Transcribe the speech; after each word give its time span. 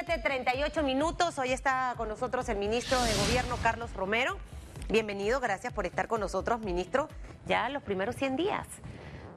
7:38 0.00 0.82
minutos. 0.82 1.38
Hoy 1.38 1.52
está 1.52 1.92
con 1.98 2.08
nosotros 2.08 2.48
el 2.48 2.56
ministro 2.56 2.98
de 3.02 3.12
Gobierno, 3.12 3.58
Carlos 3.62 3.92
Romero. 3.92 4.38
Bienvenido, 4.88 5.40
gracias 5.40 5.74
por 5.74 5.84
estar 5.84 6.08
con 6.08 6.20
nosotros, 6.20 6.60
ministro. 6.60 7.08
Ya 7.44 7.68
los 7.68 7.82
primeros 7.82 8.16
100 8.16 8.36
días 8.36 8.66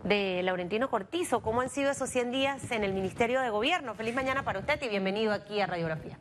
de 0.06 0.42
Laurentino 0.42 0.90
Cortizo. 0.90 1.42
¿Cómo 1.42 1.60
han 1.60 1.70
sido 1.70 1.92
esos 1.92 2.10
100 2.10 2.32
días 2.32 2.72
en 2.72 2.86
el 2.86 2.94
Ministerio 2.94 3.42
de 3.42 3.50
Gobierno? 3.50 3.94
Feliz 3.94 4.16
mañana 4.16 4.44
para 4.44 4.60
usted 4.60 4.82
y 4.82 4.88
bienvenido 4.88 5.34
aquí 5.34 5.60
a 5.60 5.68
Radiografía. 5.68 6.18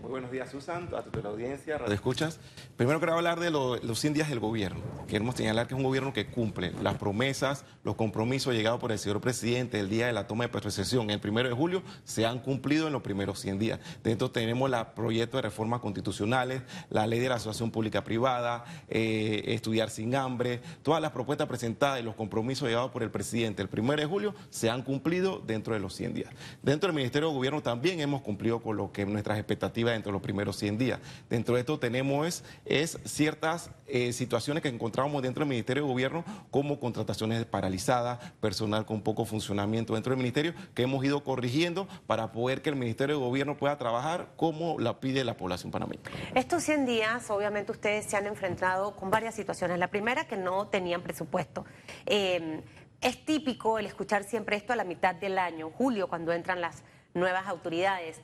Muy 0.00 0.10
buenos 0.10 0.30
días, 0.30 0.50
Susan, 0.50 0.88
a 0.94 1.02
toda 1.02 1.22
la 1.22 1.28
audiencia, 1.30 1.78
Radio 1.78 1.94
Escuchas. 1.94 2.38
Primero 2.76 2.98
quiero 2.98 3.14
hablar 3.14 3.40
de 3.40 3.50
los 3.50 3.98
100 3.98 4.14
días 4.14 4.28
del 4.28 4.38
gobierno. 4.38 4.82
Queremos 5.08 5.34
señalar 5.34 5.66
que 5.66 5.74
es 5.74 5.78
un 5.78 5.84
gobierno 5.84 6.12
que 6.12 6.26
cumple 6.26 6.72
las 6.82 6.96
promesas, 6.96 7.64
los 7.82 7.94
compromisos 7.94 8.54
llegados 8.54 8.80
por 8.80 8.92
el 8.92 8.98
señor 8.98 9.20
presidente 9.20 9.80
el 9.80 9.88
día 9.88 10.06
de 10.06 10.12
la 10.12 10.26
toma 10.26 10.44
de 10.44 10.50
posesión, 10.50 11.10
el 11.10 11.20
primero 11.20 11.48
de 11.48 11.54
julio, 11.54 11.82
se 12.04 12.26
han 12.26 12.40
cumplido 12.40 12.86
en 12.86 12.92
los 12.92 13.02
primeros 13.02 13.40
100 13.40 13.58
días. 13.58 13.80
Dentro 14.02 14.30
tenemos 14.30 14.70
el 14.70 14.86
proyecto 14.94 15.38
de 15.38 15.42
reformas 15.42 15.80
constitucionales, 15.80 16.62
la 16.90 17.06
ley 17.06 17.18
de 17.18 17.30
la 17.30 17.36
asociación 17.36 17.70
pública-privada, 17.70 18.64
eh, 18.88 19.42
estudiar 19.46 19.90
sin 19.90 20.14
hambre, 20.14 20.60
todas 20.82 21.00
las 21.00 21.12
propuestas 21.12 21.48
presentadas 21.48 22.00
y 22.00 22.02
los 22.02 22.14
compromisos 22.14 22.68
llegados 22.68 22.90
por 22.90 23.02
el 23.02 23.10
presidente 23.10 23.62
el 23.62 23.68
primero 23.68 24.00
de 24.00 24.06
julio 24.06 24.34
se 24.50 24.70
han 24.70 24.82
cumplido 24.82 25.42
dentro 25.44 25.74
de 25.74 25.80
los 25.80 25.94
100 25.94 26.14
días. 26.14 26.30
Dentro 26.62 26.88
del 26.88 26.96
Ministerio 26.96 27.28
de 27.28 27.34
Gobierno 27.34 27.62
también 27.62 28.00
hemos 28.00 28.22
cumplido 28.22 28.60
con 28.60 28.76
lo 28.76 28.92
que 28.92 29.06
nuestras 29.06 29.38
expectativas 29.38 29.63
dentro 29.72 30.10
de 30.10 30.12
los 30.12 30.22
primeros 30.22 30.56
100 30.56 30.78
días. 30.78 31.00
Dentro 31.28 31.54
de 31.54 31.60
esto 31.60 31.78
tenemos 31.78 32.44
es, 32.64 32.98
ciertas 33.04 33.70
eh, 33.86 34.12
situaciones 34.12 34.62
que 34.62 34.68
encontramos 34.68 35.22
dentro 35.22 35.40
del 35.40 35.48
Ministerio 35.48 35.84
de 35.84 35.88
Gobierno, 35.88 36.24
como 36.50 36.78
contrataciones 36.80 37.44
paralizadas, 37.44 38.18
personal 38.40 38.86
con 38.86 39.02
poco 39.02 39.24
funcionamiento 39.24 39.94
dentro 39.94 40.10
del 40.10 40.18
Ministerio, 40.18 40.54
que 40.74 40.82
hemos 40.82 41.04
ido 41.04 41.22
corrigiendo 41.24 41.88
para 42.06 42.32
poder 42.32 42.62
que 42.62 42.70
el 42.70 42.76
Ministerio 42.76 43.16
de 43.16 43.24
Gobierno 43.24 43.56
pueda 43.56 43.76
trabajar 43.78 44.28
como 44.36 44.78
la 44.78 45.00
pide 45.00 45.24
la 45.24 45.36
población 45.36 45.70
panameña. 45.70 46.02
Estos 46.34 46.62
100 46.62 46.86
días, 46.86 47.30
obviamente, 47.30 47.72
ustedes 47.72 48.06
se 48.06 48.16
han 48.16 48.26
enfrentado 48.26 48.96
con 48.96 49.10
varias 49.10 49.34
situaciones. 49.34 49.78
La 49.78 49.88
primera, 49.88 50.26
que 50.26 50.36
no 50.36 50.68
tenían 50.68 51.02
presupuesto. 51.02 51.64
Eh, 52.06 52.62
es 53.00 53.24
típico 53.24 53.78
el 53.78 53.86
escuchar 53.86 54.24
siempre 54.24 54.56
esto 54.56 54.72
a 54.72 54.76
la 54.76 54.84
mitad 54.84 55.14
del 55.14 55.38
año, 55.38 55.70
julio, 55.70 56.08
cuando 56.08 56.32
entran 56.32 56.60
las 56.60 56.82
nuevas 57.12 57.46
autoridades 57.46 58.20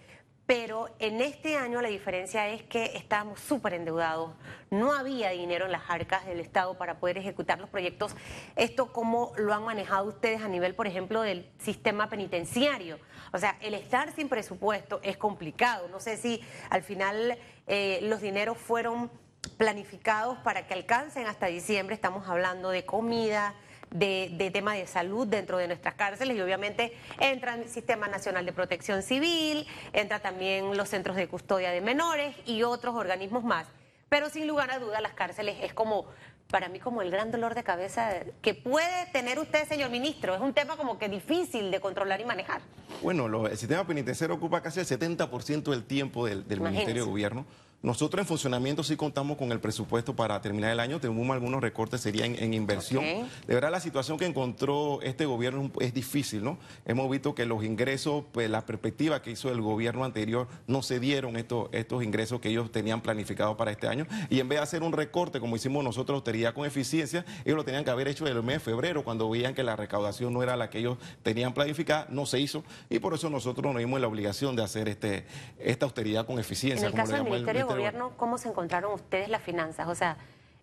pero 0.51 0.89
en 0.99 1.21
este 1.21 1.57
año 1.57 1.81
la 1.81 1.89
diferencia 1.89 2.49
es 2.49 2.65
que 2.65 2.97
estábamos 2.97 3.39
súper 3.39 3.73
endeudados, 3.73 4.33
no 4.69 4.93
había 4.93 5.31
dinero 5.31 5.67
en 5.67 5.71
las 5.71 5.89
arcas 5.89 6.27
del 6.27 6.41
Estado 6.41 6.77
para 6.77 6.99
poder 6.99 7.19
ejecutar 7.19 7.61
los 7.61 7.71
proyectos. 7.71 8.17
¿Esto 8.57 8.93
cómo 8.93 9.33
lo 9.37 9.55
han 9.55 9.63
manejado 9.63 10.09
ustedes 10.09 10.43
a 10.43 10.49
nivel, 10.49 10.75
por 10.75 10.89
ejemplo, 10.89 11.23
del 11.23 11.49
sistema 11.61 12.11
penitenciario? 12.11 12.99
O 13.33 13.39
sea, 13.39 13.59
el 13.61 13.75
estar 13.75 14.13
sin 14.13 14.29
presupuesto 14.29 14.99
es 15.05 15.17
complicado. 15.17 15.87
No 15.87 16.01
sé 16.01 16.17
si 16.17 16.43
al 16.69 16.83
final 16.83 17.39
eh, 17.69 18.01
los 18.03 18.21
dineros 18.21 18.59
fueron 18.59 19.09
planificados 19.57 20.37
para 20.39 20.67
que 20.67 20.75
alcancen 20.75 21.29
hasta 21.29 21.47
diciembre, 21.47 21.95
estamos 21.95 22.29
hablando 22.29 22.71
de 22.71 22.85
comida, 22.85 23.55
de, 23.91 24.31
de 24.33 24.51
tema 24.51 24.75
de 24.75 24.87
salud 24.87 25.27
dentro 25.27 25.59
de 25.59 25.67
nuestras 25.67 25.95
cárceles 25.95 26.37
y 26.37 26.41
obviamente 26.41 26.97
entra 27.19 27.55
el 27.55 27.69
Sistema 27.69 28.09
Nacional 28.09 28.47
de 28.47 28.53
Protección 28.53 29.03
Civil, 29.03 29.67
entra 29.93 30.21
también 30.21 30.77
los 30.77 30.89
centros 30.89 31.17
de 31.17 31.29
custodia 31.29 31.71
de 31.71 31.81
menores 31.81 32.35
y 32.47 32.63
otros 32.63 32.95
organismos 32.95 33.45
más. 33.45 33.67
Pero 34.09 34.29
sin 34.29 34.47
lugar 34.47 34.71
a 34.71 34.79
duda 34.79 35.01
las 35.01 35.13
cárceles 35.13 35.57
es 35.63 35.73
como 35.73 36.07
para 36.51 36.69
mí 36.69 36.81
como 36.81 37.01
el 37.01 37.11
gran 37.11 37.31
dolor 37.31 37.55
de 37.55 37.63
cabeza 37.63 38.11
que 38.43 38.55
puede 38.55 39.07
tener 39.13 39.39
usted, 39.39 39.67
señor 39.69 39.91
ministro. 39.91 40.35
Es 40.35 40.41
un 40.41 40.53
tema 40.53 40.77
como 40.77 40.99
que 40.99 41.09
difícil 41.09 41.71
de 41.71 41.81
controlar 41.81 42.21
y 42.21 42.25
manejar. 42.25 42.61
Bueno, 43.03 43.47
el 43.47 43.57
sistema 43.57 43.87
penitenciario 43.87 44.37
ocupa 44.37 44.61
casi 44.61 44.81
el 44.81 44.87
70% 44.87 45.71
del 45.71 45.85
tiempo 45.85 46.27
del, 46.27 46.47
del 46.47 46.61
Ministerio 46.61 47.05
de 47.05 47.09
Gobierno. 47.09 47.47
Nosotros 47.83 48.21
en 48.21 48.27
funcionamiento 48.27 48.85
sí 48.85 48.95
contamos 48.95 49.39
con 49.39 49.53
el 49.53 49.61
presupuesto 49.61 50.15
para 50.15 50.39
terminar 50.43 50.71
el 50.71 50.81
año, 50.81 51.01
tenemos 51.01 51.31
algunos 51.31 51.63
recortes, 51.63 52.03
serían 52.03 52.37
en, 52.39 52.53
inversión. 52.53 53.03
De 53.03 53.55
verdad, 53.55 53.71
la 53.71 53.81
situación 53.81 54.19
que 54.19 54.27
encontró 54.27 55.01
este 55.01 55.25
gobierno 55.25 55.71
es 55.81 55.95
difícil, 55.95 56.45
¿no? 56.45 56.59
Hemos 56.85 57.11
visto 57.11 57.35
que 57.35 57.47
los 57.47 57.65
ingresos, 57.65 58.25
pues 58.33 58.51
la 58.51 58.67
perspectiva 58.67 59.23
que 59.23 59.31
hizo 59.31 59.51
el 59.51 59.63
gobierno 59.63 60.05
anterior, 60.05 60.47
no 60.67 60.83
se 60.83 61.01
dieron 61.01 61.37
estos, 61.37 61.71
estos 61.73 62.05
ingresos 62.05 62.41
que 62.41 62.51
ellos 62.51 62.71
tenían 62.71 63.01
planificados 63.01 63.57
para 63.57 63.71
este 63.71 63.89
año. 63.89 64.07
Y 64.29 64.41
en 64.41 64.49
vez 64.51 64.59
de 64.59 64.65
hacer 64.65 64.83
un 64.83 64.93
recorte, 64.93 65.41
como 65.41 65.57
hicimos 65.57 65.83
nosotros, 65.83 66.17
austeridad 66.17 66.53
con 66.53 66.67
eficiencia, 66.67 67.25
ellos 67.47 67.57
lo 67.57 67.65
tenían 67.65 67.85
que 67.85 67.91
haber 67.91 68.09
hecho 68.09 68.27
en 68.27 68.37
el 68.37 68.43
mes 68.43 68.57
de 68.57 68.61
febrero, 68.61 69.05
cuando 69.05 69.31
veían 69.31 69.55
que 69.55 69.63
la 69.63 69.75
recaudación 69.75 70.35
no 70.35 70.43
era 70.43 70.55
la 70.55 70.69
que 70.69 70.81
ellos 70.81 70.99
tenían 71.23 71.55
planificada, 71.55 72.07
no 72.11 72.27
se 72.27 72.41
hizo. 72.41 72.63
Y 72.91 72.99
por 72.99 73.15
eso 73.15 73.31
nosotros 73.31 73.73
nos 73.73 73.79
dimos 73.81 73.99
la 74.03 74.07
obligación 74.07 74.55
de 74.55 74.65
hacer 74.65 74.87
este, 74.87 75.25
esta 75.59 75.87
austeridad 75.87 76.27
con 76.27 76.39
eficiencia. 76.39 76.89
En 76.89 76.93
el 76.93 76.99
caso 76.99 77.15
del 77.15 77.25
Ministerio 77.25 77.70
gobierno, 77.75 78.13
¿cómo 78.17 78.39
se 78.39 78.49
encontraron 78.49 78.93
ustedes 78.93 79.29
las 79.29 79.43
finanzas? 79.43 79.89
O 79.89 79.95
sea, 79.95 80.17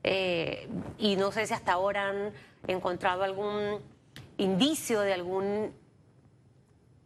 eh, 0.03 0.69
y 0.97 1.15
no 1.15 1.31
sé 1.31 1.47
si 1.47 1.53
hasta 1.53 1.73
ahora 1.73 2.09
han 2.09 2.33
encontrado 2.67 3.23
algún 3.23 3.81
indicio 4.37 5.01
de 5.01 5.13
algún 5.13 5.73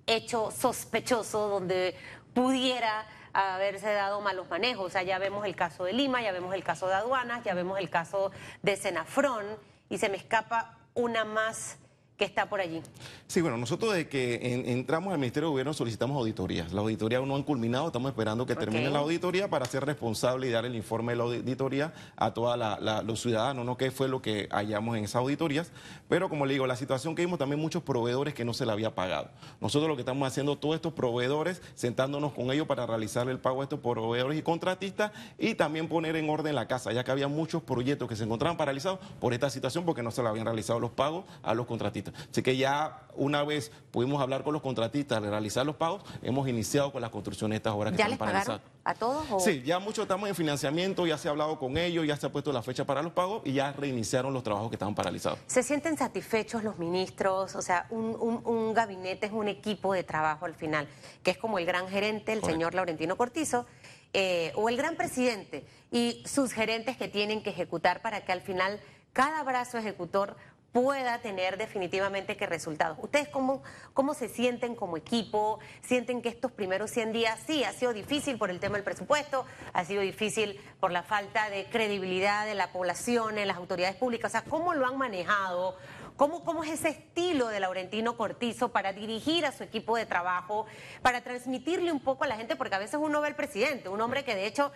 hecho 0.06 0.52
sospechoso 0.52 1.48
donde 1.48 1.96
pudiera 2.34 3.06
haberse 3.34 3.94
dado 3.94 4.22
malos 4.22 4.50
manejos. 4.50 4.86
O 4.86 4.90
sea, 4.90 5.04
ya 5.04 5.20
vemos 5.20 5.46
el 5.46 5.56
caso 5.56 5.86
de 5.86 5.94
Lima, 5.94 6.22
ya 6.22 6.32
vemos 6.32 6.54
el 6.54 6.64
caso 6.64 6.88
de 6.88 6.96
aduanas, 6.96 7.44
ya 7.44 7.54
vemos 7.54 7.80
el 7.80 7.90
caso 7.90 8.32
de 8.62 8.76
Senafrón 8.76 9.46
y 9.90 9.98
se 9.98 10.10
me 10.10 10.18
escapa 10.18 10.78
una 10.94 11.26
más 11.26 11.78
que 12.22 12.26
está 12.26 12.48
por 12.48 12.62
allí. 12.62 12.84
Sí, 13.26 13.42
bueno, 13.42 13.58
nosotros 13.58 13.94
desde 13.94 14.08
que 14.08 14.64
entramos 14.68 15.12
al 15.12 15.18
Ministerio 15.18 15.48
de 15.48 15.54
Gobierno 15.54 15.74
solicitamos 15.74 16.16
auditorías. 16.18 16.72
Las 16.72 16.84
auditorías 16.84 17.18
aún 17.18 17.30
no 17.30 17.36
han 17.36 17.42
culminado, 17.42 17.88
estamos 17.88 18.12
esperando 18.12 18.46
que 18.46 18.56
termine 18.56 18.92
la 18.92 19.00
auditoría 19.00 19.50
para 19.50 19.66
ser 19.66 19.84
responsable 19.84 20.46
y 20.46 20.52
dar 20.52 20.64
el 20.66 20.76
informe 20.76 21.14
de 21.14 21.18
la 21.18 21.24
auditoría 21.24 21.96
a 22.16 22.32
todos 22.32 22.60
los 23.06 23.20
ciudadanos, 23.20 23.66
¿no? 23.66 23.76
¿Qué 23.76 23.90
fue 23.90 24.08
lo 24.08 24.22
que 24.22 24.48
hallamos 24.52 24.98
en 24.98 25.06
esas 25.06 25.16
auditorías? 25.16 25.72
Pero 26.10 26.30
como 26.30 26.46
le 26.46 26.54
digo, 26.54 26.68
la 26.68 26.76
situación 26.76 27.16
que 27.16 27.24
vimos 27.24 27.40
también 27.40 27.60
muchos 27.60 27.82
proveedores 27.82 28.36
que 28.36 28.46
no 28.46 28.54
se 28.54 28.68
le 28.68 28.72
había 28.72 28.94
pagado. 28.94 29.32
Nosotros 29.60 29.90
lo 29.90 29.96
que 29.96 30.04
estamos 30.04 30.28
haciendo, 30.28 30.60
todos 30.60 30.76
estos 30.76 30.94
proveedores, 30.94 31.64
sentándonos 31.74 32.34
con 32.34 32.52
ellos 32.52 32.68
para 32.68 32.86
realizar 32.86 33.28
el 33.30 33.40
pago 33.40 33.62
de 33.62 33.64
estos 33.64 33.80
proveedores 33.80 34.38
y 34.38 34.44
contratistas 34.44 35.12
y 35.40 35.56
también 35.56 35.88
poner 35.88 36.16
en 36.18 36.30
orden 36.30 36.54
la 36.54 36.68
casa, 36.68 36.94
ya 36.94 37.04
que 37.04 37.10
había 37.10 37.28
muchos 37.28 37.64
proyectos 37.64 38.08
que 38.08 38.16
se 38.16 38.26
encontraban 38.26 38.58
paralizados 38.58 39.00
por 39.20 39.34
esta 39.34 39.50
situación 39.50 39.86
porque 39.86 40.04
no 40.04 40.12
se 40.12 40.22
le 40.22 40.30
habían 40.30 40.46
realizado 40.46 40.80
los 40.80 40.92
pagos 40.92 41.26
a 41.42 41.56
los 41.56 41.66
contratistas. 41.66 42.11
Así 42.30 42.42
que 42.42 42.58
ya 42.58 43.02
una 43.16 43.44
vez 43.44 43.72
pudimos 43.92 44.22
hablar 44.22 44.44
con 44.44 44.54
los 44.54 44.62
contratistas, 44.62 45.22
realizar 45.22 45.66
los 45.66 45.76
pagos, 45.76 46.04
hemos 46.22 46.48
iniciado 46.48 46.92
con 46.92 47.02
la 47.02 47.10
construcción 47.10 47.52
de 47.52 47.58
estas 47.58 47.74
obras 47.74 47.92
que 47.92 47.98
¿Ya 47.98 48.06
están 48.06 48.18
paralizadas. 48.18 48.62
¿A 48.84 48.96
todos? 48.96 49.44
Sí, 49.44 49.62
ya 49.64 49.80
muchos 49.80 50.04
estamos 50.04 50.28
en 50.28 50.36
financiamiento, 50.36 51.06
ya 51.06 51.18
se 51.18 51.28
ha 51.28 51.32
hablado 51.32 51.60
con 51.60 51.78
ellos, 51.78 52.06
ya 52.08 52.18
se 52.18 52.26
ha 52.26 52.32
puesto 52.32 52.52
la 52.52 52.64
fecha 52.64 52.86
para 52.86 53.04
los 53.04 53.14
pagos 53.14 53.42
y 53.46 53.54
ya 53.54 53.74
reiniciaron 53.74 54.34
los 54.34 54.44
trabajos 54.44 54.70
que 54.70 54.76
estaban 54.76 54.96
paralizados. 54.96 55.40
¿Se 55.46 55.62
sienten 55.62 55.98
satisfechos 55.98 56.64
los 56.64 56.80
ministros? 56.80 57.56
O 57.56 57.62
sea, 57.62 57.86
un, 57.90 58.74
gabinete 58.74 59.28
es 59.28 59.34
un 59.34 59.48
equipo 59.48 59.94
de 59.94 60.04
trabajo 60.04 60.46
al 60.46 60.56
final, 60.56 60.88
que 61.24 61.32
es 61.32 61.38
como 61.38 61.60
el 61.60 61.66
gran 61.66 61.88
gerente, 61.88 62.34
el 62.34 62.44
señor 62.44 62.74
Laurentino 62.74 63.18
Cortizo, 63.18 63.66
eh, 64.14 64.52
o 64.56 64.70
el 64.70 64.78
gran 64.78 64.96
presidente 64.96 65.66
y 65.92 66.24
sus 66.26 66.52
gerentes 66.52 66.98
que 66.98 67.08
tienen 67.08 67.44
que 67.44 67.52
ejecutar 67.52 68.02
para 68.02 68.26
que 68.26 68.32
al 68.32 68.42
final 68.42 68.80
cada 69.14 69.44
brazo 69.44 69.78
ejecutor 69.78 70.38
pueda 70.72 71.20
tener 71.20 71.58
definitivamente 71.58 72.38
que 72.38 72.46
resultados. 72.46 72.98
¿Ustedes 73.02 73.28
cómo, 73.28 73.62
cómo 73.94 74.14
se 74.14 74.30
sienten 74.30 74.76
como 74.76 74.98
equipo? 74.98 75.60
¿Sienten 75.82 76.22
que 76.22 76.30
estos 76.30 76.52
primeros 76.52 76.92
100 76.92 77.12
días 77.12 77.40
sí 77.46 77.64
ha 77.64 77.74
sido 77.74 77.94
difícil 77.94 78.38
por 78.38 78.50
el 78.50 78.60
tema 78.60 78.76
del 78.76 78.84
presupuesto, 78.84 79.46
ha 79.74 79.84
sido 79.84 80.02
difícil 80.02 80.60
por 80.80 80.92
la 80.92 81.04
falta 81.04 81.50
de 81.50 81.66
credibilidad 81.66 82.46
de 82.46 82.56
la 82.56 82.72
población 82.72 83.38
en 83.38 83.48
las 83.48 83.58
autoridades 83.58 83.98
públicas? 83.98 84.32
O 84.32 84.34
sea, 84.34 84.44
¿cómo 84.44 84.74
lo 84.74 84.88
han 84.88 84.98
manejado? 84.98 85.76
¿Cómo, 86.16 86.44
¿Cómo 86.44 86.64
es 86.64 86.72
ese 86.72 86.90
estilo 86.90 87.48
de 87.48 87.60
Laurentino 87.60 88.16
Cortizo 88.16 88.72
para 88.72 88.94
dirigir 88.94 89.46
a 89.46 89.52
su 89.52 89.64
equipo 89.64 89.98
de 89.98 90.06
trabajo, 90.06 90.68
para 91.02 91.22
transmitirle 91.22 91.92
un 91.92 92.00
poco 92.00 92.24
a 92.24 92.28
la 92.28 92.38
gente? 92.38 92.56
Porque 92.56 92.76
a 92.76 92.80
veces 92.80 93.00
uno 93.02 93.22
ve 93.22 93.28
al 93.28 93.36
presidente, 93.36 93.90
un 93.90 94.00
hombre 94.02 94.24
que 94.24 94.36
de 94.36 94.46
hecho 94.46 94.72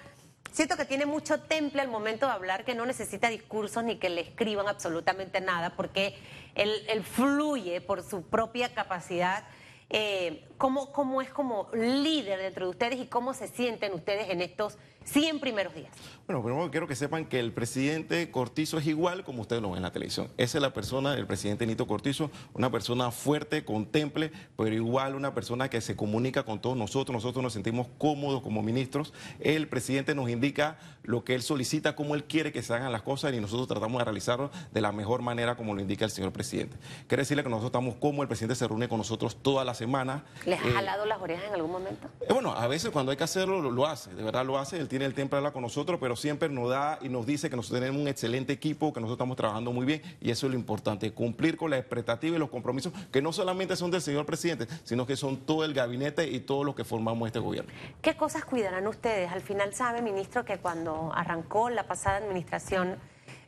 siento 0.52 0.78
que 0.78 0.86
tiene 0.86 1.06
mucho 1.06 1.40
temple 1.40 1.82
al 1.82 1.90
momento 1.90 2.26
de 2.26 2.32
hablar, 2.32 2.66
que 2.66 2.76
no 2.76 2.86
necesita 2.86 3.30
discursos 3.30 3.84
ni 3.84 3.98
que 3.98 4.10
le 4.10 4.22
escriban 4.22 4.68
absolutamente 4.68 5.42
nada, 5.42 5.76
porque 5.76 6.18
él, 6.56 7.04
fluye 7.04 7.82
por 7.82 8.04
su 8.04 8.24
propia 8.24 8.74
capacidad. 8.74 9.44
Eh, 9.90 10.48
¿cómo, 10.58 10.92
¿Cómo 10.92 11.22
es 11.22 11.30
como 11.30 11.70
líder 11.74 12.40
dentro 12.40 12.66
de 12.66 12.72
ustedes 12.72 13.00
y 13.00 13.06
cómo 13.06 13.34
se 13.34 13.48
sienten 13.48 13.94
ustedes 13.94 14.30
en 14.30 14.42
estos 14.42 14.78
100 15.06 15.40
primeros 15.40 15.74
días? 15.74 15.92
Bueno, 16.28 16.44
primero 16.44 16.72
quiero 16.72 16.88
que 16.88 16.96
sepan 16.96 17.26
que 17.26 17.40
el 17.40 17.54
presidente 17.54 18.32
Cortizo 18.32 18.80
es 18.80 18.88
igual 18.88 19.24
como 19.24 19.42
ustedes 19.42 19.62
lo 19.62 19.70
ven 19.70 19.78
en 19.78 19.84
la 19.84 19.92
televisión. 19.92 20.30
Esa 20.38 20.58
es 20.58 20.62
la 20.62 20.74
persona, 20.74 21.14
el 21.14 21.28
presidente 21.28 21.68
Nito 21.68 21.86
Cortizo, 21.86 22.32
una 22.54 22.72
persona 22.72 23.12
fuerte, 23.12 23.64
contemple, 23.64 24.32
pero 24.58 24.74
igual 24.74 25.14
una 25.14 25.36
persona 25.36 25.70
que 25.70 25.80
se 25.82 25.96
comunica 25.96 26.44
con 26.44 26.60
todos 26.60 26.76
nosotros. 26.76 27.14
Nosotros 27.14 27.44
nos 27.44 27.54
sentimos 27.54 27.88
cómodos 28.00 28.42
como 28.42 28.64
ministros. 28.64 29.14
El 29.40 29.68
presidente 29.68 30.16
nos 30.16 30.30
indica 30.30 30.80
lo 31.04 31.24
que 31.24 31.36
él 31.36 31.44
solicita, 31.44 31.96
cómo 31.96 32.16
él 32.16 32.24
quiere 32.24 32.52
que 32.52 32.64
se 32.64 32.74
hagan 32.74 32.92
las 32.92 33.04
cosas 33.04 33.34
y 33.36 33.40
nosotros 33.40 33.68
tratamos 33.68 34.00
de 34.00 34.06
realizarlo 34.06 34.50
de 34.74 34.82
la 34.82 34.92
mejor 34.92 35.22
manera 35.22 35.56
como 35.56 35.76
lo 35.76 35.82
indica 35.82 36.06
el 36.06 36.12
señor 36.12 36.34
presidente. 36.34 36.76
Quiere 37.08 37.22
decirle 37.22 37.44
que 37.44 37.50
nosotros 37.50 37.70
estamos 37.70 37.96
como 37.98 38.24
el 38.24 38.28
presidente 38.28 38.56
se 38.56 38.68
reúne 38.68 38.88
con 38.88 38.98
nosotros 38.98 39.38
todas 39.44 39.64
las 39.66 39.76
semana. 39.76 40.24
¿Les 40.46 40.60
ha 40.60 40.72
jalado 40.72 41.06
las 41.06 41.22
orejas 41.22 41.46
en 41.48 41.54
algún 41.54 41.72
momento? 41.72 42.08
bueno, 42.30 42.54
a 42.54 42.68
veces 42.68 42.90
cuando 42.92 43.12
hay 43.12 43.18
que 43.18 43.24
hacerlo, 43.24 43.62
lo, 43.62 43.86
hace, 43.86 44.14
de 44.14 44.24
verdad 44.24 44.46
lo 44.46 44.58
hace. 44.58 44.80
Él 44.80 44.88
tiene 45.00 45.14
el 45.14 45.36
hablar 45.36 45.52
con 45.52 45.62
nosotros, 45.62 46.00
pero 46.00 46.16
siempre 46.16 46.48
nos 46.48 46.70
da 46.70 47.00
y 47.02 47.10
nos 47.10 47.26
dice 47.26 47.50
que 47.50 47.58
nosotros 47.58 47.82
tenemos 47.82 48.02
un 48.02 48.08
excelente 48.08 48.54
equipo, 48.54 48.94
que 48.94 49.02
nosotros 49.02 49.18
estamos 49.18 49.36
trabajando 49.36 49.74
muy 49.74 49.86
bien 49.86 50.02
y 50.22 50.32
eso 50.32 50.48
es 50.48 50.54
lo 50.54 50.58
importante, 50.58 51.12
cumplir 51.12 51.58
con 51.58 51.70
la 51.72 51.78
expectativa 51.78 52.36
y 52.36 52.40
los 52.40 52.50
compromisos 52.50 52.94
que 53.12 53.22
no 53.22 53.34
solamente 53.34 53.76
son 53.76 53.92
del 53.92 54.02
señor 54.02 54.26
presidente, 54.26 54.68
sino 54.86 55.06
que 55.06 55.18
son 55.18 55.38
todo 55.38 55.66
el 55.66 55.74
gabinete 55.74 56.30
y 56.30 56.40
todos 56.40 56.66
los 56.66 56.76
que 56.76 56.86
formamos 56.86 57.28
este 57.28 57.40
gobierno. 57.40 57.72
¿Qué 58.02 58.16
cosas 58.16 58.46
cuidarán 58.46 58.88
ustedes? 58.88 59.32
Al 59.32 59.42
final 59.42 59.74
sabe, 59.74 60.02
ministro, 60.02 60.46
que 60.46 60.60
cuando 60.60 61.12
arrancó 61.14 61.70
la 61.70 61.88
pasada 61.88 62.18
administración, 62.18 62.96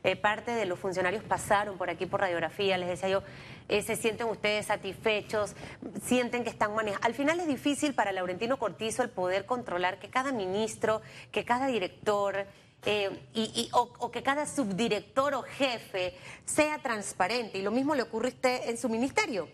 eh, 0.04 0.16
parte 0.16 0.52
de 0.52 0.66
los 0.66 0.78
funcionarios 0.78 1.22
pasaron 1.24 1.78
por 1.78 1.90
aquí 1.90 2.06
por 2.06 2.20
radiografía, 2.20 2.78
les 2.78 2.88
decía 2.88 3.08
yo, 3.08 3.22
eh, 3.68 3.82
se 3.82 3.96
sienten 3.96 4.28
ustedes 4.28 4.66
satisfechos, 4.66 5.54
sienten 6.02 6.44
que 6.44 6.50
están 6.50 6.74
manejando. 6.74 7.06
Al 7.06 7.14
final 7.14 7.40
es 7.40 7.46
difícil 7.46 7.94
para 7.94 8.12
Laurentino 8.12 8.58
Cortizo 8.58 9.02
el 9.02 9.10
poder 9.10 9.46
controlar 9.46 9.98
que 9.98 10.08
cada 10.08 10.32
ministro, 10.32 11.02
que 11.32 11.44
cada 11.44 11.66
director, 11.66 12.46
eh, 12.84 13.10
y, 13.34 13.68
o, 13.72 14.10
que 14.10 14.22
cada 14.22 14.46
subdirector 14.46 15.34
o 15.34 15.42
jefe 15.42 16.14
sea 16.44 16.78
transparente. 16.78 17.58
Y 17.58 17.62
lo 17.62 17.70
mismo 17.70 17.94
le 17.94 18.02
ocurre 18.02 18.28
a 18.28 18.30
usted 18.30 18.68
en 18.68 18.78
su 18.78 18.88
ministerio. 18.88 19.48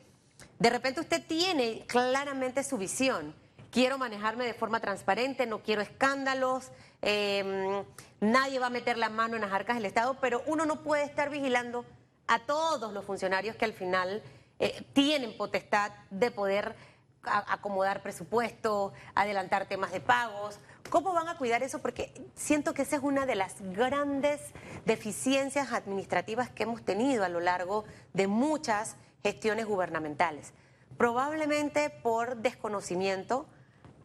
De 0.58 0.70
repente 0.70 1.00
usted 1.00 1.22
tiene 1.26 1.84
claramente 1.86 2.62
su 2.62 2.76
visión. 2.78 3.34
Quiero 3.74 3.98
manejarme 3.98 4.44
de 4.44 4.54
forma 4.54 4.78
transparente, 4.78 5.46
no 5.46 5.64
quiero 5.64 5.82
escándalos, 5.82 6.70
em, 7.02 7.84
nadie 8.20 8.60
va 8.60 8.66
a 8.66 8.70
meter 8.70 8.96
la 8.96 9.08
mano 9.08 9.34
en 9.34 9.40
las 9.40 9.52
arcas 9.52 9.74
del 9.74 9.84
Estado, 9.84 10.16
pero 10.20 10.44
uno 10.46 10.64
no 10.64 10.84
puede 10.84 11.02
estar 11.02 11.28
vigilando 11.28 11.84
a 12.28 12.38
todos 12.38 12.92
los 12.92 13.04
funcionarios 13.04 13.56
que 13.56 13.64
al 13.64 13.72
final 13.72 14.22
eh, 14.60 14.86
tienen 14.92 15.36
potestad 15.36 15.90
de 16.10 16.30
poder 16.30 16.76
acomodar 17.24 18.00
presupuesto, 18.00 18.92
adelantar 19.16 19.66
temas 19.66 19.90
de 19.90 20.00
pagos. 20.00 20.60
¿Cómo 20.88 21.12
van 21.12 21.26
a 21.26 21.36
cuidar 21.36 21.64
eso? 21.64 21.80
Porque 21.80 22.14
siento 22.36 22.74
que 22.74 22.82
esa 22.82 22.94
es 22.94 23.02
una 23.02 23.26
de 23.26 23.34
las 23.34 23.60
grandes 23.60 24.40
deficiencias 24.84 25.72
administrativas 25.72 26.48
que 26.48 26.62
hemos 26.62 26.84
tenido 26.84 27.24
a 27.24 27.28
lo 27.28 27.40
largo 27.40 27.86
de 28.12 28.28
muchas 28.28 28.94
gestiones 29.24 29.66
gubernamentales. 29.66 30.52
Probablemente 30.96 31.90
por 31.90 32.36
desconocimiento 32.36 33.48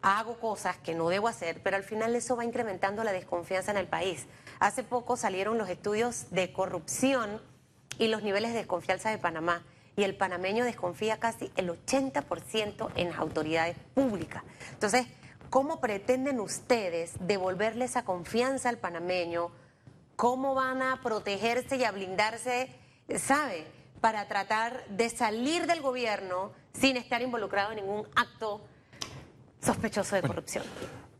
hago 0.02 0.38
cosas 0.38 0.76
que 0.78 0.94
no 0.94 1.08
debo 1.08 1.28
hacer, 1.28 1.62
pero 1.62 1.76
al 1.76 1.82
final 1.82 2.14
eso 2.14 2.36
va 2.36 2.44
incrementando 2.44 3.04
la 3.04 3.12
desconfianza 3.12 3.70
en 3.70 3.76
el 3.76 3.86
país. 3.86 4.26
Hace 4.58 4.82
poco 4.82 5.16
salieron 5.16 5.58
los 5.58 5.68
estudios 5.68 6.30
de 6.30 6.52
corrupción 6.52 7.40
y 7.98 8.08
los 8.08 8.22
niveles 8.22 8.52
de 8.52 8.58
desconfianza 8.58 9.10
de 9.10 9.18
Panamá 9.18 9.62
y 9.96 10.04
el 10.04 10.16
panameño 10.16 10.64
desconfía 10.64 11.18
casi 11.18 11.50
el 11.56 11.68
80% 11.68 12.90
en 12.96 13.08
las 13.10 13.18
autoridades 13.18 13.76
públicas. 13.94 14.42
Entonces, 14.72 15.06
¿cómo 15.50 15.80
pretenden 15.80 16.40
ustedes 16.40 17.12
devolverle 17.20 17.84
esa 17.84 18.04
confianza 18.04 18.70
al 18.70 18.78
panameño? 18.78 19.50
¿Cómo 20.16 20.54
van 20.54 20.80
a 20.80 21.00
protegerse 21.02 21.76
y 21.76 21.84
a 21.84 21.92
blindarse, 21.92 22.70
sabe, 23.18 23.66
para 24.00 24.26
tratar 24.28 24.86
de 24.88 25.10
salir 25.10 25.66
del 25.66 25.82
gobierno 25.82 26.52
sin 26.72 26.96
estar 26.96 27.20
involucrado 27.20 27.72
en 27.72 27.76
ningún 27.76 28.08
acto 28.16 28.62
sospechoso 29.60 30.16
de 30.16 30.22
corrupción? 30.22 30.64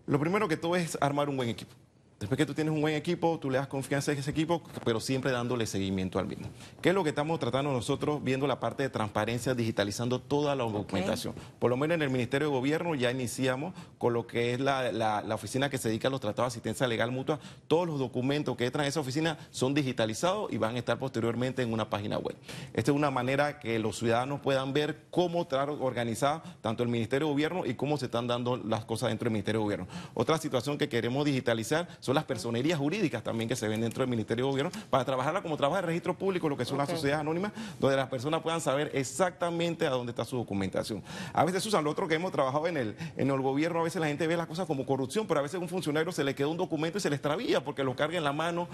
Lo 0.06 0.18
primero 0.18 0.48
que 0.48 0.56
todo 0.56 0.76
es 0.76 0.98
armar 1.00 1.28
un 1.28 1.36
buen 1.36 1.48
equipo. 1.48 1.74
Después 2.20 2.36
que 2.36 2.44
tú 2.44 2.52
tienes 2.52 2.74
un 2.74 2.82
buen 2.82 2.94
equipo, 2.94 3.38
tú 3.40 3.48
le 3.48 3.56
das 3.56 3.66
confianza 3.66 4.10
a 4.10 4.14
ese 4.14 4.30
equipo, 4.30 4.62
pero 4.84 5.00
siempre 5.00 5.32
dándole 5.32 5.64
seguimiento 5.64 6.18
al 6.18 6.26
mismo. 6.26 6.48
¿Qué 6.82 6.90
es 6.90 6.94
lo 6.94 7.02
que 7.02 7.08
estamos 7.08 7.40
tratando 7.40 7.72
nosotros 7.72 8.22
viendo 8.22 8.46
la 8.46 8.60
parte 8.60 8.82
de 8.82 8.90
transparencia, 8.90 9.54
digitalizando 9.54 10.20
toda 10.20 10.54
la 10.54 10.64
documentación? 10.64 11.32
Por 11.58 11.70
lo 11.70 11.78
menos 11.78 11.94
en 11.94 12.02
el 12.02 12.10
Ministerio 12.10 12.48
de 12.48 12.54
Gobierno 12.54 12.94
ya 12.94 13.10
iniciamos 13.10 13.72
con 13.96 14.12
lo 14.12 14.26
que 14.26 14.52
es 14.52 14.60
la, 14.60 15.24
oficina 15.32 15.70
que 15.70 15.78
se 15.78 15.88
dedica 15.88 16.08
a 16.08 16.10
los 16.10 16.20
tratados 16.20 16.52
de 16.52 16.58
asistencia 16.58 16.86
legal 16.86 17.10
mutua. 17.10 17.40
Todos 17.66 17.86
los 17.86 17.98
documentos 17.98 18.54
que 18.54 18.66
entran 18.66 18.84
a 18.84 18.88
esa 18.88 19.00
oficina 19.00 19.38
son 19.50 19.72
digitalizados 19.72 20.52
y 20.52 20.58
van 20.58 20.74
a 20.74 20.78
estar 20.78 20.98
posteriormente 20.98 21.62
en 21.62 21.72
una 21.72 21.88
página 21.88 22.18
web. 22.18 22.36
Esta 22.74 22.90
es 22.90 22.96
una 22.98 23.10
manera 23.10 23.58
que 23.60 23.78
los 23.78 23.96
ciudadanos 23.96 24.40
puedan 24.40 24.74
ver 24.74 25.04
cómo 25.10 25.40
está 25.40 25.64
organizada 25.64 26.42
tanto 26.60 26.82
el 26.82 26.90
Ministerio 26.90 27.28
de 27.28 27.32
Gobierno 27.32 27.64
y 27.64 27.72
cómo 27.76 27.96
se 27.96 28.04
están 28.04 28.26
dando 28.26 28.58
las 28.58 28.84
cosas 28.84 29.08
dentro 29.08 29.24
del 29.24 29.32
Ministerio 29.32 29.60
de 29.60 29.64
Gobierno. 29.64 29.88
Otra 30.12 30.36
situación 30.36 30.76
que 30.76 30.90
queremos 30.90 31.24
digitalizar 31.24 31.88
son 32.00 32.09
las 32.14 32.24
personerías 32.24 32.78
jurídicas 32.78 33.22
también 33.22 33.48
que 33.48 33.56
se 33.56 33.68
ven 33.68 33.80
dentro 33.80 34.02
del 34.02 34.10
Ministerio 34.10 34.46
de 34.46 34.50
Gobierno 34.50 34.72
para 34.90 35.04
trabajarla 35.04 35.42
como 35.42 35.56
trabaja 35.56 35.80
el 35.80 35.86
registro 35.86 36.16
público, 36.16 36.48
lo 36.48 36.56
que 36.56 36.64
son 36.64 36.78
las 36.78 36.88
sociedades 36.88 37.20
anónimas, 37.20 37.52
donde 37.78 37.96
las 37.96 38.08
personas 38.08 38.42
puedan 38.42 38.60
saber 38.60 38.90
exactamente 38.94 39.86
a 39.86 39.90
dónde 39.90 40.10
está 40.10 40.24
su 40.24 40.36
documentación. 40.36 41.02
A 41.32 41.44
veces, 41.44 41.62
Susan, 41.62 41.84
lo 41.84 41.90
otro 41.90 42.08
que 42.08 42.14
hemos 42.14 42.32
trabajado 42.32 42.66
en 42.66 42.76
el, 42.76 42.96
en 43.16 43.30
el 43.30 43.40
gobierno, 43.40 43.80
a 43.80 43.82
veces 43.82 44.00
la 44.00 44.08
gente 44.08 44.26
ve 44.26 44.36
las 44.36 44.46
cosas 44.46 44.66
como 44.66 44.86
corrupción, 44.86 45.26
pero 45.26 45.40
a 45.40 45.42
veces 45.42 45.56
a 45.56 45.58
un 45.58 45.68
funcionario 45.68 46.12
se 46.12 46.24
le 46.24 46.34
queda 46.34 46.48
un 46.48 46.56
documento 46.56 46.98
y 46.98 47.00
se 47.00 47.10
le 47.10 47.16
extravía 47.16 47.62
porque 47.62 47.84
lo 47.84 47.94
carga 47.94 48.18
en 48.18 48.24
la 48.24 48.32
mano 48.32 48.68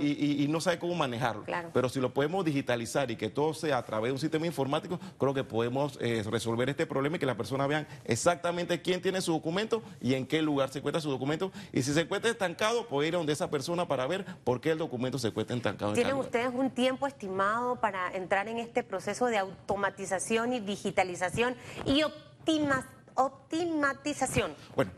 y, 0.00 0.46
no 0.50 0.60
sabe 0.60 0.78
cómo 0.78 0.94
manejarlo. 0.94 1.44
Pero 1.72 1.88
si 1.88 2.00
lo 2.00 2.12
podemos 2.12 2.44
digitalizar 2.44 3.10
y 3.10 3.16
que 3.16 3.30
todo 3.30 3.54
sea 3.54 3.78
a 3.78 3.84
través 3.84 4.08
de 4.08 4.12
un 4.14 4.18
sistema 4.18 4.46
informático, 4.46 4.98
creo 5.18 5.32
que 5.32 5.44
podemos 5.44 5.98
eh, 6.00 6.24
resolver 6.28 6.68
este 6.68 6.86
problema 6.86 7.16
y 7.16 7.18
que 7.18 7.26
las 7.26 7.36
personas 7.36 7.68
vean 7.68 7.86
exactamente 8.04 8.82
quién 8.82 9.00
tiene 9.00 9.20
su 9.20 9.32
documento 9.32 9.82
y 10.00 10.14
en 10.14 10.26
qué 10.26 10.42
lugar 10.42 10.70
se 10.70 10.78
encuentra 10.78 11.00
su 11.00 11.10
documento. 11.10 11.52
Y 11.72 11.82
si 11.82 11.92
se 11.92 12.00
encuentra 12.00 12.30
estancado, 12.30 12.79
estancado, 12.88 13.08
ir 13.08 13.14
a 13.14 13.18
donde 13.18 13.32
esa 13.32 13.50
persona 13.50 13.86
para 13.86 14.06
ver 14.06 14.24
por 14.44 14.60
qué 14.60 14.72
el 14.72 14.78
documento 14.78 15.18
se 15.18 15.28
encuentra 15.28 15.56
estancado. 15.56 15.92
¿Tienen 15.92 16.16
ustedes 16.16 16.50
un 16.52 16.70
tiempo 16.70 17.06
estimado 17.06 17.76
para 17.76 18.14
entrar 18.14 18.48
en 18.48 18.58
este 18.58 18.82
proceso 18.82 19.26
de 19.26 19.38
automatización 19.38 20.52
y 20.52 20.60
digitalización 20.60 21.56
y 21.84 22.02
optimización 23.14 24.54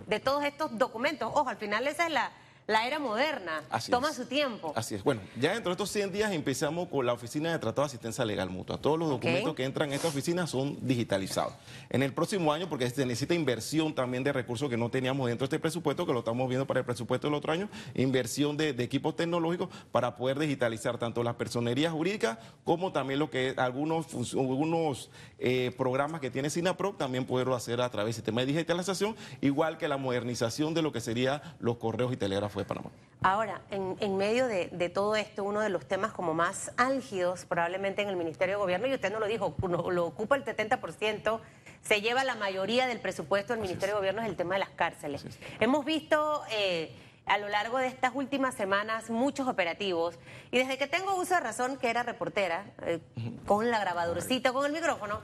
de 0.06 0.20
todos 0.20 0.44
estos 0.44 0.78
documentos? 0.78 1.30
Ojo, 1.34 1.48
al 1.48 1.56
final 1.56 1.86
esa 1.86 2.06
es 2.06 2.12
la 2.12 2.32
la 2.66 2.86
era 2.86 2.98
moderna. 2.98 3.62
Toma 3.90 4.12
su 4.12 4.26
tiempo. 4.26 4.72
Así 4.76 4.94
es. 4.94 5.02
Bueno, 5.02 5.20
ya 5.40 5.52
dentro 5.52 5.70
de 5.70 5.72
estos 5.72 5.90
100 5.90 6.12
días 6.12 6.32
empezamos 6.32 6.88
con 6.88 7.04
la 7.04 7.12
Oficina 7.12 7.50
de 7.50 7.58
Tratado 7.58 7.82
de 7.82 7.86
Asistencia 7.86 8.24
Legal 8.24 8.50
Mutua. 8.50 8.78
Todos 8.78 8.98
los 8.98 9.08
documentos 9.08 9.54
que 9.54 9.64
entran 9.64 9.88
en 9.88 9.96
esta 9.96 10.08
oficina 10.08 10.46
son 10.46 10.78
digitalizados. 10.80 11.54
En 11.90 12.02
el 12.02 12.12
próximo 12.12 12.52
año, 12.52 12.68
porque 12.68 12.88
se 12.88 13.04
necesita 13.04 13.34
inversión 13.34 13.94
también 13.94 14.22
de 14.22 14.32
recursos 14.32 14.70
que 14.70 14.76
no 14.76 14.90
teníamos 14.90 15.28
dentro 15.28 15.46
de 15.46 15.56
este 15.56 15.58
presupuesto, 15.58 16.06
que 16.06 16.12
lo 16.12 16.20
estamos 16.20 16.48
viendo 16.48 16.66
para 16.66 16.80
el 16.80 16.86
presupuesto 16.86 17.26
del 17.26 17.34
otro 17.34 17.52
año, 17.52 17.68
inversión 17.94 18.56
de, 18.56 18.70
equipos 18.82 19.16
tecnológicos 19.16 19.68
para 19.90 20.16
poder 20.16 20.38
digitalizar 20.38 20.98
tanto 20.98 21.22
las 21.22 21.34
personerías 21.36 21.92
jurídicas 21.92 22.38
como 22.64 22.92
también 22.92 23.18
lo 23.18 23.30
que 23.30 23.50
es 23.50 23.58
algunos, 23.58 24.06
algunos 24.32 25.10
eh, 25.38 25.72
programas 25.76 26.20
que 26.20 26.30
tiene 26.30 26.50
SINAPRO, 26.50 26.94
también 26.94 27.26
poderlo 27.26 27.54
hacer 27.54 27.80
a 27.80 27.90
través 27.90 28.08
del 28.08 28.14
sistema 28.14 28.40
de 28.40 28.46
digitalización, 28.48 29.16
igual 29.40 29.78
que 29.78 29.88
la 29.88 29.96
modernización 29.96 30.74
de 30.74 30.82
lo 30.82 30.92
que 30.92 31.00
serían 31.00 31.40
los 31.60 31.76
correos 31.76 32.12
y 32.12 32.16
telégrafos 32.16 32.51
fue 32.52 32.64
Panamá. 32.64 32.90
Ahora, 33.24 33.60
en, 33.70 34.16
medio 34.16 34.48
de, 34.48 34.90
todo 34.92 35.14
esto, 35.14 35.44
uno 35.44 35.60
de 35.60 35.68
los 35.68 35.86
temas 35.86 36.12
como 36.12 36.34
más 36.34 36.72
álgidos 36.76 37.44
probablemente 37.44 38.02
en 38.02 38.08
el 38.08 38.16
Ministerio 38.16 38.56
de 38.56 38.60
Gobierno, 38.60 38.88
y 38.88 38.94
usted 38.94 39.12
no 39.12 39.20
lo 39.20 39.26
dijo, 39.26 39.54
lo 39.68 40.06
ocupa 40.06 40.34
el 40.34 40.44
70%, 40.44 41.40
se 41.82 42.00
lleva 42.00 42.24
la 42.24 42.34
mayoría 42.34 42.88
del 42.88 42.98
presupuesto 42.98 43.52
del 43.52 43.62
Ministerio 43.62 43.94
de 43.94 44.00
Gobierno, 44.00 44.22
es 44.22 44.28
el 44.28 44.36
tema 44.36 44.54
de 44.54 44.60
las 44.60 44.70
cárceles. 44.70 45.24
Hemos 45.60 45.84
visto... 45.84 46.42
Eh, 46.50 46.94
a 47.24 47.38
lo 47.38 47.48
largo 47.48 47.78
de 47.78 47.86
estas 47.86 48.10
últimas 48.16 48.52
semanas 48.52 49.08
muchos 49.08 49.46
operativos 49.46 50.18
y 50.50 50.58
desde 50.58 50.76
que 50.76 50.88
tengo 50.88 51.14
uso 51.14 51.34
de 51.34 51.40
razón 51.40 51.76
que 51.76 51.88
era 51.88 52.02
reportera 52.02 52.64
eh, 52.82 52.98
con 53.46 53.70
la 53.70 53.78
grabadorcita, 53.78 54.52
con 54.52 54.66
el 54.66 54.72
micrófono, 54.72 55.20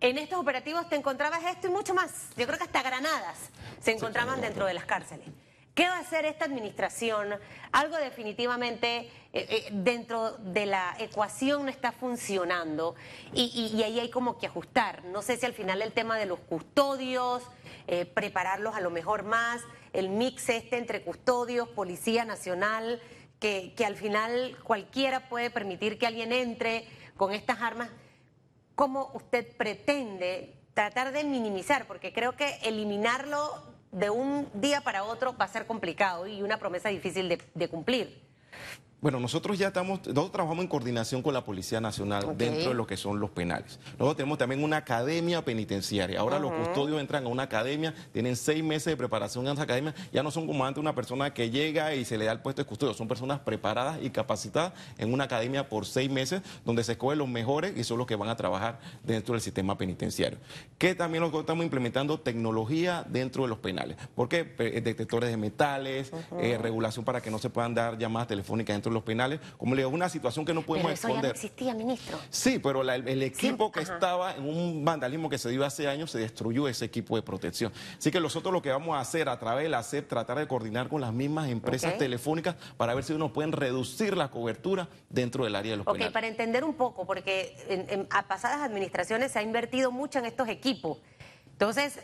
en 0.00 0.16
estos 0.16 0.38
operativos 0.38 0.88
te 0.88 0.96
encontrabas 0.96 1.44
esto 1.44 1.66
y 1.66 1.70
mucho 1.70 1.92
más. 1.92 2.30
Yo 2.38 2.46
creo 2.46 2.56
que 2.56 2.64
hasta 2.64 2.82
granadas 2.82 3.50
se 3.80 3.92
encontraban 3.92 4.40
dentro 4.40 4.64
de 4.64 4.72
las 4.72 4.86
cárceles. 4.86 5.28
¿Qué 5.74 5.88
va 5.88 5.96
a 5.96 6.00
hacer 6.00 6.26
esta 6.26 6.44
administración? 6.44 7.28
Algo 7.70 7.96
definitivamente 7.96 8.98
eh, 8.98 9.10
eh, 9.32 9.68
dentro 9.70 10.32
de 10.38 10.66
la 10.66 10.96
ecuación 10.98 11.64
no 11.64 11.70
está 11.70 11.92
funcionando 11.92 12.96
y, 13.32 13.80
ahí 13.84 14.00
hay 14.00 14.10
como 14.10 14.36
que 14.36 14.46
ajustar. 14.46 15.04
No 15.04 15.22
sé 15.22 15.36
si 15.36 15.46
al 15.46 15.54
final 15.54 15.80
el 15.80 15.92
tema 15.92 16.18
de 16.18 16.26
los 16.26 16.40
custodios, 16.40 17.44
eh, 17.86 18.04
prepararlos 18.04 18.74
a 18.74 18.80
lo 18.80 18.90
mejor 18.90 19.22
más, 19.22 19.62
el 19.92 20.08
mix 20.08 20.48
este 20.48 20.76
entre 20.76 21.02
custodios, 21.02 21.68
Policía 21.68 22.24
Nacional, 22.24 23.00
que, 23.38 23.72
que 23.76 23.86
al 23.86 23.94
final 23.94 24.56
cualquiera 24.64 25.28
puede 25.28 25.50
permitir 25.50 25.98
que 25.98 26.06
alguien 26.06 26.32
entre 26.32 26.84
con 27.16 27.32
estas 27.32 27.62
armas. 27.62 27.90
¿Cómo 28.74 29.12
usted 29.14 29.56
pretende 29.56 30.56
tratar 30.74 31.12
de 31.12 31.22
minimizar? 31.22 31.86
Porque 31.86 32.12
creo 32.12 32.34
que 32.34 32.58
eliminarlo 32.64 33.69
de 33.92 34.10
un 34.10 34.48
día 34.54 34.80
para 34.80 35.04
otro 35.04 35.36
va 35.36 35.44
a 35.46 35.48
ser 35.48 35.66
complicado 35.66 36.26
y 36.26 36.42
una 36.42 36.58
promesa 36.58 36.88
difícil 36.88 37.28
de, 37.54 37.68
cumplir. 37.68 38.22
Bueno, 39.00 39.18
nosotros 39.18 39.58
ya 39.58 39.68
estamos, 39.68 40.00
nosotros 40.00 40.30
trabajamos 40.30 40.62
en 40.62 40.68
coordinación 40.68 41.22
con 41.22 41.32
la 41.32 41.42
Policía 41.42 41.80
Nacional 41.80 42.36
dentro 42.36 42.68
de 42.68 42.74
lo 42.74 42.86
que 42.86 42.98
son 42.98 43.18
los 43.18 43.30
penales. 43.30 43.78
Nosotros 43.92 44.16
tenemos 44.18 44.36
también 44.36 44.62
una 44.62 44.76
academia 44.76 45.42
penitenciaria. 45.42 46.20
Ahora 46.20 46.38
los 46.38 46.52
custodios 46.52 47.00
entran 47.00 47.24
a 47.24 47.28
una 47.28 47.44
academia, 47.44 47.94
tienen 48.12 48.36
seis 48.36 48.62
meses 48.62 48.84
de 48.84 48.98
preparación 48.98 49.46
en 49.46 49.54
esa 49.54 49.62
academia, 49.62 49.94
ya 50.12 50.22
no 50.22 50.30
son 50.30 50.46
como 50.46 50.66
antes 50.66 50.82
una 50.82 50.94
persona 50.94 51.32
que 51.32 51.48
llega 51.48 51.94
y 51.94 52.04
se 52.04 52.18
le 52.18 52.26
da 52.26 52.32
el 52.32 52.40
puesto 52.40 52.60
de 52.60 52.66
custodio, 52.68 52.92
son 52.92 53.08
personas 53.08 53.40
preparadas 53.40 54.00
y 54.02 54.10
capacitadas 54.10 54.74
en 54.98 55.14
una 55.14 55.24
academia 55.24 55.70
por 55.70 55.86
seis 55.86 56.10
meses, 56.10 56.42
donde 56.66 56.84
se 56.84 56.92
escogen 56.92 57.16
los 57.16 57.28
mejores 57.28 57.72
y 57.78 57.84
son 57.84 57.96
los 57.96 58.06
que 58.06 58.16
van 58.16 58.28
a 58.28 58.36
trabajar 58.36 58.80
dentro 59.02 59.32
del 59.32 59.40
sistema 59.40 59.78
penitenciario. 59.78 60.38
Que 60.76 60.94
también 60.94 61.22
nosotros 61.22 61.44
estamos 61.44 61.64
implementando 61.64 62.20
tecnología 62.20 63.06
dentro 63.08 63.44
de 63.44 63.48
los 63.48 63.58
penales. 63.60 63.96
¿Por 64.14 64.28
qué? 64.28 64.44
Detectores 64.44 65.30
de 65.30 65.38
metales, 65.38 66.12
eh, 66.38 66.58
regulación 66.60 67.02
para 67.02 67.22
que 67.22 67.30
no 67.30 67.38
se 67.38 67.48
puedan 67.48 67.72
dar 67.72 67.96
llamadas 67.96 68.28
telefónicas 68.28 68.74
dentro 68.74 68.89
los 68.90 69.02
penales. 69.02 69.40
Como 69.58 69.74
le 69.74 69.82
digo, 69.82 69.90
una 69.90 70.08
situación 70.08 70.44
que 70.44 70.54
no 70.54 70.62
podemos 70.62 70.92
pero 70.92 70.94
eso 70.94 71.08
Ya 71.08 71.22
no 71.22 71.28
existía, 71.28 71.74
ministro. 71.74 72.18
Sí, 72.30 72.58
pero 72.58 72.82
el 72.82 73.22
equipo 73.22 73.70
que 73.70 73.80
estaba 73.80 74.34
en 74.34 74.44
un 74.44 74.84
vandalismo 74.84 75.28
que 75.28 75.38
se 75.38 75.50
dio 75.50 75.64
hace 75.64 75.88
años, 75.88 76.10
se 76.10 76.18
destruyó 76.18 76.68
ese 76.68 76.84
equipo 76.84 77.16
de 77.16 77.22
protección. 77.22 77.72
Así 77.98 78.10
que 78.10 78.20
nosotros 78.20 78.52
lo 78.52 78.62
que 78.62 78.70
vamos 78.70 78.96
a 78.96 79.00
hacer 79.00 79.28
a 79.28 79.38
través 79.38 79.64
de 79.64 79.70
la 79.70 79.82
CEP, 79.82 80.08
tratar 80.08 80.38
de 80.38 80.46
coordinar 80.46 80.88
con 80.88 81.00
las 81.00 81.12
mismas 81.12 81.48
empresas 81.48 81.96
telefónicas 81.98 82.56
para 82.76 82.94
ver 82.94 83.04
si 83.04 83.12
uno 83.12 83.32
pueden 83.32 83.52
reducir 83.52 84.16
la 84.16 84.30
cobertura 84.30 84.88
dentro 85.08 85.44
del 85.44 85.54
área 85.56 85.72
de 85.72 85.76
los 85.78 85.86
penales. 85.86 86.08
Ok, 86.08 86.12
para 86.12 86.26
entender 86.26 86.64
un 86.64 86.74
poco, 86.74 87.06
porque 87.06 87.56
en, 87.68 88.06
a 88.10 88.26
pasadas 88.26 88.60
administraciones 88.62 89.32
se 89.32 89.38
ha 89.38 89.42
invertido 89.42 89.90
mucho 89.90 90.18
en 90.18 90.26
estos 90.26 90.48
equipos. 90.48 90.98
Entonces, 91.52 91.98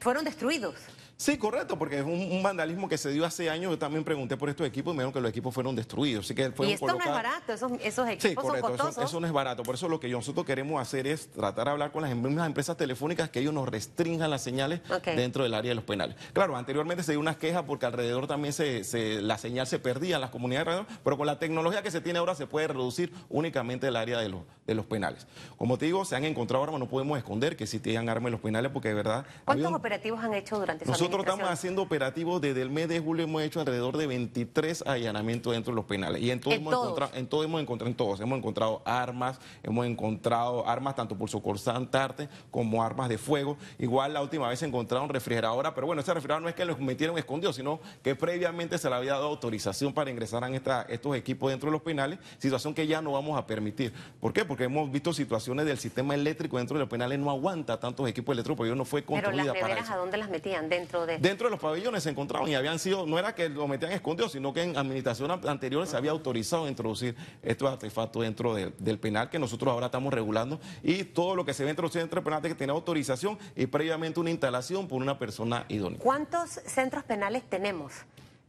fueron 0.00 0.24
destruidos. 0.24 0.74
Sí, 1.18 1.38
correcto, 1.38 1.78
porque 1.78 2.00
es 2.00 2.04
un, 2.04 2.42
vandalismo 2.42 2.88
que 2.88 2.98
se 2.98 3.10
dio 3.10 3.24
hace 3.24 3.48
años. 3.48 3.70
Yo 3.70 3.78
también 3.78 4.04
pregunté 4.04 4.36
por 4.36 4.50
estos 4.50 4.66
equipos 4.66 4.92
y 4.92 4.96
me 4.96 5.02
dijeron 5.02 5.14
que 5.14 5.20
los 5.20 5.30
equipos 5.30 5.54
fueron 5.54 5.74
destruidos. 5.74 6.26
Así 6.26 6.34
que 6.34 6.52
y 6.58 6.72
esto 6.72 6.86
no 6.86 6.98
es 6.98 7.06
barato, 7.06 7.52
esos, 7.52 7.72
equipos 7.72 8.22
sí, 8.22 8.34
correcto, 8.34 8.76
son 8.76 8.90
Eso, 8.90 9.02
eso, 9.02 9.20
no 9.20 9.26
es 9.26 9.32
barato. 9.32 9.62
Por 9.62 9.74
eso 9.74 9.88
lo 9.88 9.98
que 9.98 10.08
nosotros 10.08 10.44
queremos 10.44 10.80
hacer 10.80 11.06
es 11.06 11.30
tratar 11.30 11.66
de 11.66 11.70
hablar 11.72 11.90
con 11.92 12.02
las 12.02 12.14
mismas 12.14 12.46
empresas 12.46 12.76
telefónicas 12.76 13.30
que 13.30 13.40
ellos 13.40 13.54
nos 13.54 13.66
restrinjan 13.66 14.30
las 14.30 14.42
señales 14.42 14.80
dentro 15.04 15.42
del 15.42 15.54
área 15.54 15.70
de 15.70 15.74
los 15.74 15.84
penales. 15.84 16.16
Claro, 16.34 16.54
anteriormente 16.56 17.02
se 17.02 17.12
dio 17.12 17.20
unas 17.20 17.36
quejas 17.36 17.62
porque 17.66 17.86
alrededor 17.86 18.26
también 18.26 18.52
se, 18.52 19.22
la 19.22 19.38
señal 19.38 19.66
se 19.66 19.78
perdía 19.78 20.16
en 20.16 20.20
las 20.20 20.30
comunidades 20.30 20.68
alrededor, 20.68 20.86
pero 21.02 21.16
con 21.16 21.26
la 21.26 21.38
tecnología 21.38 21.82
que 21.82 21.90
se 21.90 22.02
tiene 22.02 22.18
ahora 22.18 22.34
se 22.34 22.46
puede 22.46 22.68
reducir 22.68 23.10
únicamente 23.30 23.88
el 23.88 23.96
área 23.96 24.18
de 24.18 24.28
los, 24.28 24.42
de 24.66 24.74
los 24.74 24.86
penales. 24.86 25.26
Como 25.56 25.78
te 25.78 25.86
digo, 25.86 26.04
se 26.04 26.16
han 26.16 26.24
encontrado 26.24 26.64
armas, 26.64 26.80
no 26.80 26.88
podemos 26.88 27.16
esconder 27.18 27.56
que 27.56 27.66
tienen 27.78 28.08
armas 28.08 28.28
en 28.28 28.32
los 28.32 28.40
penales 28.40 28.72
porque 28.72 28.88
de 28.88 28.94
verdad... 28.94 29.26
¿Cuántos 29.44 29.72
operativos 29.72 30.20
han 30.22 30.34
hecho 30.34 30.58
durante 30.58 30.84
su 30.84 30.90
Nosotros 30.90 31.20
estamos 31.20 31.48
haciendo 31.48 31.82
operativos 31.82 32.40
desde 32.40 32.62
el 32.62 32.70
mes 32.70 32.88
de 32.88 33.00
julio 33.00 33.24
hemos 33.24 33.42
hecho 33.42 33.60
alrededor 33.60 33.96
de 33.96 34.06
23 34.06 34.84
allanamientos 34.86 35.52
dentro 35.52 35.72
de 35.72 35.76
los 35.76 35.84
penales. 35.84 36.22
Y 36.22 36.30
en 36.30 36.40
todo, 36.40 36.54
hemos, 36.54 36.74
Encontrado, 36.74 37.12
en 37.14 37.26
todo 37.26 37.44
hemos 37.44 37.60
encontrado, 37.60 37.90
en 37.90 37.96
todos, 37.96 38.20
hemos 38.20 38.38
encontrado 38.38 38.82
armas, 38.84 39.38
hemos 39.62 39.86
encontrado 39.86 40.68
armas 40.68 40.94
tanto 40.94 41.16
por 41.16 41.28
socorsante 41.28 41.98
arte 41.98 42.28
como 42.50 42.82
armas 42.82 43.08
de 43.08 43.18
fuego. 43.18 43.56
Igual 43.78 44.14
la 44.14 44.22
última 44.22 44.48
vez 44.48 44.58
se 44.58 44.66
encontraron 44.66 45.08
refrigeradora, 45.08 45.74
pero 45.74 45.86
bueno, 45.86 46.02
ese 46.02 46.12
refrigerador 46.12 46.42
no 46.42 46.48
es 46.48 46.54
que 46.54 46.64
los 46.64 46.78
metieron 46.78 47.18
escondidos, 47.18 47.56
sino 47.56 47.80
que 48.02 48.14
previamente 48.14 48.78
se 48.78 48.88
le 48.88 48.94
había 48.96 49.12
dado 49.12 49.26
autorización 49.26 49.92
para 49.92 50.10
ingresar 50.10 50.42
a 50.42 50.50
esta, 50.50 50.82
estos 50.88 51.16
equipos 51.16 51.50
dentro 51.50 51.68
de 51.68 51.72
los 51.72 51.82
penales, 51.82 52.18
situación 52.38 52.74
que 52.74 52.86
ya 52.86 53.02
no 53.02 53.12
vamos 53.12 53.38
a 53.38 53.46
permitir. 53.46 53.92
¿Por 54.20 54.32
qué? 54.32 54.44
Porque 54.44 54.55
hemos 54.64 54.90
visto 54.90 55.12
situaciones 55.12 55.66
del 55.66 55.78
sistema 55.78 56.14
eléctrico 56.14 56.58
dentro 56.58 56.76
de 56.76 56.80
los 56.80 56.88
penales 56.88 57.18
no 57.18 57.30
aguanta 57.30 57.78
tantos 57.78 58.08
equipos 58.08 58.32
eléctricos, 58.32 58.56
porque 58.56 58.74
no 58.74 58.84
fue 58.84 59.04
construida 59.04 59.52
Pero 59.52 59.68
las 59.68 59.90
¿a 59.90 59.96
dónde 59.96 60.16
las 60.16 60.28
metían? 60.28 60.68
Dentro 60.68 61.06
de... 61.06 61.18
Dentro 61.18 61.48
de 61.48 61.56
los 61.56 62.02
se 62.02 62.10
encontraban 62.10 62.48
y 62.48 62.54
habían 62.54 62.78
sido, 62.78 63.06
no 63.06 63.18
era 63.18 63.34
que 63.34 63.48
lo 63.48 63.66
metían 63.68 63.92
escondidos, 63.92 64.32
sino 64.32 64.52
que 64.52 64.62
en 64.62 64.76
administraciones 64.76 65.44
anteriores 65.46 65.90
se 65.90 65.96
había 65.96 66.10
autorizado 66.10 66.66
a 66.66 66.68
introducir 66.68 67.16
estos 67.42 67.70
artefactos 67.70 68.22
dentro 68.22 68.54
del 68.54 68.98
penal 68.98 69.30
que 69.30 69.38
nosotros 69.38 69.72
ahora 69.72 69.86
estamos 69.86 70.12
regulando 70.12 70.60
y 70.82 71.04
todo 71.04 71.34
lo 71.34 71.44
que 71.44 71.54
se 71.54 71.62
ve 71.62 71.68
dentro 71.68 71.88
del 71.88 71.92
centro 71.92 72.22
penal 72.22 72.42
que 72.42 72.54
tiene 72.54 72.72
autorización 72.72 73.38
y 73.54 73.66
previamente 73.66 74.20
una 74.20 74.30
instalación 74.30 74.88
por 74.88 75.02
una 75.02 75.18
persona 75.18 75.64
idónea. 75.68 75.98
¿Cuántos 76.00 76.60
centros 76.66 77.04
penales 77.04 77.42
tenemos? 77.48 77.92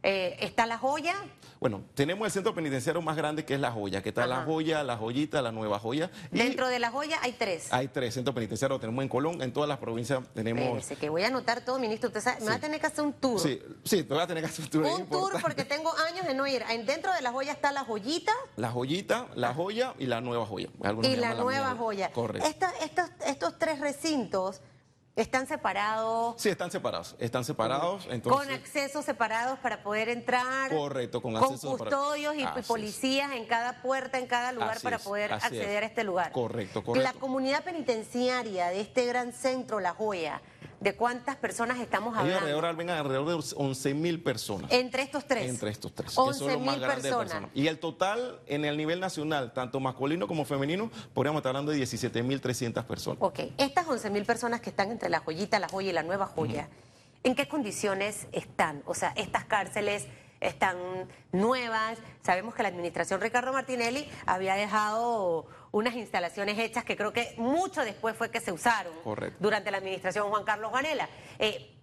Eh, 0.02 0.36
está 0.40 0.66
La 0.66 0.78
Joya. 0.78 1.14
Bueno, 1.58 1.82
tenemos 1.94 2.24
el 2.24 2.30
centro 2.30 2.54
penitenciario 2.54 3.02
más 3.02 3.16
grande 3.16 3.44
que 3.44 3.54
es 3.54 3.60
La 3.60 3.72
Joya, 3.72 4.00
que 4.00 4.10
está 4.10 4.28
La 4.28 4.42
Joya, 4.44 4.84
La 4.84 4.96
Joyita, 4.96 5.42
La 5.42 5.50
Nueva 5.50 5.80
Joya. 5.80 6.08
Dentro 6.30 6.68
de 6.68 6.78
La 6.78 6.92
Joya 6.92 7.18
hay 7.20 7.32
tres. 7.32 7.72
Hay 7.72 7.88
tres 7.88 8.14
centros 8.14 8.32
penitenciarios, 8.32 8.80
tenemos 8.80 9.02
en 9.02 9.08
Colón, 9.08 9.42
en 9.42 9.52
todas 9.52 9.68
las 9.68 9.78
provincias 9.78 10.22
tenemos... 10.34 10.62
Espérese, 10.62 10.96
que 10.96 11.08
voy 11.08 11.24
a 11.24 11.26
anotar 11.26 11.64
todo, 11.64 11.80
ministro, 11.80 12.08
usted 12.08 12.20
sabe, 12.20 12.40
me 12.42 12.46
va 12.46 12.54
a 12.54 12.60
tener 12.60 12.80
que 12.80 12.86
hacer 12.86 13.04
un 13.04 13.12
tour. 13.12 13.40
Sí, 13.40 13.60
sí, 13.82 14.04
te 14.04 14.14
voy 14.14 14.22
a 14.22 14.26
tener 14.28 14.44
que 14.44 14.50
hacer 14.50 14.64
un 14.66 14.70
tour. 14.70 14.84
Un 14.84 15.08
tour 15.08 15.32
porque 15.42 15.64
tengo 15.64 15.92
años 16.08 16.26
de 16.26 16.34
no 16.34 16.46
ir. 16.46 16.62
Dentro 16.86 17.12
de 17.12 17.20
La 17.20 17.32
Joya 17.32 17.50
está 17.50 17.72
La 17.72 17.82
Joyita. 17.82 18.32
La 18.54 18.70
Joyita, 18.70 19.26
La 19.34 19.52
Joya 19.52 19.94
y 19.98 20.06
La 20.06 20.20
Nueva 20.20 20.46
Joya. 20.46 20.68
y 21.02 21.16
La 21.16 21.34
Nueva 21.34 21.74
Joya. 21.74 22.12
Correcto. 22.12 22.48
estos, 22.80 23.10
estos 23.26 23.58
tres 23.58 23.80
recintos 23.80 24.60
¿Están 25.18 25.48
separados? 25.48 26.40
Sí, 26.40 26.48
están 26.48 26.70
separados. 26.70 27.16
Están 27.18 27.44
separados. 27.44 28.06
con 28.22 28.48
accesos 28.52 29.04
separados 29.04 29.58
para 29.58 29.82
poder 29.82 30.08
entrar. 30.10 30.70
Correcto, 30.70 31.20
con 31.20 31.34
Con 31.34 31.58
custodios 31.58 32.36
y 32.36 32.46
policías 32.62 33.32
en 33.32 33.44
cada 33.46 33.82
puerta, 33.82 34.18
en 34.18 34.28
cada 34.28 34.52
lugar 34.52 34.80
para 34.80 35.00
poder 35.00 35.32
acceder 35.32 35.82
a 35.82 35.86
este 35.86 36.04
lugar. 36.04 36.30
Correcto, 36.30 36.84
correcto. 36.84 37.12
La 37.12 37.18
comunidad 37.18 37.64
penitenciaria 37.64 38.68
de 38.68 38.80
este 38.80 39.06
gran 39.06 39.32
centro, 39.32 39.80
La 39.80 39.92
Joya, 39.92 40.40
¿De 40.80 40.94
cuántas 40.94 41.36
personas 41.36 41.80
estamos 41.80 42.16
hablando? 42.16 42.38
alrededor, 42.38 42.64
alrededor 42.64 43.26
de 43.26 43.54
11 43.56 43.94
mil 43.94 44.22
personas. 44.22 44.70
¿Entre 44.70 45.02
estos 45.02 45.26
tres? 45.26 45.48
Entre 45.48 45.70
estos 45.70 45.92
tres. 45.92 46.16
11 46.16 46.56
mil 46.58 46.80
personas. 46.80 47.42
Y 47.52 47.66
el 47.66 47.80
total 47.80 48.40
en 48.46 48.64
el 48.64 48.76
nivel 48.76 49.00
nacional, 49.00 49.52
tanto 49.52 49.80
masculino 49.80 50.28
como 50.28 50.44
femenino, 50.44 50.90
podríamos 51.14 51.40
estar 51.40 51.50
hablando 51.50 51.72
de 51.72 51.78
17 51.78 52.22
mil 52.22 52.40
300 52.40 52.84
personas. 52.84 53.18
Ok, 53.20 53.40
estas 53.58 53.88
11 53.88 54.10
mil 54.10 54.24
personas 54.24 54.60
que 54.60 54.70
están 54.70 54.92
entre 54.92 55.08
la 55.08 55.18
joyita, 55.18 55.58
la 55.58 55.68
joya 55.68 55.90
y 55.90 55.92
la 55.92 56.04
nueva 56.04 56.26
joya, 56.26 56.68
¿en 57.24 57.34
qué 57.34 57.48
condiciones 57.48 58.28
están? 58.30 58.82
O 58.86 58.94
sea, 58.94 59.12
estas 59.16 59.46
cárceles 59.46 60.06
están 60.40 60.76
nuevas. 61.32 61.98
Sabemos 62.22 62.54
que 62.54 62.62
la 62.62 62.68
administración 62.68 63.20
Ricardo 63.20 63.52
Martinelli 63.52 64.08
había 64.26 64.54
dejado 64.54 65.46
unas 65.70 65.94
instalaciones 65.94 66.58
hechas 66.58 66.84
que 66.84 66.96
creo 66.96 67.12
que 67.12 67.34
mucho 67.36 67.84
después 67.84 68.16
fue 68.16 68.30
que 68.30 68.40
se 68.40 68.52
usaron 68.52 68.92
durante 69.38 69.70
la 69.70 69.78
administración 69.78 70.28
Juan 70.28 70.44
Carlos 70.44 70.72
Ganela. 70.72 71.08
Eh, 71.38 71.74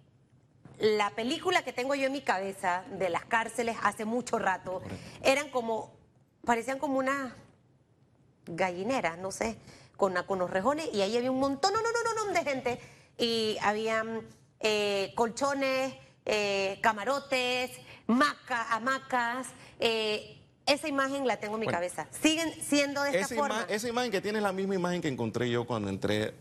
la 0.78 1.10
película 1.10 1.62
que 1.62 1.72
tengo 1.72 1.94
yo 1.94 2.06
en 2.06 2.12
mi 2.12 2.20
cabeza 2.20 2.84
de 2.90 3.08
las 3.08 3.24
cárceles 3.24 3.76
hace 3.82 4.04
mucho 4.04 4.38
rato 4.38 4.82
eran 5.22 5.48
como, 5.50 5.96
parecían 6.44 6.78
como 6.78 6.98
una 6.98 7.34
gallinera, 8.46 9.16
no 9.16 9.32
sé, 9.32 9.58
con, 9.96 10.14
con 10.24 10.38
los 10.38 10.50
rejones 10.50 10.88
y 10.92 11.00
ahí 11.00 11.16
había 11.16 11.30
un 11.30 11.40
montón, 11.40 11.72
no, 11.72 11.80
no, 11.80 11.88
no, 11.90 12.14
no, 12.14 12.26
no 12.26 12.32
de 12.32 12.44
gente 12.44 12.80
y 13.16 13.56
habían 13.62 14.26
eh, 14.60 15.12
colchones, 15.14 15.94
eh, 16.26 16.78
camarotes, 16.82 17.70
maca, 18.06 18.62
hamacas, 18.74 19.48
eh, 19.80 20.35
esa 20.66 20.88
imagen 20.88 21.26
la 21.26 21.36
tengo 21.36 21.54
en 21.54 21.60
mi 21.60 21.66
cabeza. 21.66 22.06
¿Siguen 22.20 22.52
siendo 22.60 23.02
de 23.02 23.20
esta 23.20 23.34
forma? 23.34 23.64
esa 23.68 23.88
imagen 23.88 24.10
que 24.10 24.20
tiene 24.20 24.38
es 24.38 24.42
la 24.42 24.52
misma 24.52 24.74
imagen 24.74 25.00
que 25.00 25.08
encontré 25.08 25.48
yo 25.48 25.64
cuando 25.64 25.88
entré 25.88 26.34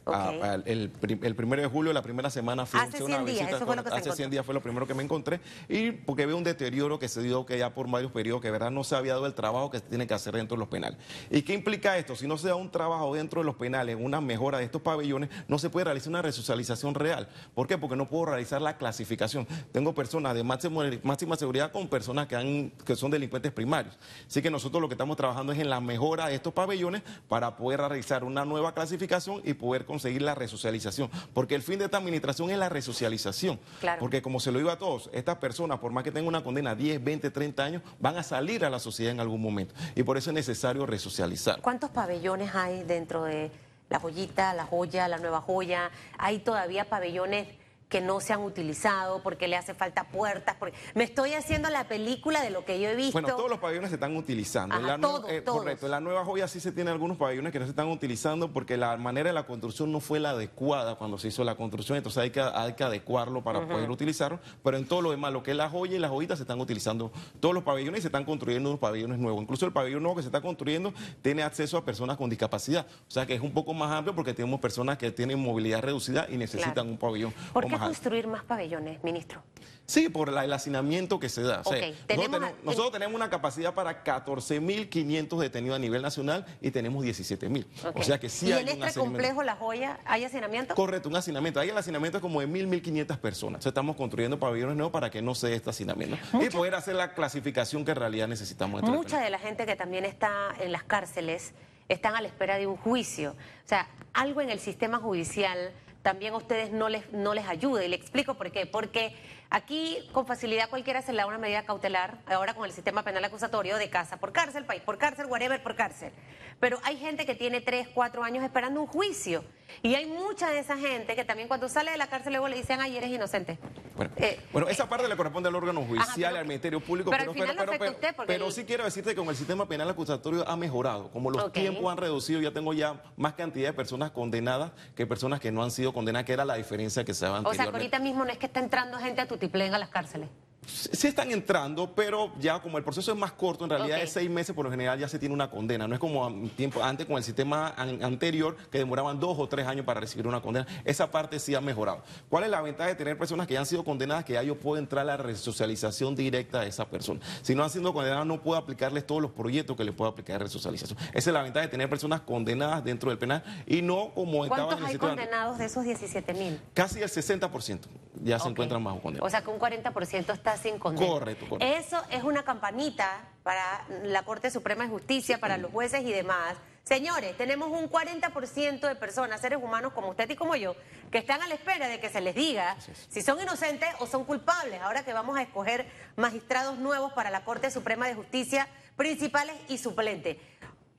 el, 0.66 0.90
primero 0.90 1.62
de 1.62 1.68
julio, 1.68 1.94
la 1.94 2.02
primera 2.02 2.30
semana 2.30 2.66
fui 2.66 2.80
hace 2.80 3.04
una 3.04 3.18
100 3.18 3.26
días, 3.26 3.52
eso 3.52 3.66
fue 3.66 3.76
lo 3.76 3.84
que 3.84 3.90
Hace 3.90 4.12
100 4.12 4.32
días 4.32 4.46
fue 4.46 4.54
lo 4.54 4.62
primero 4.62 4.88
que 4.88 4.94
me 4.94 5.04
encontré. 5.04 5.40
Y 5.70 5.92
porque 5.92 6.26
veo 6.26 6.38
un 6.38 6.44
deterioro 6.44 6.98
que 6.98 7.08
se 7.08 7.22
dio 7.22 7.46
que 7.46 7.58
ya 7.58 7.74
por 7.74 7.90
varios 7.90 8.12
periodos, 8.12 8.42
que 8.42 8.50
verdad 8.50 8.72
no 8.72 8.84
se 8.84 8.96
había 8.96 9.14
dado 9.14 9.28
el 9.28 9.34
trabajo 9.34 9.70
que 9.70 9.80
se 9.80 9.86
tiene 9.86 10.08
que 10.08 10.14
hacer 10.14 10.36
dentro 10.36 10.56
de 10.56 10.60
los 10.60 10.70
penales. 10.70 10.98
¿Y 11.30 11.44
qué 11.44 11.54
implica 11.54 11.98
esto? 11.98 12.16
Si 12.16 12.28
no 12.28 12.38
se 12.38 12.48
da 12.48 12.56
un 12.56 12.72
trabajo 12.72 13.14
dentro 13.14 13.42
de 13.42 13.46
los 13.46 13.56
penales, 13.56 13.96
una 14.00 14.22
mejora 14.22 14.58
de 14.58 14.66
estos 14.66 14.82
pabellones, 14.82 15.30
no 15.48 15.60
se 15.60 15.70
puede 15.70 15.86
realizar 15.86 16.10
una 16.10 16.22
resocialización 16.24 16.96
real. 16.96 17.30
¿Por 17.54 17.68
qué? 17.68 17.78
Porque 17.78 17.96
no 17.96 18.10
puedo 18.10 18.26
realizar 18.26 18.62
la 18.62 18.78
clasificación. 18.78 19.48
Tengo 19.72 19.94
personas 19.94 20.34
de 20.34 20.44
máxima, 20.44 20.84
máxima 21.04 21.36
seguridad 21.36 21.72
con 21.72 21.88
personas 21.88 22.28
que, 22.28 22.36
han, 22.36 22.72
que 22.86 22.96
son 22.96 23.12
delincuentes 23.12 23.52
primarios. 23.52 23.98
Así 24.28 24.42
que 24.42 24.50
nosotros 24.50 24.82
lo 24.82 24.88
que 24.88 24.94
estamos 24.94 25.18
trabajando 25.18 25.54
es 25.54 25.60
en 25.60 25.70
la 25.70 25.80
mejora 25.80 26.28
de 26.28 26.36
estos 26.36 26.54
pabellones 26.54 27.02
para 27.28 27.56
poder 27.56 27.80
realizar 27.80 28.24
una 28.24 28.46
nueva 28.46 28.74
clasificación 28.74 29.42
y 29.44 29.54
poder 29.54 29.86
conseguir 29.86 30.22
la 30.22 30.36
resocialización. 30.36 31.10
Porque 31.34 31.56
el 31.56 31.62
fin 31.62 31.80
de 31.80 31.86
esta 31.86 31.98
administración 31.98 32.50
es 32.50 32.58
la 32.58 32.70
resocialización. 32.70 33.60
Porque 34.00 34.22
como 34.22 34.40
se 34.40 34.52
lo 34.52 34.60
digo 34.60 34.72
a 34.72 34.78
todos, 34.78 35.10
estas 35.14 35.38
personas, 35.38 35.80
por 35.80 35.92
más 35.92 36.04
que 36.04 36.12
tengan 36.12 36.28
una 36.28 36.44
condena 36.44 36.76
10, 36.76 37.04
20, 37.04 37.30
30 37.32 37.64
años, 37.64 37.82
van 38.00 38.18
a 38.18 38.24
salir 38.24 38.66
a 38.66 38.70
la 38.70 38.80
sociedad 38.80 39.12
en 39.12 39.20
algún 39.20 39.42
momento. 39.42 39.74
Y 39.96 40.04
por 40.04 40.18
eso 40.18 40.30
es 40.30 40.34
necesario 40.34 40.86
resocializar. 40.86 41.62
¿Cuántos 41.62 41.90
pabellones 41.90 42.54
hay 42.56 42.84
dentro 42.84 43.24
de 43.24 43.52
la 43.90 44.00
joyita, 44.00 44.54
la 44.54 44.66
joya, 44.66 45.08
la 45.08 45.18
nueva 45.18 45.42
joya? 45.42 45.92
¿Hay 46.18 46.40
todavía 46.40 46.86
pabellones 46.86 47.48
que 47.90 48.02
no 48.02 48.20
se 48.20 48.34
han 48.34 48.42
utilizado, 48.42 49.22
porque 49.22 49.48
le 49.48 49.56
hace 49.56 49.74
falta 49.74 50.06
puertas, 50.06 50.56
porque 50.60 50.76
me 50.96 51.04
estoy 51.04 51.34
haciendo 51.34 51.70
la 51.70 51.88
película 51.88 52.42
de 52.42 52.50
lo 52.50 52.66
que 52.66 52.80
yo 52.80 52.90
he 52.90 52.96
visto. 52.96 53.14
Bueno, 53.14 53.36
todos 53.36 53.50
los 53.50 53.60
pabellones 53.60 53.90
se 53.90 53.96
están 53.96 54.16
utilizando. 54.16 54.76
Ajá, 54.76 54.86
la 54.86 55.00
todos, 55.00 55.30
eh, 55.30 55.42
todos. 55.42 55.60
Correcto, 55.60 55.86
en 55.86 55.92
la 55.92 56.00
nueva 56.00 56.26
joya 56.26 56.48
sí 56.48 56.60
se 56.60 56.72
tiene 56.72 56.92
algunos 56.92 57.18
pabellones 57.18 57.52
que 57.52 57.60
no 57.60 57.66
se 57.66 57.72
están 57.72 57.88
utilizando 57.90 58.52
porque 58.52 58.78
la 58.78 58.98
manera 58.98 59.30
de 59.30 59.34
la 59.34 59.46
construcción 59.46 59.92
no 59.92 60.00
fue 60.00 60.20
la 60.20 60.32
adecuada 60.32 60.96
cuando 60.96 61.18
se 61.18 61.28
hizo 61.28 61.44
la 61.44 61.56
construcción, 61.56 61.98
entonces 61.98 62.22
hay 62.24 62.32
que, 62.32 62.42
hay 62.42 62.74
que 62.74 62.84
adecuarlo 62.84 63.44
para 63.44 63.68
poder 63.68 63.90
utilizarlo, 63.90 64.40
pero 64.64 64.78
en 64.78 64.88
todo 64.88 65.02
lo 65.02 65.12
demás, 65.12 65.32
lo 65.32 65.44
que 65.44 65.52
es 65.52 65.58
la 65.58 65.70
joya 65.70 65.96
y 65.96 66.00
las 66.00 66.12
joyitas 66.12 66.38
se 66.40 66.44
están 66.44 66.60
utilizando 66.60 67.12
todos 67.40 67.54
los 67.54 67.64
pabellones 67.64 68.00
y 68.00 68.02
se 68.02 68.08
están 68.08 68.26
construyendo 68.26 68.70
unos 68.70 68.80
pabellones 68.80 69.20
nuevos. 69.20 69.42
Incluso 69.42 69.66
el 69.66 69.74
pabellón 69.74 70.04
nuevo 70.04 70.16
que 70.16 70.24
se 70.24 70.28
está 70.30 70.42
construyendo 70.42 70.94
tiene 71.22 71.44
acceso 71.44 71.78
a 71.78 71.86
personas 71.86 72.18
con 72.18 72.30
discapacidad, 72.30 72.86
o 73.08 73.12
sea 73.12 73.26
que 73.26 73.36
es 73.36 73.42
un 73.42 73.54
poco 73.54 73.74
más 73.74 73.92
amplio 73.92 74.16
porque 74.16 74.34
tenemos 74.34 74.60
personas 74.60 74.98
que 74.98 75.12
tienen 75.12 75.40
movilidad 75.40 75.82
reducida 75.82 76.28
y 76.30 76.38
necesitan 76.38 76.74
Claro. 76.74 76.90
un 76.90 76.98
pabellón 76.98 77.34
¿Por 77.54 77.68
o 77.76 77.84
alto. 77.84 77.88
construir 77.88 78.28
más 78.28 78.44
pabellones, 78.44 79.04
ministro? 79.04 79.44
Sí, 79.88 80.10
por 80.10 80.32
la- 80.32 80.44
el 80.44 80.52
hacinamiento 80.52 81.20
que 81.20 81.30
se 81.30 81.44
da. 81.44 81.62
O 81.64 81.70
sea, 81.70 81.78
Ok, 81.78 81.84
nosotros, 81.84 82.08
tenemos 82.08 82.42
a- 82.44 82.54
nosotros 82.64 82.92
tenemos 82.92 83.16
una 83.16 83.30
capacidad 83.30 83.74
para 83.76 84.04
14.500 84.04 85.40
detenidos 85.40 85.76
a 85.76 85.80
nivel 85.80 86.02
nacional 86.02 86.46
y 86.62 86.72
tenemos 86.72 87.04
17.000. 87.04 87.68
Ok. 87.86 87.98
O 88.00 88.04
sea 88.04 88.20
que 88.20 88.30
sí 88.30 88.48
¿Y 88.48 88.52
hay 88.54 88.60
en 88.60 88.64
un 88.66 88.70
este 88.74 88.86
hacinamiento. 88.86 89.00
complejo 89.02 89.44
La 89.44 89.56
Joya 89.56 90.00
hay 90.06 90.24
hacinamiento? 90.24 90.74
Correcto, 90.76 91.10
un 91.10 91.16
hacinamiento. 91.16 91.60
Ahí 91.60 91.70
el 91.70 91.78
hacinamiento 91.78 92.18
es 92.18 92.22
como 92.22 92.40
de 92.42 92.48
1.000, 92.48 92.68
1.500 92.68 93.18
personas. 93.20 93.60
Entonces 93.60 93.70
estamos 93.72 93.96
construyendo 93.96 94.40
pabellones 94.40 94.76
nuevos 94.76 94.92
para 94.92 95.12
que 95.12 95.22
no 95.22 95.36
se 95.36 95.50
dé 95.50 95.56
este 95.56 95.70
hacinamiento. 95.70 96.18
Y 96.42 96.50
poder 96.50 96.76
hacer 96.76 96.96
la 96.96 97.14
clasificación 97.14 97.86
que 97.86 97.92
en 97.92 97.98
realidad 97.98 98.28
necesitamos. 98.28 98.82
del 98.82 98.92
Mucha 98.92 99.20
de 99.22 99.30
la 99.30 99.38
gente 99.40 99.66
que 99.66 99.76
también 99.76 100.06
está 100.06 100.54
en 100.60 100.72
las 100.72 100.84
cárceles 100.84 101.54
están 101.90 102.16
a 102.16 102.22
la 102.22 102.28
espera 102.28 102.58
de 102.58 102.66
un 102.66 102.78
juicio. 102.78 103.32
O 103.66 103.68
sea, 103.68 103.88
algo 104.14 104.42
en 104.42 104.50
el 104.50 104.60
sistema 104.60 104.98
judicial 104.98 105.72
también 106.06 106.36
a 106.36 106.38
ustedes 106.38 106.72
no 106.72 106.88
les, 106.88 107.12
no 107.14 107.34
les 107.34 107.48
ayuda. 107.48 107.84
Y 107.84 107.88
le 107.88 107.96
explico 107.96 108.36
por 108.36 108.52
qué. 108.52 108.68
Porque 108.68 109.16
aquí 109.50 110.08
con 110.12 110.28
facilidad 110.28 110.70
cualquiera 110.70 111.02
se 111.02 111.12
le 111.12 111.18
da 111.18 111.26
una 111.26 111.40
medida 111.40 111.66
cautelar, 111.66 112.20
ahora 112.28 112.54
con 112.54 112.66
el 112.66 112.72
sistema 112.72 113.02
penal 113.02 113.26
acusatorio 113.26 113.78
de 113.78 113.90
casa 113.90 114.18
por 114.18 114.32
cárcel, 114.32 114.66
país 114.66 114.84
por 114.84 115.00
cárcel, 115.00 115.26
whatever 115.26 115.64
por 115.64 115.76
cárcel. 115.76 116.12
Pero 116.60 116.78
hay 116.84 116.98
gente 116.98 117.26
que 117.26 117.34
tiene 117.34 117.60
tres, 117.60 117.88
cuatro 117.92 118.24
años 118.24 118.44
esperando 118.44 118.82
un 118.82 118.86
juicio. 118.86 119.44
Y 119.82 119.96
hay 119.96 120.06
mucha 120.06 120.52
de 120.52 120.60
esa 120.60 120.78
gente 120.78 121.16
que 121.16 121.26
también 121.26 121.48
cuando 121.48 121.68
sale 121.70 121.90
de 121.90 121.98
la 121.98 122.06
cárcel 122.06 122.34
luego 122.34 122.50
le 122.50 122.58
dicen, 122.58 122.82
ay, 122.82 122.98
eres 122.98 123.10
inocente. 123.10 123.58
Bueno, 123.96 124.12
Eh, 124.18 124.40
bueno, 124.52 124.68
esa 124.68 124.90
parte 124.90 125.08
le 125.08 125.16
corresponde 125.16 125.48
al 125.48 125.56
órgano 125.56 125.82
judicial, 125.84 126.14
pero- 126.32 126.38
al 126.40 126.46
Ministerio 126.48 126.80
Público, 126.82 127.12
pero 127.12 127.26
lo 127.26 127.32
afecta 127.32 127.64
a 127.86 127.92
usted 127.92 128.16
pero 128.28 128.48
el- 128.48 128.52
sí 128.52 128.66
quiero 128.66 128.84
decirte 128.84 129.12
que 129.12 129.16
con 129.16 129.30
el 129.30 129.36
sistema 129.38 129.68
penal 129.68 129.90
acusatorio 129.90 130.48
ha 130.48 130.56
mejorado. 130.58 131.10
Como 131.12 131.32
los 131.32 131.44
Ok. 131.46 131.54
tiempos 131.54 131.90
han 131.92 131.98
reducido, 131.98 132.42
ya 132.42 132.52
tengo 132.52 132.74
ya 132.74 133.02
más 133.16 133.34
cantidad 133.34 133.70
de 133.70 133.74
personas 133.74 134.12
condenadas 134.12 134.72
que 134.96 135.08
personas 135.08 135.40
que 135.40 135.52
no 135.52 135.64
han 135.64 135.72
sido 135.72 135.94
condenadas, 135.94 136.26
que 136.26 136.34
era 136.34 136.44
la 136.44 136.56
diferencia 136.56 137.06
que 137.06 137.14
se 137.14 137.24
daba 137.26 137.40
o 137.40 137.42
sea, 137.42 137.44
que 137.44 137.50
anteriormente. 137.70 137.96
ahorita 137.96 138.00
mismo 138.00 138.26
no 138.26 138.32
es 138.32 138.38
que 138.38 138.48
está 138.48 138.60
entrando 138.60 138.98
gente 138.98 139.22
a 139.22 139.28
tutiplén 139.28 139.74
a 139.74 139.78
las 139.80 139.90
cárceles. 139.90 140.30
Sí 140.68 141.08
están 141.08 141.32
entrando, 141.32 141.94
pero 141.94 142.32
ya 142.40 142.60
como 142.60 142.78
el 142.78 142.84
proceso 142.84 143.12
es 143.12 143.18
más 143.18 143.32
corto, 143.32 143.64
en 143.66 143.70
realidad 143.70 144.02
es 144.02 144.12
seis 144.12 144.30
meses, 144.30 144.56
por 144.56 144.66
lo 144.66 144.72
general 144.72 144.98
ya 145.00 145.08
se 145.08 145.20
tiene 145.20 145.34
una 145.34 145.50
condena. 145.50 145.88
No 145.88 145.94
es 145.94 146.00
como 146.00 146.30
tiempo 146.56 146.84
antes 146.84 147.06
con 147.06 147.18
el 147.18 147.24
sistema 147.24 147.74
an- 147.78 148.04
anterior, 148.04 148.58
que 148.72 148.78
demoraban 148.80 149.20
dos 149.20 149.38
o 149.40 149.48
tres 149.48 149.68
años 149.68 149.86
para 149.86 150.00
recibir 150.00 150.28
una 150.28 150.42
condena. 150.42 150.66
Esa 150.84 151.12
parte 151.12 151.40
sí 151.40 151.54
ha 151.56 151.62
mejorado. 151.62 152.04
¿Cuál 152.30 152.46
es 152.46 152.50
la 152.50 152.62
ventaja 152.62 152.90
de 152.90 152.96
tener 152.96 153.18
personas 153.18 153.48
que 153.48 153.54
ya 153.54 153.60
han 153.60 153.66
sido 153.66 153.84
condenadas? 153.84 154.26
Que 154.26 154.34
ya 154.34 154.44
yo 154.44 154.60
puedo 154.60 154.78
entrar 154.80 155.04
a 155.04 155.06
la 155.06 155.18
resocialización 155.18 156.16
directa 156.16 156.62
de 156.62 156.68
esa 156.70 156.86
persona. 156.90 157.20
Si 157.42 157.56
no 157.56 157.64
han 157.64 157.70
sido 157.70 157.94
condenadas, 157.94 158.26
no 158.26 158.42
puedo 158.42 158.58
aplicarles 158.60 159.06
todos 159.06 159.22
los 159.22 159.32
proyectos 159.32 159.78
que 159.78 159.84
les 159.84 159.94
puedo 159.94 160.10
aplicar 160.12 160.40
de 160.40 160.46
resocialización. 160.46 160.98
Esa 161.14 161.30
es 161.30 161.34
la 161.34 161.44
ventaja 161.44 161.66
de 161.66 161.72
tener 161.72 161.90
personas 161.90 162.22
condenadas 162.22 162.84
dentro 162.84 163.10
del 163.10 163.18
penal 163.20 163.44
y 163.68 163.82
no 163.82 164.12
como 164.14 164.44
estaban 164.46 164.66
¿Cuántos 164.66 164.80
en 164.80 164.86
el 164.86 164.92
hay 164.92 164.98
condenados 164.98 165.58
de 165.58 165.66
esos 165.66 165.84
17 165.84 166.34
mil? 166.34 166.60
Casi 166.74 167.02
el 167.02 167.10
60% 167.10 167.80
ya 168.24 168.40
se 168.40 168.48
encuentran 168.50 168.84
bajo 168.84 169.02
condena. 169.02 169.26
O 169.26 169.30
sea 169.30 169.42
que 169.42 169.50
un 169.50 169.60
40% 169.60 170.34
está 170.34 170.55
sin 170.58 170.80
condena. 170.80 171.12
Correcto, 171.12 171.48
correcto. 171.50 171.78
Eso 171.78 172.04
es 172.10 172.24
una 172.24 172.44
campanita 172.44 173.22
para 173.44 173.86
la 174.04 174.24
Corte 174.24 174.52
Suprema 174.52 174.84
de 174.84 174.90
Justicia, 174.90 175.40
para 175.40 175.58
los 175.58 175.72
jueces 175.72 176.02
y 176.04 176.12
demás. 176.12 176.56
Señores, 176.84 177.36
tenemos 177.36 177.70
un 177.70 177.90
40% 177.90 178.88
de 178.88 178.96
personas, 178.96 179.42
seres 179.42 179.58
humanos 179.60 179.92
como 179.94 180.10
usted 180.10 180.30
y 180.30 180.36
como 180.36 180.56
yo, 180.56 180.76
que 181.12 181.18
están 181.18 181.42
a 181.42 181.48
la 181.48 181.56
espera 181.56 181.88
de 181.88 182.00
que 182.00 182.10
se 182.10 182.22
les 182.22 182.36
diga 182.36 182.78
si 183.10 183.24
son 183.24 183.42
inocentes 183.42 183.90
o 184.00 184.06
son 184.06 184.24
culpables. 184.24 184.80
Ahora 184.82 185.04
que 185.04 185.12
vamos 185.12 185.36
a 185.36 185.42
escoger 185.42 185.90
magistrados 186.16 186.78
nuevos 186.78 187.12
para 187.14 187.32
la 187.32 187.44
Corte 187.44 187.72
Suprema 187.72 188.08
de 188.08 188.14
Justicia, 188.14 188.68
principales 188.96 189.56
y 189.68 189.80
suplentes. 189.80 190.38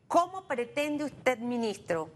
¿Cómo 0.09 0.45
pretende 0.49 1.05
usted, 1.05 1.39
ministro, 1.39 2.11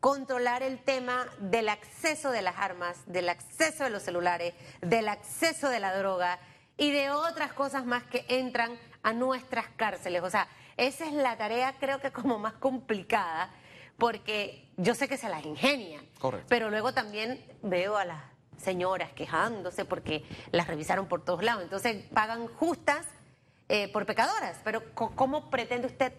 controlar 0.00 0.62
el 0.62 0.78
tema 0.78 1.26
del 1.38 1.68
acceso 1.68 2.30
de 2.30 2.42
las 2.42 2.56
armas, 2.58 2.98
del 3.06 3.28
acceso 3.28 3.84
de 3.84 3.90
los 3.90 4.02
celulares, 4.02 4.54
del 4.80 5.08
acceso 5.08 5.68
de 5.68 5.80
la 5.80 5.96
droga 5.96 6.38
y 6.78 6.90
de 6.90 7.10
otras 7.10 7.52
cosas 7.52 7.84
más 7.84 8.04
que 8.04 8.24
entran 8.28 8.78
a 9.02 9.12
nuestras 9.12 9.66
cárceles. 9.76 10.22
O 10.22 10.30
sea, 10.30 10.48
esa 10.76 11.04
es 11.06 11.12
la 11.12 11.36
tarea 11.36 11.74
creo 11.78 12.00
que 12.00 12.10
como 12.12 12.38
más 12.38 12.54
complicada 12.54 13.50
porque 13.98 14.68
yo 14.76 14.94
sé 14.94 15.08
que 15.08 15.16
se 15.16 15.28
las 15.28 15.44
ingenian, 15.44 16.06
Correcto. 16.20 16.46
pero 16.48 16.70
luego 16.70 16.94
también 16.94 17.44
veo 17.62 17.96
a 17.96 18.04
las 18.04 18.22
señoras 18.56 19.12
quejándose 19.12 19.84
porque 19.84 20.24
las 20.52 20.68
revisaron 20.68 21.06
por 21.06 21.24
todos 21.24 21.42
lados. 21.42 21.64
Entonces 21.64 22.04
pagan 22.14 22.46
justas 22.46 23.04
eh, 23.68 23.92
por 23.92 24.06
pecadoras, 24.06 24.60
pero 24.64 24.82
¿cómo 24.94 25.50
pretende 25.50 25.88
usted 25.88 26.12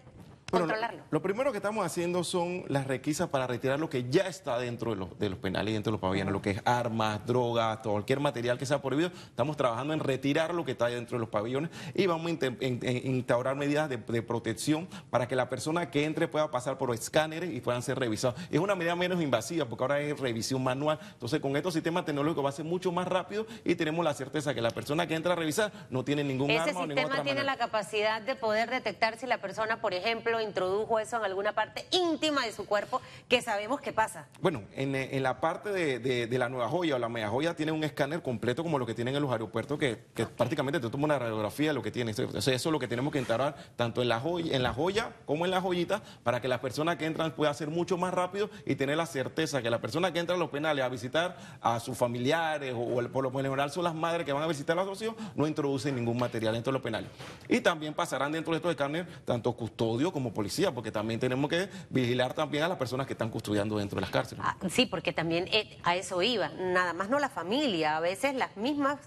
Bueno, 0.50 0.66
controlarlo? 0.66 1.02
Lo, 1.10 1.22
primero 1.22 1.52
que 1.52 1.58
estamos 1.58 1.84
haciendo 1.84 2.24
son 2.24 2.64
las 2.68 2.86
requisas 2.86 3.28
para 3.28 3.46
retirar 3.46 3.78
lo 3.78 3.88
que 3.88 4.08
ya 4.10 4.22
está 4.22 4.58
dentro 4.58 4.90
de 4.90 4.96
los, 4.96 5.18
de 5.18 5.28
los 5.30 5.38
penales 5.38 5.70
y 5.70 5.74
dentro 5.74 5.90
de 5.90 5.94
los 5.94 6.00
pabellones, 6.00 6.32
lo 6.32 6.42
que 6.42 6.50
es 6.50 6.62
armas, 6.64 7.24
drogas, 7.26 7.78
cualquier 7.78 8.20
material 8.20 8.58
que 8.58 8.66
sea 8.66 8.82
prohibido. 8.82 9.10
Estamos 9.28 9.56
trabajando 9.56 9.94
en 9.94 10.00
retirar 10.00 10.54
lo 10.54 10.64
que 10.64 10.72
está 10.72 10.86
dentro 10.86 11.16
de 11.18 11.20
los 11.20 11.28
pabellones 11.28 11.70
y 11.94 12.06
vamos 12.06 12.26
a 12.32 12.46
en- 12.46 12.80
instaurar 13.06 13.54
medidas 13.56 13.88
de, 13.88 13.96
de 13.98 14.22
protección 14.22 14.88
para 15.10 15.28
que 15.28 15.36
la 15.36 15.48
persona 15.48 15.90
que 15.90 16.04
entre 16.04 16.26
pueda 16.28 16.50
pasar 16.50 16.78
por 16.78 16.92
escáneres 16.94 17.50
y 17.52 17.60
puedan 17.60 17.82
ser 17.82 17.98
revisados. 17.98 18.40
Es 18.50 18.58
una 18.58 18.74
medida 18.74 18.96
menos 18.96 19.22
invasiva 19.22 19.66
porque 19.66 19.84
ahora 19.84 20.00
es 20.00 20.18
revisión 20.18 20.62
manual. 20.64 20.98
Entonces, 21.12 21.40
con 21.40 21.56
estos 21.56 21.74
sistemas 21.74 22.04
tecnológicos 22.04 22.44
va 22.44 22.48
a 22.48 22.52
ser 22.52 22.64
mucho 22.64 22.90
más 22.92 23.06
rápido 23.06 23.46
y 23.64 23.74
tenemos 23.76 24.04
la 24.04 24.14
certeza 24.14 24.54
que 24.54 24.60
la 24.62 24.70
persona 24.70 25.06
que 25.06 25.14
entra 25.14 25.32
a 25.34 25.36
revisar 25.36 25.70
no 25.90 26.04
tiene 26.04 26.24
ningún 26.24 26.50
Ese 26.50 26.70
arma 26.70 26.80
o 26.80 26.86
ninguna 26.86 26.88
sistema 27.02 27.06
otra 27.14 27.22
tiene 27.22 27.40
manera. 27.40 27.52
la 27.52 27.58
capacidad 27.58 28.20
de 28.22 28.34
poder 28.34 28.68
detectar 28.70 29.16
si 29.18 29.26
la 29.26 29.38
persona, 29.38 29.80
por 29.80 29.94
ejemplo, 29.94 30.39
introdujo 30.42 30.98
eso 30.98 31.16
en 31.16 31.24
alguna 31.24 31.52
parte 31.52 31.86
íntima 31.90 32.44
de 32.44 32.52
su 32.52 32.66
cuerpo, 32.66 33.00
que 33.28 33.42
sabemos 33.42 33.80
que 33.80 33.92
pasa. 33.92 34.26
Bueno, 34.40 34.62
en, 34.74 34.94
eh, 34.94 35.10
en 35.16 35.22
la 35.22 35.40
parte 35.40 35.70
de, 35.70 35.98
de- 35.98 36.26
de 36.26 36.38
la 36.38 36.48
nueva 36.48 36.68
joya 36.68 36.96
o 36.96 36.98
la 36.98 37.08
media 37.08 37.28
joya 37.28 37.54
tiene 37.54 37.72
un 37.72 37.84
escáner 37.84 38.22
completo 38.22 38.62
como 38.62 38.78
lo 38.78 38.86
que 38.86 38.94
tienen 38.94 39.14
en 39.16 39.22
los 39.22 39.30
aeropuertos 39.32 39.78
que, 39.78 40.04
que 40.14 40.26
prácticamente 40.26 40.80
te 40.80 40.88
toma 40.90 41.04
una 41.04 41.18
radiografía 41.18 41.68
de 41.68 41.74
lo 41.74 41.82
que 41.82 41.90
tiene. 41.90 42.10
Entonces, 42.12 42.48
eso 42.48 42.68
es 42.68 42.72
lo 42.72 42.78
que 42.78 42.88
tenemos 42.88 43.12
que 43.12 43.18
integrar 43.18 43.54
tanto 43.76 44.02
en 44.02 44.08
la, 44.08 44.20
joya, 44.20 44.54
en 44.56 44.62
la 44.62 44.72
joya 44.72 45.12
como 45.26 45.44
en 45.44 45.50
la 45.50 45.60
joyita 45.60 46.02
para 46.22 46.40
que 46.40 46.48
las 46.48 46.60
personas 46.60 46.96
que 46.96 47.06
entran 47.06 47.32
puedan 47.32 47.54
ser 47.54 47.68
mucho 47.68 47.96
más 47.96 48.12
rápido 48.14 48.50
y 48.66 48.74
tener 48.76 48.96
la 48.96 49.06
certeza 49.06 49.62
que 49.62 49.70
la 49.70 49.80
persona 49.80 50.12
que 50.12 50.18
entra 50.18 50.36
a 50.36 50.38
los 50.38 50.50
penales 50.50 50.84
a 50.84 50.88
visitar 50.88 51.36
a 51.60 51.80
sus 51.80 51.96
familiares 51.96 52.74
o, 52.74 52.78
o 52.78 53.00
el- 53.00 53.08
por 53.10 53.24
lo 53.24 53.30
general 53.32 53.70
son 53.70 53.84
las 53.84 53.94
madres 53.94 54.24
que 54.26 54.32
van 54.32 54.42
a 54.42 54.46
visitar 54.46 54.78
a 54.78 54.84
los 54.84 55.00
hijos, 55.02 55.14
no 55.34 55.46
introducen 55.46 55.94
ningún 55.94 56.18
material 56.18 56.54
dentro 56.54 56.70
de 56.72 56.74
los 56.74 56.82
penales. 56.82 57.10
Y 57.48 57.60
también 57.60 57.94
pasarán 57.94 58.32
dentro 58.32 58.52
de 58.52 58.56
estos 58.56 58.70
escáneres 58.70 59.06
tanto 59.24 59.52
custodio 59.52 60.12
como 60.12 60.29
policía, 60.32 60.72
porque 60.72 60.92
también 60.92 61.20
tenemos 61.20 61.48
que 61.50 61.68
vigilar 61.88 62.34
también 62.34 62.64
a 62.64 62.68
las 62.68 62.78
personas 62.78 63.06
que 63.06 63.14
están 63.14 63.30
custodiando 63.30 63.78
dentro 63.78 63.96
de 63.96 64.02
las 64.02 64.10
cárceles. 64.10 64.44
Ah, 64.46 64.56
sí, 64.68 64.86
porque 64.86 65.12
también 65.12 65.48
eh, 65.52 65.78
a 65.82 65.96
eso 65.96 66.22
iba. 66.22 66.48
Nada 66.48 66.92
más 66.92 67.08
no 67.08 67.18
la 67.18 67.28
familia, 67.28 67.96
a 67.96 68.00
veces 68.00 68.34
las 68.34 68.56
mismas 68.56 68.98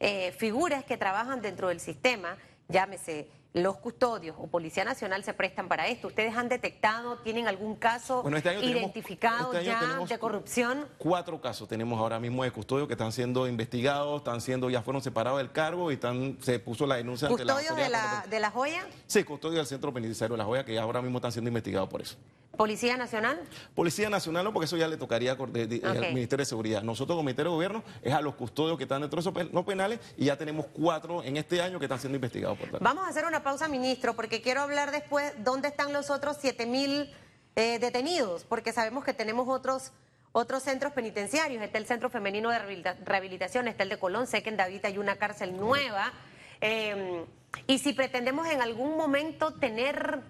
eh, 0.00 0.32
figuras 0.38 0.84
que 0.84 0.96
trabajan 0.96 1.40
dentro 1.40 1.68
del 1.68 1.80
sistema, 1.80 2.36
llámese 2.68 3.28
los 3.56 3.78
custodios 3.78 4.36
o 4.38 4.46
Policía 4.48 4.84
Nacional 4.84 5.24
se 5.24 5.32
prestan 5.32 5.66
para 5.66 5.86
esto. 5.88 6.08
¿Ustedes 6.08 6.36
han 6.36 6.50
detectado, 6.50 7.16
tienen 7.20 7.48
algún 7.48 7.74
caso 7.74 8.20
Bueno, 8.22 8.36
este 8.36 8.50
tenemos- 8.50 8.70
identificado 8.70 9.52
este 9.54 9.64
ya 9.64 9.98
de 10.06 10.18
corrupción? 10.18 10.86
Cuatro 10.98 11.40
casos 11.40 11.66
tenemos 11.66 11.98
ahora 11.98 12.20
mismo 12.20 12.44
de 12.44 12.50
custodio 12.50 12.86
que 12.86 12.92
están 12.92 13.12
siendo 13.12 13.48
investigados, 13.48 14.18
están 14.18 14.42
siendo, 14.42 14.68
ya 14.68 14.82
fueron 14.82 15.00
separados 15.02 15.38
del 15.38 15.50
cargo 15.52 15.90
y 15.90 15.94
están, 15.94 16.36
se 16.42 16.58
puso 16.58 16.86
la 16.86 16.96
denuncia 16.96 17.28
ante 17.28 17.46
la 17.46 17.54
¿Custodios 17.54 17.76
de 17.76 17.88
la, 17.88 18.26
de 18.28 18.40
la 18.40 18.50
joya? 18.50 18.86
Sí, 19.06 19.24
custodio 19.24 19.56
del 19.56 19.66
Centro 19.66 19.90
Penitenciario 19.90 20.34
de 20.34 20.38
La 20.38 20.44
Joya, 20.44 20.64
que 20.64 20.78
ahora 20.78 21.00
mismo 21.00 21.16
están 21.16 21.32
siendo 21.32 21.48
investigados 21.48 21.88
por 21.88 22.02
eso. 22.02 22.16
¿Policía 22.56 22.96
Nacional? 22.96 23.40
Policía 23.74 24.08
Nacional, 24.10 24.44
no, 24.44 24.52
porque 24.52 24.64
eso 24.66 24.76
ya 24.76 24.88
le 24.88 24.96
tocaría 24.96 25.32
al 25.32 26.12
Ministerio 26.12 26.38
de 26.42 26.46
Seguridad. 26.46 26.82
Nosotros 26.82 27.14
como 27.16 27.24
Ministerio 27.24 27.50
de 27.52 27.56
Gobierno 27.56 27.82
es 28.02 28.12
a 28.12 28.20
los 28.20 28.34
custodios 28.34 28.76
que 28.76 28.84
están 28.84 29.00
dentro 29.02 29.20
de 29.22 29.28
esos 29.28 29.52
los 29.52 29.64
penales 29.64 30.00
y 30.16 30.26
ya 30.26 30.36
tenemos 30.36 30.66
cuatro 30.72 31.22
en 31.22 31.36
este 31.36 31.60
año 31.62 31.78
que 31.78 31.84
están 31.84 31.98
siendo 32.00 32.16
investigados 32.16 32.58
por 32.58 32.70
tal. 32.70 32.80
Vamos 32.82 33.04
a 33.06 33.08
hacer 33.08 33.24
una 33.24 33.42
pausa, 33.42 33.68
ministro, 33.68 34.14
porque 34.14 34.40
quiero 34.42 34.62
hablar 34.62 34.90
después 34.90 35.32
dónde 35.44 35.68
están 35.68 35.92
los 35.92 36.10
otros 36.10 36.36
7 36.40 36.66
mil 36.66 37.12
eh, 37.56 37.78
detenidos, 37.78 38.44
porque 38.44 38.72
sabemos 38.72 39.04
que 39.04 39.14
tenemos 39.14 39.48
otros 39.48 39.92
otros 40.32 40.62
centros 40.62 40.92
penitenciarios. 40.92 41.62
Está 41.62 41.78
el 41.78 41.86
Centro 41.86 42.10
Femenino 42.10 42.50
de 42.50 42.58
Rehabilita- 42.58 42.96
Rehabilitación, 43.04 43.68
está 43.68 43.84
el 43.84 43.88
de 43.88 43.98
Colón, 43.98 44.26
sé 44.26 44.42
que 44.42 44.50
en 44.50 44.58
David 44.58 44.80
hay 44.84 44.98
una 44.98 45.16
cárcel 45.16 45.56
nueva. 45.56 46.12
Eh, 46.60 47.24
y 47.66 47.78
si 47.78 47.94
pretendemos 47.94 48.46
en 48.48 48.60
algún 48.60 48.98
momento 48.98 49.54
tener 49.54 50.20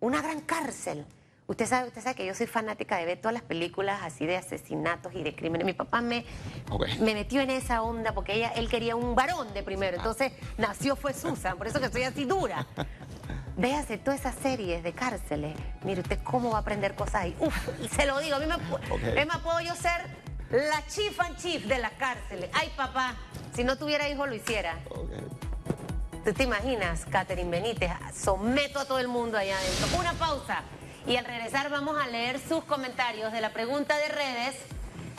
una 0.00 0.20
gran 0.20 0.40
cárcel, 0.42 1.06
Usted 1.48 1.66
sabe, 1.66 1.88
usted 1.88 2.02
sabe 2.02 2.14
que 2.14 2.24
yo 2.24 2.34
soy 2.34 2.46
fanática 2.46 2.96
de 2.96 3.04
ver 3.04 3.18
todas 3.18 3.34
las 3.34 3.42
películas 3.42 4.00
así 4.02 4.26
de 4.26 4.36
asesinatos 4.36 5.12
y 5.14 5.22
de 5.22 5.34
crímenes. 5.34 5.66
Mi 5.66 5.72
papá 5.72 6.00
me, 6.00 6.24
me 7.00 7.14
metió 7.14 7.40
en 7.40 7.50
esa 7.50 7.82
onda 7.82 8.12
porque 8.12 8.34
ella, 8.34 8.52
él 8.54 8.68
quería 8.68 8.96
un 8.96 9.14
varón 9.14 9.52
de 9.52 9.62
primero. 9.62 9.96
Entonces 9.96 10.32
nació 10.56 10.96
fue 10.96 11.12
Susan, 11.12 11.58
por 11.58 11.66
eso 11.66 11.80
que 11.80 11.86
estoy 11.86 12.04
así 12.04 12.24
dura. 12.24 12.66
Véase 13.56 13.98
todas 13.98 14.20
esas 14.20 14.34
series 14.36 14.82
de 14.82 14.92
cárceles. 14.92 15.54
Mire 15.82 16.00
usted 16.00 16.18
cómo 16.22 16.50
va 16.52 16.58
a 16.58 16.60
aprender 16.60 16.94
cosas 16.94 17.16
ahí. 17.16 17.36
Uf, 17.38 17.54
se 17.90 18.06
lo 18.06 18.18
digo, 18.20 18.36
a 18.36 18.38
mí 18.38 18.46
me, 18.46 18.54
okay. 18.90 19.26
me 19.26 19.38
puedo 19.42 19.60
yo 19.60 19.74
ser 19.74 20.00
la 20.50 20.86
chief 20.86 21.20
and 21.20 21.36
chief 21.36 21.66
de 21.66 21.78
las 21.78 21.92
cárceles. 21.92 22.48
Ay, 22.54 22.72
papá, 22.76 23.16
si 23.54 23.64
no 23.64 23.76
tuviera 23.76 24.08
hijo 24.08 24.26
lo 24.26 24.34
hiciera. 24.34 24.78
¿Tú 26.24 26.32
te 26.32 26.44
imaginas, 26.44 27.04
Catherine 27.06 27.50
Benítez? 27.50 27.90
Someto 28.14 28.78
a 28.78 28.84
todo 28.84 29.00
el 29.00 29.08
mundo 29.08 29.36
allá 29.36 29.58
adentro. 29.58 29.98
Una 29.98 30.12
pausa. 30.12 30.62
Y 31.06 31.16
al 31.16 31.24
regresar 31.24 31.68
vamos 31.70 31.96
a 32.00 32.06
leer 32.06 32.38
sus 32.38 32.64
comentarios 32.64 33.32
de 33.32 33.40
la 33.40 33.50
pregunta 33.50 33.96
de 33.96 34.08
redes 34.08 34.56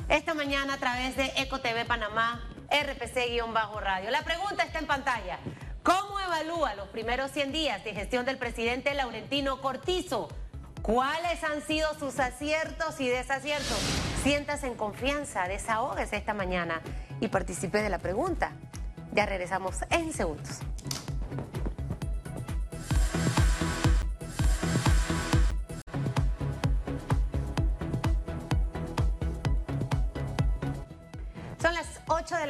esta 0.10 0.34
mañana 0.34 0.76
a 0.76 0.78
través 0.78 1.16
de 1.18 1.32
EcoTV 1.38 1.86
Panamá, 1.86 2.42
RPC-Radio. 2.70 4.10
La 4.10 4.24
pregunta 4.24 4.64
está 4.64 4.80
en 4.80 4.88
pantalla. 4.88 5.40
¿Cómo 5.84 6.20
evalúa 6.20 6.76
los 6.76 6.88
primeros 6.88 7.32
100 7.32 7.52
días 7.52 7.84
de 7.84 7.94
gestión 7.94 8.26
del 8.26 8.38
presidente 8.38 8.94
Laurentino 8.94 9.60
Cortizo? 9.60 10.30
¿Cuáles 10.82 11.44
han 11.44 11.62
sido 11.62 11.94
sus 12.00 12.20
aciertos 12.20 13.00
y 13.02 13.10
desaciertos? 13.10 13.80
Siéntase 14.24 14.68
en 14.68 14.76
confianza, 14.76 15.48
desahógese 15.48 16.16
esta 16.16 16.34
mañana 16.34 16.82
y 17.20 17.28
participe 17.28 17.82
de 17.82 17.90
la 17.90 18.00
pregunta. 18.00 18.54
Ya 19.14 19.26
regresamos 19.26 19.80
en 19.90 20.14
segundos. 20.14 20.60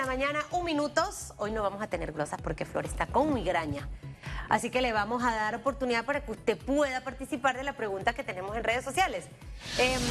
La 0.03 0.07
mañana, 0.07 0.45
un 0.51 0.65
minutos. 0.65 1.33
Hoy 1.37 1.51
no 1.51 1.63
vamos 1.63 1.81
a 1.81 1.87
tener 1.87 2.11
glosas 2.11 2.41
porque 2.41 2.65
Flor 2.65 2.85
está 2.85 3.07
con 3.07 3.33
migraña. 3.33 3.87
Así 4.49 4.69
que 4.69 4.81
le 4.81 4.91
vamos 4.91 5.23
a 5.23 5.33
dar 5.33 5.55
oportunidad 5.55 6.03
para 6.03 6.25
que 6.25 6.31
usted 6.31 6.57
pueda 6.57 7.05
participar 7.05 7.55
de 7.55 7.63
la 7.63 7.71
pregunta 7.71 8.11
que 8.11 8.21
tenemos 8.21 8.53
en 8.57 8.65
redes 8.65 8.83
sociales. 8.83 9.23
Em, 9.77 10.01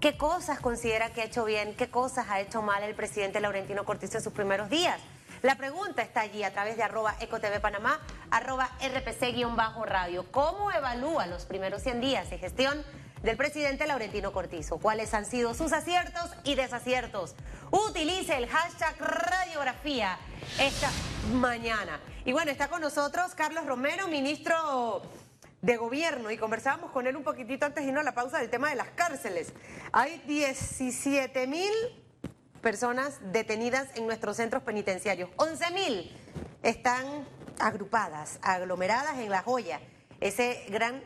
¿Qué 0.00 0.16
cosas 0.16 0.58
considera 0.58 1.10
que 1.10 1.20
ha 1.20 1.24
hecho 1.24 1.44
bien? 1.44 1.76
¿Qué 1.76 1.90
cosas 1.90 2.30
ha 2.30 2.40
hecho 2.40 2.62
mal 2.62 2.82
el 2.82 2.94
presidente 2.94 3.40
Laurentino 3.40 3.84
Cortizo 3.84 4.16
en 4.16 4.24
sus 4.24 4.32
primeros 4.32 4.70
días? 4.70 4.98
La 5.42 5.56
pregunta 5.56 6.00
está 6.00 6.22
allí 6.22 6.42
a 6.42 6.50
través 6.50 6.78
de 6.78 6.82
arroba 6.82 7.14
ecotv 7.20 7.60
panamá, 7.60 8.00
arroba 8.30 8.70
rpc-radio. 8.80 10.32
¿Cómo 10.32 10.72
evalúa 10.72 11.26
los 11.26 11.44
primeros 11.44 11.82
100 11.82 12.00
días 12.00 12.30
de 12.30 12.38
gestión 12.38 12.82
del 13.22 13.36
presidente 13.36 13.86
Laurentino 13.86 14.32
Cortizo. 14.32 14.78
¿Cuáles 14.78 15.14
han 15.14 15.26
sido 15.26 15.54
sus 15.54 15.72
aciertos 15.72 16.30
y 16.44 16.54
desaciertos? 16.54 17.34
Utilice 17.70 18.36
el 18.36 18.48
hashtag 18.48 18.96
radiografía 18.98 20.18
esta 20.58 20.90
mañana. 21.34 22.00
Y 22.24 22.32
bueno, 22.32 22.50
está 22.50 22.68
con 22.68 22.80
nosotros 22.80 23.34
Carlos 23.34 23.66
Romero, 23.66 24.08
ministro 24.08 25.02
de 25.62 25.76
Gobierno, 25.76 26.30
y 26.30 26.38
conversábamos 26.38 26.90
con 26.90 27.06
él 27.06 27.16
un 27.16 27.22
poquitito 27.22 27.66
antes 27.66 27.84
de 27.84 27.88
irnos 27.88 28.02
a 28.02 28.04
la 28.04 28.14
pausa 28.14 28.38
del 28.38 28.50
tema 28.50 28.70
de 28.70 28.76
las 28.76 28.88
cárceles. 28.90 29.52
Hay 29.92 30.22
17 30.26 31.46
mil 31.46 31.70
personas 32.62 33.18
detenidas 33.32 33.88
en 33.96 34.06
nuestros 34.06 34.36
centros 34.36 34.62
penitenciarios. 34.62 35.30
11 35.36 35.70
mil 35.72 36.16
están 36.62 37.26
agrupadas, 37.58 38.38
aglomeradas 38.42 39.18
en 39.18 39.30
La 39.30 39.42
Joya, 39.42 39.80
ese 40.20 40.64
gran 40.68 41.02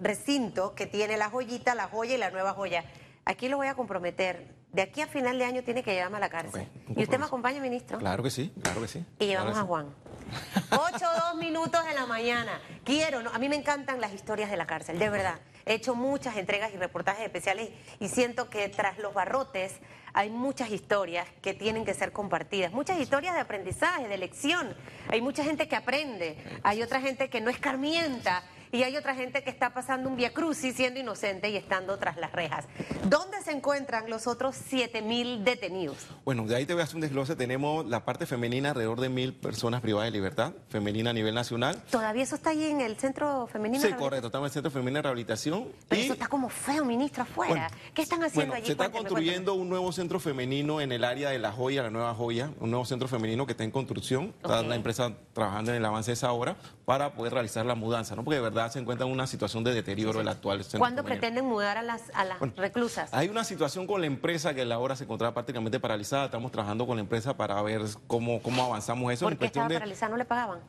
recinto 0.00 0.74
que 0.74 0.86
tiene 0.86 1.16
la 1.16 1.30
joyita, 1.30 1.74
la 1.74 1.88
joya 1.88 2.14
y 2.14 2.18
la 2.18 2.30
nueva 2.30 2.52
joya. 2.54 2.84
Aquí 3.24 3.48
lo 3.48 3.56
voy 3.56 3.66
a 3.66 3.74
comprometer. 3.74 4.54
De 4.72 4.82
aquí 4.82 5.00
a 5.00 5.06
final 5.06 5.38
de 5.38 5.44
año 5.44 5.62
tiene 5.62 5.82
que 5.82 5.94
llevarme 5.94 6.18
a 6.18 6.20
la 6.20 6.28
cárcel. 6.28 6.68
¿Y 6.94 7.02
usted 7.02 7.18
me 7.18 7.24
acompaña, 7.24 7.60
ministro? 7.60 7.98
Claro 7.98 8.22
que 8.22 8.30
sí, 8.30 8.52
claro 8.62 8.80
que 8.80 8.88
sí. 8.88 9.04
Y 9.18 9.26
llevamos 9.26 9.56
a 9.56 9.62
Juan. 9.62 9.86
Ocho 10.70 11.06
o 11.06 11.20
dos 11.20 11.36
minutos 11.36 11.84
de 11.84 11.94
la 11.94 12.06
mañana. 12.06 12.60
Quiero, 12.84 13.20
a 13.32 13.38
mí 13.38 13.48
me 13.48 13.56
encantan 13.56 14.00
las 14.00 14.12
historias 14.12 14.50
de 14.50 14.56
la 14.56 14.66
cárcel, 14.66 14.98
de 14.98 15.08
verdad. 15.08 15.40
He 15.64 15.74
hecho 15.74 15.94
muchas 15.96 16.36
entregas 16.36 16.72
y 16.72 16.76
reportajes 16.76 17.24
especiales 17.24 17.70
y 17.98 18.08
siento 18.08 18.48
que 18.48 18.68
tras 18.68 18.98
los 18.98 19.14
barrotes 19.14 19.80
hay 20.12 20.30
muchas 20.30 20.70
historias 20.70 21.26
que 21.42 21.54
tienen 21.54 21.84
que 21.84 21.92
ser 21.92 22.12
compartidas, 22.12 22.72
muchas 22.72 23.00
historias 23.00 23.34
de 23.34 23.40
aprendizaje, 23.40 24.06
de 24.06 24.16
lección. 24.16 24.76
Hay 25.08 25.20
mucha 25.20 25.42
gente 25.42 25.66
que 25.68 25.74
aprende, 25.74 26.38
hay 26.62 26.82
otra 26.82 27.00
gente 27.00 27.28
que 27.28 27.40
no 27.40 27.50
escarmienta 27.50 28.44
y 28.72 28.82
hay 28.82 28.96
otra 28.96 29.14
gente 29.14 29.42
que 29.42 29.50
está 29.50 29.72
pasando 29.72 30.08
un 30.08 30.16
via 30.16 30.32
crucis 30.32 30.74
siendo 30.74 31.00
inocente 31.00 31.50
y 31.50 31.56
estando 31.56 31.98
tras 31.98 32.16
las 32.16 32.32
rejas. 32.32 32.66
¿Dónde 33.08 33.40
se 33.42 33.52
encuentran 33.52 34.10
los 34.10 34.26
otros 34.26 34.56
7 34.68 35.02
mil 35.02 35.44
detenidos? 35.44 35.98
Bueno, 36.24 36.46
de 36.46 36.56
ahí 36.56 36.66
te 36.66 36.72
voy 36.72 36.82
a 36.82 36.84
hacer 36.84 36.96
un 36.96 37.02
desglose. 37.02 37.36
Tenemos 37.36 37.86
la 37.86 38.04
parte 38.04 38.26
femenina, 38.26 38.70
alrededor 38.70 39.00
de 39.00 39.08
mil 39.08 39.34
personas 39.34 39.80
privadas 39.80 40.08
de 40.08 40.12
libertad, 40.12 40.52
femenina 40.68 41.10
a 41.10 41.12
nivel 41.12 41.34
nacional. 41.34 41.82
¿Todavía 41.90 42.22
eso 42.22 42.34
está 42.34 42.50
ahí 42.50 42.64
en 42.64 42.80
el 42.80 42.96
centro 42.96 43.46
femenino? 43.46 43.82
Sí, 43.82 43.92
correcto, 43.92 44.26
estamos 44.26 44.46
en 44.46 44.50
el 44.50 44.52
centro 44.52 44.70
femenino 44.70 44.98
de 44.98 45.02
rehabilitación. 45.02 45.68
Pero 45.88 46.02
eso 46.02 46.12
está 46.12 46.28
como 46.28 46.48
feo, 46.48 46.84
ministro, 46.84 47.22
afuera. 47.22 47.70
¿Qué 47.94 48.02
están 48.02 48.22
haciendo 48.22 48.52
bueno, 48.52 48.54
allí? 48.54 48.66
Se 48.66 48.72
está 48.72 48.90
construyendo 48.90 49.54
un 49.54 49.68
nuevo 49.68 49.92
centro 49.92 50.20
femenino 50.20 50.80
en 50.80 50.92
el 50.92 51.04
área 51.04 51.30
de 51.30 51.38
La 51.38 51.52
Joya, 51.52 51.82
la 51.82 51.90
Nueva 51.90 52.14
Joya, 52.14 52.50
un 52.60 52.70
nuevo 52.70 52.84
centro 52.84 53.08
femenino 53.08 53.46
que 53.46 53.52
está 53.52 53.64
en 53.64 53.70
construcción. 53.70 54.34
Está 54.42 54.62
la 54.62 54.76
empresa 54.76 55.12
trabajando 55.36 55.70
en 55.70 55.76
el 55.76 55.84
avance 55.84 56.10
de 56.10 56.14
esa 56.14 56.32
obra 56.32 56.56
para 56.84 57.12
poder 57.12 57.34
realizar 57.34 57.64
la 57.66 57.74
mudanza, 57.74 58.16
¿no? 58.16 58.24
Porque 58.24 58.36
de 58.36 58.42
verdad 58.42 58.72
se 58.72 58.78
encuentra 58.78 59.06
en 59.06 59.12
una 59.12 59.26
situación 59.26 59.62
de 59.62 59.74
deterioro 59.74 60.20
el 60.20 60.28
actual 60.28 60.64
centro 60.64 60.80
¿Cuándo 60.80 61.04
pretenden 61.04 61.44
mudar 61.44 61.76
a 61.76 61.82
las, 61.82 62.10
a 62.14 62.24
las 62.24 62.40
reclusas? 62.56 63.12
Hay 63.12 63.28
una 63.28 63.44
situación 63.44 63.86
con 63.86 64.00
la 64.00 64.06
empresa 64.06 64.54
que 64.54 64.64
la 64.64 64.78
obra 64.78 64.96
se 64.96 65.04
encontraba 65.04 65.34
prácticamente 65.34 65.78
paralizada. 65.78 66.24
Estamos 66.24 66.50
trabajando 66.50 66.86
con 66.86 66.96
la 66.96 67.02
empresa 67.02 67.36
para 67.36 67.60
ver 67.60 67.82
cómo, 68.06 68.40
cómo 68.42 68.64
avanzamos 68.64 69.12
eso. 69.12 69.26
¿Por 69.26 69.36
qué 69.36 69.46
estaba 69.46 69.68
paralizada? 69.68 70.10
¿No 70.10 70.16
le 70.16 70.24
pagaban? 70.24 70.60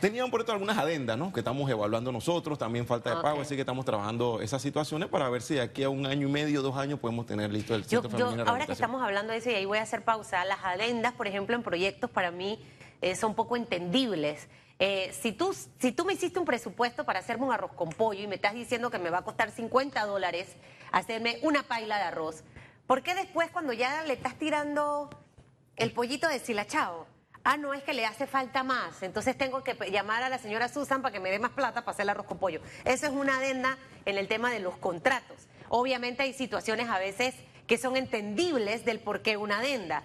Tenían 0.00 0.30
por 0.30 0.40
esto 0.40 0.52
algunas 0.52 0.78
adendas, 0.78 1.18
¿no? 1.18 1.32
Que 1.32 1.40
estamos 1.40 1.68
evaluando 1.68 2.12
nosotros, 2.12 2.56
también 2.56 2.86
falta 2.86 3.16
de 3.16 3.20
pago, 3.20 3.40
así 3.40 3.56
que 3.56 3.62
estamos 3.62 3.84
trabajando 3.84 4.40
esas 4.40 4.62
situaciones 4.62 5.08
para 5.08 5.28
ver 5.28 5.42
si 5.42 5.54
de 5.54 5.62
aquí 5.62 5.82
a 5.82 5.88
un 5.88 6.06
año 6.06 6.28
y 6.28 6.30
medio, 6.30 6.62
dos 6.62 6.76
años 6.76 7.00
podemos 7.00 7.26
tener 7.26 7.52
listo 7.52 7.74
el 7.74 7.84
centro 7.84 8.16
yo, 8.16 8.36
yo, 8.36 8.46
Ahora 8.46 8.66
que 8.66 8.72
estamos 8.72 9.02
hablando 9.02 9.32
de 9.32 9.40
eso, 9.40 9.50
y 9.50 9.54
ahí 9.54 9.64
voy 9.64 9.78
a 9.78 9.82
hacer 9.82 10.04
pausa, 10.04 10.44
las 10.44 10.60
adendas, 10.62 11.14
por 11.14 11.26
ejemplo, 11.26 11.56
en 11.56 11.64
proyectos 11.64 12.10
para 12.10 12.30
mí 12.30 12.60
eh, 13.00 13.14
son 13.14 13.34
poco 13.34 13.56
entendibles. 13.56 14.48
Eh, 14.78 15.12
si, 15.20 15.32
tú, 15.32 15.54
si 15.80 15.92
tú 15.92 16.04
me 16.04 16.12
hiciste 16.12 16.38
un 16.38 16.44
presupuesto 16.44 17.04
para 17.04 17.18
hacerme 17.18 17.46
un 17.46 17.52
arroz 17.52 17.72
con 17.72 17.88
pollo 17.90 18.22
y 18.22 18.26
me 18.26 18.36
estás 18.36 18.54
diciendo 18.54 18.90
que 18.90 18.98
me 18.98 19.10
va 19.10 19.18
a 19.18 19.22
costar 19.22 19.50
50 19.50 20.06
dólares 20.06 20.56
hacerme 20.92 21.38
una 21.42 21.64
paila 21.64 21.96
de 21.96 22.04
arroz, 22.04 22.44
¿por 22.86 23.02
qué 23.02 23.14
después 23.14 23.50
cuando 23.50 23.72
ya 23.72 24.04
le 24.04 24.14
estás 24.14 24.38
tirando 24.38 25.10
el 25.76 25.92
pollito 25.92 26.28
deshilachado? 26.28 27.06
Ah, 27.42 27.56
no, 27.56 27.72
es 27.72 27.82
que 27.82 27.94
le 27.94 28.04
hace 28.04 28.26
falta 28.26 28.62
más. 28.62 29.02
Entonces 29.02 29.36
tengo 29.36 29.64
que 29.64 29.74
llamar 29.90 30.22
a 30.22 30.28
la 30.28 30.38
señora 30.38 30.68
Susan 30.68 31.02
para 31.02 31.12
que 31.12 31.20
me 31.20 31.30
dé 31.30 31.38
más 31.38 31.52
plata 31.52 31.80
para 31.80 31.92
hacer 31.92 32.02
el 32.04 32.10
arroz 32.10 32.26
con 32.26 32.38
pollo. 32.38 32.60
Eso 32.84 33.06
es 33.06 33.12
una 33.12 33.38
adenda 33.38 33.78
en 34.04 34.18
el 34.18 34.28
tema 34.28 34.50
de 34.50 34.60
los 34.60 34.76
contratos. 34.76 35.48
Obviamente 35.70 36.22
hay 36.22 36.34
situaciones 36.34 36.88
a 36.88 36.98
veces 36.98 37.34
que 37.66 37.78
son 37.78 37.96
entendibles 37.96 38.84
del 38.84 39.00
por 39.00 39.22
qué 39.22 39.36
una 39.36 39.58
adenda. 39.58 40.02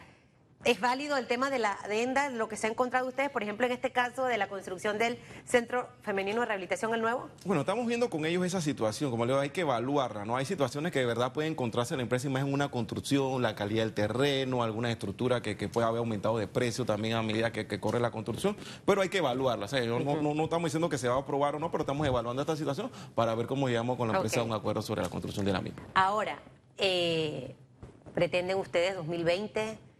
¿Es 0.65 0.79
válido 0.79 1.17
el 1.17 1.27
tema 1.27 1.49
de 1.49 1.59
la 1.59 1.73
adenda, 1.73 2.29
lo 2.29 2.47
que 2.47 2.55
se 2.55 2.67
ha 2.67 2.69
encontrado 2.69 3.05
ustedes, 3.09 3.29
por 3.29 3.43
ejemplo, 3.43 3.65
en 3.65 3.73
este 3.73 3.91
caso 3.91 4.23
de 4.23 4.37
la 4.37 4.47
construcción 4.47 4.97
del 4.97 5.19
Centro 5.43 5.89
Femenino 6.03 6.39
de 6.39 6.45
Rehabilitación 6.45 6.93
El 6.93 7.01
Nuevo? 7.01 7.29
Bueno, 7.43 7.61
estamos 7.61 7.85
viendo 7.85 8.09
con 8.09 8.25
ellos 8.25 8.45
esa 8.45 8.61
situación, 8.61 9.11
como 9.11 9.25
le 9.25 9.33
digo, 9.33 9.41
hay 9.41 9.49
que 9.49 9.61
evaluarla, 9.61 10.23
¿no? 10.23 10.37
Hay 10.37 10.45
situaciones 10.45 10.93
que 10.93 10.99
de 10.99 11.05
verdad 11.05 11.33
pueden 11.33 11.51
encontrarse 11.51 11.95
en 11.95 11.97
la 11.97 12.03
empresa 12.03 12.27
y 12.27 12.29
más 12.29 12.43
en 12.43 12.53
una 12.53 12.71
construcción, 12.71 13.41
la 13.41 13.55
calidad 13.55 13.83
del 13.83 13.93
terreno, 13.93 14.63
alguna 14.63 14.89
estructura 14.89 15.41
que, 15.41 15.57
que 15.57 15.67
pueda 15.67 15.87
haber 15.87 15.99
aumentado 15.99 16.37
de 16.37 16.47
precio 16.47 16.85
también 16.85 17.15
a 17.15 17.21
medida 17.21 17.51
que, 17.51 17.67
corre 17.81 17.99
la 17.99 18.11
construcción, 18.11 18.55
pero 18.85 19.01
hay 19.01 19.09
que 19.09 19.17
evaluarla. 19.17 19.65
O 19.65 19.67
sea, 19.67 19.85
no, 19.85 19.99
no, 19.99 20.43
estamos 20.45 20.67
diciendo 20.67 20.87
que 20.87 20.97
se 20.97 21.09
va 21.09 21.15
a 21.15 21.19
aprobar 21.19 21.55
o 21.55 21.59
no, 21.59 21.71
pero 21.71 21.81
estamos 21.81 22.07
evaluando 22.07 22.41
esta 22.41 22.55
situación 22.55 22.89
para 23.15 23.35
ver 23.35 23.47
cómo 23.47 23.67
llegamos 23.67 23.97
con 23.97 24.07
la 24.07 24.15
empresa 24.15 24.39
a 24.39 24.43
un 24.43 24.53
acuerdo 24.53 24.81
sobre 24.81 25.01
la 25.01 25.09
construcción 25.09 25.45
de 25.45 25.51
la 25.51 25.59
misma. 25.59 25.81
Ahora, 25.93 26.39
eh, 26.77 27.53
¿pretenden 28.13 28.57
ustedes 28.57 28.95
2020? 28.95 29.91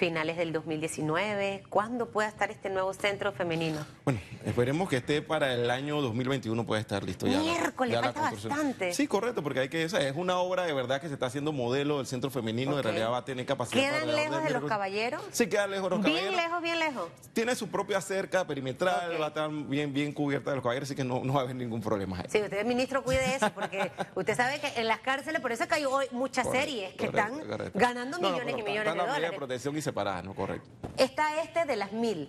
Finales 0.00 0.38
del 0.38 0.50
2019? 0.50 1.64
¿Cuándo 1.68 2.08
pueda 2.08 2.26
estar 2.26 2.50
este 2.50 2.70
nuevo 2.70 2.94
centro 2.94 3.32
femenino? 3.32 3.84
Bueno, 4.06 4.18
esperemos 4.46 4.88
que 4.88 4.96
esté 4.96 5.20
para 5.20 5.52
el 5.52 5.70
año 5.70 6.00
2021 6.00 6.64
pueda 6.64 6.80
estar 6.80 7.04
listo 7.04 7.26
ya. 7.26 7.38
Miércoles, 7.38 8.00
falta 8.00 8.20
bastante. 8.22 8.94
Sí, 8.94 9.06
correcto, 9.06 9.42
porque 9.42 9.60
hay 9.60 9.68
que, 9.68 9.82
es 9.84 9.94
una 10.16 10.38
obra 10.38 10.64
de 10.64 10.72
verdad 10.72 11.02
que 11.02 11.08
se 11.08 11.14
está 11.14 11.26
haciendo 11.26 11.52
modelo 11.52 11.98
del 11.98 12.06
centro 12.06 12.30
femenino, 12.30 12.76
de 12.76 12.82
realidad 12.82 13.12
va 13.12 13.18
a 13.18 13.24
tener 13.26 13.44
capacidad. 13.44 13.78
¿Quedan 13.78 14.16
lejos 14.16 14.42
de, 14.42 14.50
los 14.50 14.64
caballeros? 14.64 15.22
Sí, 15.32 15.48
quedan 15.48 15.70
lejos 15.70 15.90
de 15.90 15.96
los 15.96 16.06
caballeros. 16.06 16.30
Bien 16.30 16.42
lejos, 16.44 16.62
bien 16.62 16.78
lejos. 16.78 17.08
Tiene 17.34 17.54
su 17.54 17.68
propia 17.68 18.00
cerca 18.00 18.46
perimetral, 18.46 19.20
va 19.20 19.26
a 19.26 19.28
estar 19.28 19.50
bien, 19.50 19.92
bien 19.92 20.14
cubierta 20.14 20.48
de 20.48 20.56
los 20.56 20.62
caballeros, 20.62 20.88
así 20.88 20.96
que 20.96 21.04
no, 21.04 21.22
no 21.22 21.34
va 21.34 21.40
a 21.40 21.42
haber 21.42 21.56
ningún 21.56 21.82
problema. 21.82 22.20
Ahí. 22.20 22.24
Sí, 22.30 22.40
usted, 22.40 22.64
ministro, 22.64 23.04
cuide 23.04 23.34
eso, 23.34 23.50
porque 23.52 23.92
usted 24.14 24.34
sabe 24.34 24.60
que 24.60 24.80
en 24.80 24.88
las 24.88 25.00
cárceles, 25.00 25.42
por 25.42 25.52
eso 25.52 25.64
es 25.64 25.68
que 25.68 25.74
hay 25.74 25.84
hoy 25.84 26.06
muchas 26.10 26.50
series 26.50 26.94
que 26.94 27.04
están 27.04 27.42
ganando 27.74 28.18
millones 28.18 28.56
y 28.56 28.62
millones 28.62 28.94
de 28.94 28.98
dólares. 28.98 29.30
de 29.30 29.36
protección 29.36 29.76
y 29.76 29.89
separadas, 29.90 30.24
¿no? 30.24 30.34
Correcto. 30.34 30.68
Está 30.96 31.42
este 31.42 31.64
de 31.64 31.76
las 31.76 31.92
mil. 31.92 32.28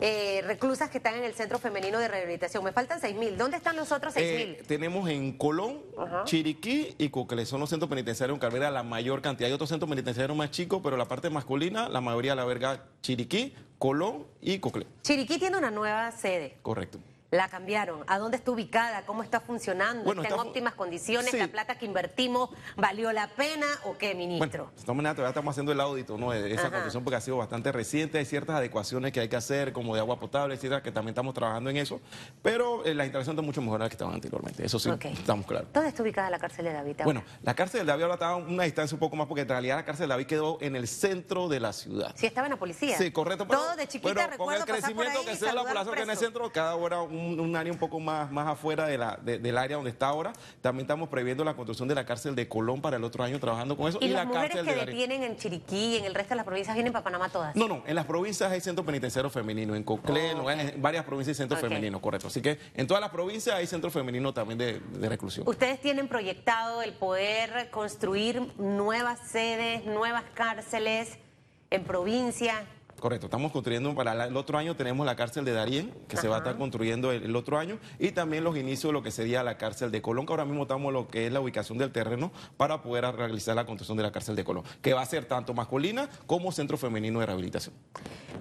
eh, 0.00 0.42
reclusas 0.46 0.90
que 0.90 0.98
están 0.98 1.14
en 1.16 1.24
el 1.24 1.34
Centro 1.34 1.58
Femenino 1.58 1.98
de 1.98 2.06
Rehabilitación. 2.06 2.62
Me 2.62 2.70
faltan 2.72 3.00
6.000. 3.00 3.36
¿Dónde 3.36 3.56
están 3.56 3.74
los 3.74 3.90
otros 3.90 4.14
6.000? 4.14 4.20
Eh, 4.20 4.62
tenemos 4.68 5.08
en 5.08 5.36
Colón, 5.36 5.80
Chiriquí 6.24 6.94
y 6.98 7.08
Cocle. 7.08 7.44
Son 7.46 7.58
los 7.58 7.68
centros 7.68 7.88
penitenciarios 7.90 8.36
en 8.36 8.40
Cabrera 8.40 8.70
la 8.70 8.84
mayor 8.84 9.20
cantidad. 9.22 9.48
Hay 9.48 9.54
otros 9.54 9.68
centros 9.70 9.90
penitenciarios 9.90 10.36
más 10.36 10.50
chicos, 10.52 10.80
pero 10.84 10.96
la 10.96 11.06
parte 11.06 11.30
masculina, 11.30 11.88
la 11.88 12.00
mayoría 12.00 12.34
la 12.36 12.44
verga 12.44 12.84
Chiriquí, 13.02 13.54
Colón 13.78 14.24
y 14.40 14.58
Cocle. 14.60 14.86
Chiriquí 15.02 15.38
tiene 15.38 15.56
una 15.58 15.70
nueva 15.72 16.12
sede. 16.12 16.58
Correcto. 16.62 16.98
La 17.32 17.48
cambiaron. 17.48 18.04
¿A 18.08 18.18
dónde 18.18 18.36
está 18.36 18.50
ubicada? 18.50 19.06
¿Cómo 19.06 19.22
está 19.22 19.40
funcionando? 19.40 20.12
¿Está, 20.12 20.34
en 20.34 20.38
óptimas 20.38 20.74
condiciones? 20.74 21.32
¿La 21.32 21.48
plata 21.48 21.78
que 21.78 21.86
invertimos 21.86 22.50
valió 22.76 23.10
la 23.10 23.26
pena 23.28 23.66
o 23.84 23.96
qué, 23.96 24.14
ministro? 24.14 24.64
Bueno, 24.64 24.70
de 24.76 24.82
todas 24.82 24.96
maneras, 24.96 25.16
todavía 25.16 25.30
estamos 25.30 25.52
haciendo 25.52 25.72
el 25.72 25.80
audito 25.80 26.18
¿no? 26.18 26.30
de 26.30 26.52
esa 26.52 26.64
construcción 26.64 27.02
porque 27.02 27.16
ha 27.16 27.20
sido 27.22 27.38
bastante 27.38 27.72
reciente. 27.72 28.18
Hay 28.18 28.26
ciertas 28.26 28.56
adecuaciones 28.56 29.12
que 29.12 29.20
hay 29.20 29.30
que 29.30 29.36
hacer, 29.36 29.72
como 29.72 29.94
de 29.94 30.00
agua 30.00 30.20
potable, 30.20 30.56
etcétera, 30.56 30.82
que 30.82 30.92
también 30.92 31.12
estamos 31.12 31.32
trabajando 31.32 31.70
en 31.70 31.78
eso. 31.78 32.02
Pero 32.42 32.84
eh, 32.84 32.94
la 32.94 33.06
instalación 33.06 33.34
está 33.34 33.42
mucho 33.42 33.62
mejor 33.62 33.78
de 33.78 33.86
la 33.86 33.88
que 33.88 33.94
estaban 33.94 34.12
anteriormente. 34.12 34.66
Eso 34.66 34.78
sí, 34.78 34.90
estamos 34.90 35.46
claros. 35.46 35.68
¿Dónde 35.72 35.88
está 35.88 36.02
ubicada 36.02 36.28
la 36.28 36.38
cárcel 36.38 36.66
de 36.66 36.74
David? 36.74 36.96
Bueno, 37.02 37.24
la 37.42 37.54
cárcel 37.54 37.80
de 37.80 37.86
David 37.86 38.02
ahora 38.02 38.14
estaba 38.16 38.32
a 38.32 38.36
una 38.36 38.64
distancia 38.64 38.94
un 38.94 39.00
poco 39.00 39.16
más 39.16 39.26
porque 39.26 39.40
en 39.40 39.48
realidad 39.48 39.76
la 39.76 39.86
cárcel 39.86 40.04
de 40.06 40.12
David 40.12 40.26
quedó 40.26 40.58
en 40.60 40.76
el 40.76 40.86
centro 40.86 41.48
de 41.48 41.60
la 41.60 41.72
ciudad. 41.72 42.12
Sí, 42.14 42.26
estaba 42.26 42.46
en 42.46 42.52
la 42.52 42.58
policía. 42.58 42.98
Sí, 42.98 43.10
correcto. 43.10 43.46
Todo 43.46 43.74
de 43.74 43.88
chiquita 43.88 44.12
pero 44.28 44.36
con 44.36 44.52
el 44.52 44.66
crecimiento 44.66 45.24
que 45.24 45.34
sea 45.34 45.54
la 45.54 45.62
población 45.62 45.94
que 45.94 46.02
en 46.02 46.10
el 46.10 46.18
centro, 46.18 46.52
cada 46.52 46.74
hora 46.74 47.00
un, 47.00 47.21
un 47.22 47.56
área 47.56 47.72
un 47.72 47.78
poco 47.78 48.00
más, 48.00 48.30
más 48.30 48.48
afuera 48.48 48.86
de 48.86 48.98
la, 48.98 49.16
del 49.22 49.58
área 49.58 49.76
donde 49.76 49.90
está 49.90 50.08
ahora. 50.08 50.32
También 50.60 50.84
estamos 50.84 51.08
previendo 51.08 51.44
la 51.44 51.54
construcción 51.54 51.88
de 51.88 51.94
la 51.94 52.04
cárcel 52.04 52.34
de 52.34 52.48
Colón 52.48 52.80
para 52.80 52.96
el 52.96 53.04
otro 53.04 53.24
año 53.24 53.38
trabajando 53.38 53.76
con 53.76 53.88
eso. 53.88 53.98
¿Y, 54.00 54.08
las 54.08 54.26
mujeres 54.26 54.62
que 54.62 54.74
detienen 54.74 55.22
en 55.22 55.36
Chiriquí, 55.36 55.96
en 55.96 56.04
el 56.04 56.14
resto 56.14 56.30
de 56.30 56.36
las 56.36 56.44
provincias, 56.44 56.74
vienen 56.74 56.92
para 56.92 57.04
Panamá 57.04 57.28
todas? 57.28 57.56
No, 57.56 57.68
no, 57.68 57.82
en 57.86 57.94
las 57.94 58.06
provincias 58.06 58.50
hay 58.50 58.60
centros 58.60 58.86
penitenciarios 58.86 59.32
femeninos, 59.32 59.76
en 59.76 59.84
Coclé, 59.84 60.32
en 60.32 60.82
varias 60.82 61.04
provincias 61.04 61.36
hay 61.36 61.42
centros 61.42 61.60
femeninos, 61.60 62.00
correcto. 62.00 62.28
Así 62.28 62.40
que 62.40 62.58
en 62.74 62.86
todas 62.86 63.00
las 63.00 63.10
provincias 63.10 63.56
hay 63.56 63.66
centros 63.66 63.92
femeninos 63.92 64.34
también 64.34 64.58
de, 64.58 64.80
de 64.80 65.08
reclusión. 65.08 65.48
¿Ustedes 65.48 65.80
tienen 65.80 66.08
proyectado 66.08 66.82
el 66.82 66.92
poder 66.92 67.70
construir 67.70 68.52
nuevas 68.58 69.18
sedes, 69.30 69.84
nuevas 69.84 70.24
cárceles 70.34 71.18
en 71.70 71.84
provincia? 71.84 72.66
Correcto, 73.02 73.26
estamos 73.26 73.50
construyendo 73.50 73.92
para 73.96 74.26
el 74.26 74.36
otro 74.36 74.56
año, 74.58 74.76
tenemos 74.76 75.04
la 75.04 75.16
cárcel 75.16 75.44
de 75.44 75.50
Darién, 75.50 75.92
que 76.06 76.16
se 76.16 76.28
va 76.28 76.36
a 76.36 76.38
estar 76.38 76.56
construyendo 76.56 77.10
el, 77.10 77.34
otro 77.34 77.58
año, 77.58 77.80
y 77.98 78.12
también 78.12 78.44
los 78.44 78.56
inicios 78.56 78.90
de 78.90 78.92
lo 78.92 79.02
que 79.02 79.10
sería 79.10 79.42
la 79.42 79.58
cárcel 79.58 79.90
de 79.90 80.00
Colón, 80.00 80.24
que 80.24 80.32
ahora 80.32 80.44
mismo 80.44 80.62
estamos 80.62 80.92
lo 80.92 81.08
que 81.08 81.26
es 81.26 81.32
la 81.32 81.40
ubicación 81.40 81.78
del 81.78 81.90
terreno 81.90 82.30
para 82.56 82.80
poder 82.80 83.04
realizar 83.16 83.56
la 83.56 83.66
construcción 83.66 83.96
de 83.96 84.04
la 84.04 84.12
cárcel 84.12 84.36
de 84.36 84.44
Colón, 84.44 84.62
que 84.82 84.94
va 84.94 85.00
a 85.00 85.06
ser 85.06 85.24
tanto 85.24 85.52
masculina 85.52 86.08
como 86.28 86.52
centro 86.52 86.78
femenino 86.78 87.18
de 87.18 87.26
rehabilitación. 87.26 87.74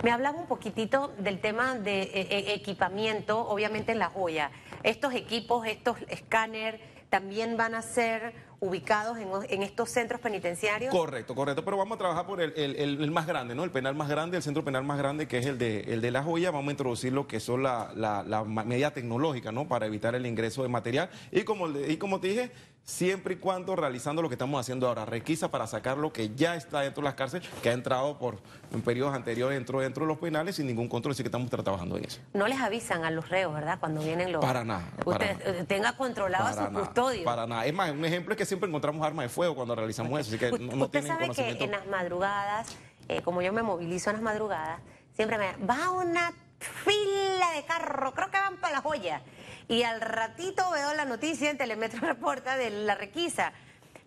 Me 0.03 0.11
hablaba 0.11 0.37
un 0.37 0.45
poquitito 0.45 1.11
del 1.17 1.41
tema 1.41 1.73
de 1.73 2.03
eh, 2.03 2.11
eh, 2.13 2.53
equipamiento, 2.53 3.39
obviamente 3.39 3.93
en 3.93 3.97
La 3.97 4.11
Joya. 4.11 4.51
Estos 4.83 5.15
equipos, 5.15 5.65
estos 5.65 5.97
escáneres, 6.07 6.79
también 7.09 7.57
van 7.57 7.73
a 7.73 7.81
ser 7.81 8.50
ubicados 8.61 9.17
en, 9.49 9.63
estos 9.63 9.89
centros 9.89 10.21
penitenciarios? 10.21 10.93
Correcto, 10.93 11.33
correcto, 11.33 11.65
pero 11.65 11.77
vamos 11.77 11.95
a 11.95 11.97
trabajar 11.97 12.27
por 12.27 12.39
el, 12.39 13.11
más 13.11 13.25
grande, 13.25 13.55
¿no? 13.55 13.63
El 13.63 13.71
penal 13.71 13.95
más 13.95 14.07
grande, 14.07 14.37
el 14.37 14.43
centro 14.43 14.63
penal 14.63 14.83
más 14.83 14.99
grande, 14.99 15.27
que 15.27 15.39
es 15.39 15.47
el 15.47 15.57
de, 15.57 15.79
el 15.81 15.99
de 15.99 16.11
La 16.11 16.21
Joya. 16.21 16.51
Vamos 16.51 16.67
a 16.67 16.71
introducir 16.71 17.11
lo 17.11 17.25
que 17.25 17.39
son 17.39 17.63
la, 17.63 17.91
la, 17.95 18.43
medida 18.43 18.91
tecnológica, 18.91 19.51
¿no? 19.51 19.67
Para 19.67 19.87
evitar 19.87 20.13
el 20.13 20.27
ingreso 20.27 20.61
de 20.61 20.69
material. 20.69 21.09
Y 21.31 21.41
como, 21.41 21.69
y 21.69 21.97
como 21.97 22.19
te 22.19 22.27
dije, 22.27 22.51
siempre 22.83 23.35
y 23.35 23.37
cuando 23.37 23.75
realizando 23.75 24.21
lo 24.21 24.29
que 24.29 24.35
estamos 24.35 24.59
haciendo 24.59 24.87
ahora, 24.87 25.05
requisa 25.05 25.49
para 25.49 25.67
sacar 25.67 25.97
lo 25.97 26.11
que 26.11 26.33
ya 26.35 26.55
está 26.55 26.81
dentro 26.81 27.01
de 27.01 27.05
las 27.05 27.15
cárceles, 27.15 27.47
que 27.61 27.69
ha 27.69 27.73
entrado 27.73 28.17
por 28.17 28.39
en 28.73 28.81
periodos 28.81 29.15
anteriores 29.15 29.57
dentro, 29.57 29.79
dentro 29.79 30.05
de 30.05 30.07
los 30.07 30.17
penales 30.17 30.55
sin 30.55 30.67
ningún 30.67 30.87
control, 30.87 31.13
así 31.13 31.23
que 31.23 31.27
estamos 31.27 31.49
trabajando 31.49 31.97
en 31.97 32.05
eso. 32.05 32.19
No 32.33 32.47
les 32.47 32.59
avisan 32.59 33.05
a 33.05 33.11
los 33.11 33.29
reos, 33.29 33.53
¿verdad? 33.53 33.79
Cuando 33.79 34.01
vienen 34.01 34.31
los... 34.31 34.43
Para 34.43 34.63
nada. 34.63 34.83
Usted 35.05 35.37
eh, 35.45 35.65
tenga 35.67 35.95
controlado 35.97 36.45
a 36.45 36.53
su 36.53 36.73
custodio. 36.73 37.23
Para 37.23 37.47
nada. 37.47 37.65
Es 37.65 37.73
más, 37.73 37.91
un 37.91 38.03
ejemplo 38.05 38.33
es 38.33 38.37
que 38.37 38.45
siempre 38.45 38.67
encontramos 38.67 39.05
armas 39.05 39.25
de 39.25 39.29
fuego 39.29 39.55
cuando 39.55 39.75
realizamos 39.75 40.19
eso, 40.19 40.29
así 40.29 40.37
que 40.37 40.51
no, 40.59 40.85
Usted 40.85 41.05
sabe 41.05 41.29
que 41.33 41.63
en 41.63 41.71
las 41.71 41.87
madrugadas, 41.87 42.67
eh, 43.07 43.21
como 43.21 43.41
yo 43.41 43.53
me 43.53 43.61
movilizo 43.61 44.09
en 44.09 44.17
las 44.17 44.23
madrugadas, 44.23 44.79
siempre 45.13 45.37
me 45.37 45.65
va 45.65 45.91
una 45.91 46.33
fila 46.59 47.51
de 47.55 47.63
carro, 47.65 48.13
creo 48.13 48.29
que 48.29 48.37
van 48.37 48.57
para 48.57 48.75
la 48.75 48.81
joya. 48.81 49.21
Y 49.67 49.83
al 49.83 50.01
ratito 50.01 50.69
veo 50.71 50.93
la 50.93 51.05
noticia 51.05 51.49
en 51.49 51.57
Telemetro 51.57 51.99
Reporta 52.07 52.57
de 52.57 52.69
la 52.69 52.95
requisa. 52.95 53.53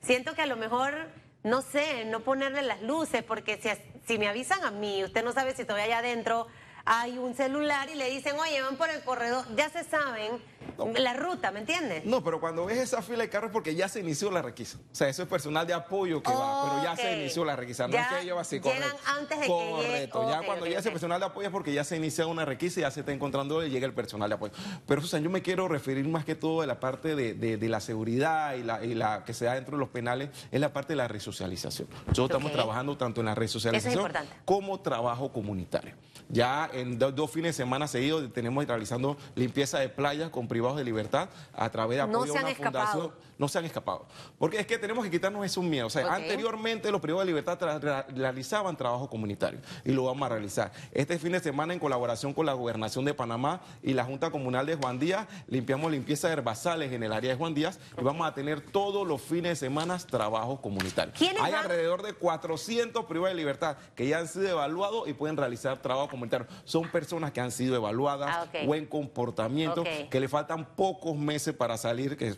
Siento 0.03 0.35
que 0.35 0.43
a 0.43 0.47
lo 0.47 0.57
mejor, 0.57 1.09
no 1.43 1.63
sé, 1.63 2.05
no 2.05 2.21
ponerle 2.21 2.63
las 2.63 2.83
luces, 2.83 3.23
porque 3.23 3.59
si, 3.61 3.71
si 4.07 4.19
me 4.19 4.29
avisan 4.29 4.63
a 4.65 4.71
mí, 4.71 5.03
usted 5.05 5.25
no 5.25 5.33
sabe 5.33 5.55
si 5.55 5.63
estoy 5.63 5.81
allá 5.81 5.99
adentro 5.99 6.47
hay 6.85 7.19
un 7.19 7.35
celular 7.35 7.89
y 7.89 7.95
le 7.95 8.11
dicen, 8.11 8.37
oye, 8.39 8.61
van 8.61 8.77
por 8.77 8.91
el 8.91 9.03
corredor, 9.03 9.45
ya 9.57 9.71
se 9.71 9.85
saben 9.85 10.41
la 10.99 11.15
ruta, 11.15 11.51
¿me 11.51 11.61
entiendes? 11.61 12.05
No, 12.05 12.23
pero 12.25 12.41
cuando 12.41 12.67
ves 12.67 12.79
esa 12.79 13.01
fila 13.01 13.19
de 13.19 13.29
carros 13.29 13.49
es 13.49 13.53
porque 13.53 13.75
ya 13.75 13.89
se 13.89 14.01
inició 14.01 14.31
la 14.31 14.43
requisa. 14.43 14.79
O 14.93 14.95
sea, 14.95 15.09
eso 15.09 15.23
es 15.23 15.29
personal 15.29 15.67
de 15.67 15.73
apoyo 15.73 16.23
que 16.23 16.33
va, 16.33 16.65
pero 16.65 16.83
ya 16.83 16.97
se 16.97 17.17
inició 17.17 17.45
la 17.45 17.57
requisa. 17.57 17.87
No 17.87 17.97
es 17.97 18.07
que 18.07 18.21
ellos 18.23 18.39
así, 18.39 18.61
correcto. 18.61 18.97
antes 19.07 19.41
de 19.41 19.47
correcto. 19.47 20.21
Que 20.21 20.27
ya 20.27 20.43
cuando 20.43 20.67
llega 20.67 20.81
ese 20.81 20.91
personal 20.91 21.21
de 21.21 21.27
apoyo 21.27 21.47
es 21.47 21.53
porque 21.53 21.73
ya 21.73 21.85
se 21.85 21.97
inicia 21.97 22.27
una 22.27 22.45
requisa 22.45 22.81
y 22.81 22.83
ya 22.83 22.91
se 22.91 23.01
está 23.01 23.13
encontrando 23.13 23.65
y 23.65 23.71
llega 23.71 23.87
el 23.87 23.95
personal 23.95 24.29
de 24.29 24.35
apoyo. 24.35 24.53
Pero, 24.87 25.01
Susan, 25.01 25.23
yo 25.23 25.31
me 25.31 25.43
quiero 25.43 25.69
referir 25.69 26.07
más 26.09 26.25
que 26.25 26.35
todo 26.35 26.63
a 26.63 26.67
la 26.67 26.81
parte 26.81 27.15
de, 27.15 27.69
la 27.69 27.81
seguridad 27.81 28.55
y 28.55 28.63
la, 28.63 28.85
y 28.85 28.95
la, 28.95 29.25
que 29.25 29.33
se 29.33 29.47
da 29.47 29.55
dentro 29.55 29.77
de 29.77 29.81
los 29.81 29.89
penales, 29.89 30.31
es 30.51 30.61
la 30.61 30.73
parte 30.73 30.93
de 30.93 30.97
la 30.97 31.09
resocialización. 31.09 31.89
Nosotros 32.07 32.31
estamos 32.31 32.53
trabajando 32.53 32.97
tanto 32.97 33.21
en 33.21 33.27
la 33.27 33.35
resocialización 33.35 34.13
como 34.45 34.81
trabajo 34.81 35.33
comunitario. 35.33 35.95
Ya 36.29 36.71
en 36.75 36.99
dos, 36.99 37.31
fines 37.31 37.57
de 37.57 37.63
semana 37.63 37.87
seguidos 37.87 38.33
tenemos 38.33 38.65
realizando 38.67 39.17
limpieza 39.35 39.79
de 39.79 39.89
playas 39.89 40.31
con 40.31 40.49
privados 40.49 40.77
de 40.77 40.85
libertad 40.85 41.29
a 41.53 41.71
través 41.71 41.97
de 41.97 42.03
apoyo 42.03 42.33
de 42.33 42.39
una 42.39 42.55
fundación. 42.55 43.13
No 43.45 43.49
se 43.49 43.59
han 43.59 43.67
escapado. 43.67 44.07
Porque 44.39 44.59
es 44.59 44.67
que 44.67 44.79
tenemos 44.79 45.05
que 45.05 45.11
quitarnos 45.11 45.45
esos 45.45 45.63
miedos. 45.63 45.95
O 45.95 45.99
sea, 45.99 46.15
anteriormente 46.15 46.91
los 46.91 46.99
privados 46.99 47.27
de 47.27 47.33
libertad 47.33 47.59
realizaban 48.17 48.75
trabajo 48.75 49.11
comunitario 49.11 49.61
y 49.85 49.93
lo 49.93 50.05
vamos 50.05 50.25
a 50.25 50.31
realizar. 50.31 50.73
Este 50.93 51.19
fin 51.19 51.33
de 51.33 51.41
semana 51.41 51.75
en 51.75 51.79
colaboración 51.79 52.33
con 52.33 52.47
la 52.47 52.55
Gobernación 52.55 53.05
de 53.05 53.13
Panamá 53.13 53.61
y 53.83 53.93
la 53.93 54.05
Junta 54.05 54.31
Comunal 54.31 54.65
de 54.65 54.77
Juan 54.77 54.99
Díaz 54.99 55.29
limpiamos 55.47 55.93
limpieza 55.93 56.29
de 56.29 56.33
herbazales 56.33 56.91
en 56.93 57.03
el 57.03 57.13
área 57.13 57.33
de 57.33 57.37
Juan 57.37 57.53
Díaz 57.53 57.79
y 57.99 58.03
vamos 58.03 58.27
a 58.27 58.33
tener 58.33 58.63
todos 58.63 59.07
los 59.07 59.21
fines 59.21 59.51
de 59.51 59.57
semana 59.57 59.99
trabajo 59.99 60.63
comunitario. 60.63 61.13
Hay 61.43 61.53
alrededor 61.53 62.03
de 62.03 62.15
400 62.15 63.05
privados 63.05 63.35
de 63.35 63.43
libertad 63.43 63.77
que 63.95 64.09
ya 64.09 64.21
han 64.21 64.29
sido 64.29 64.49
evaluados 64.49 65.07
y 65.07 65.13
pueden 65.13 65.37
realizar 65.37 65.83
trabajo 65.83 66.09
comunitario. 66.09 66.47
Son 66.65 66.89
personas 66.89 67.33
que 67.33 67.43
han 67.43 67.51
sido 67.51 67.77
evaluadas, 67.77 68.31
ah, 68.33 68.47
buen 68.65 68.87
comportamiento, 68.87 69.85
que 70.09 70.19
le 70.19 70.29
faltan 70.29 70.65
pocos 70.65 71.15
meses 71.15 71.55
para 71.55 71.77
salir, 71.77 72.17
que 72.17 72.37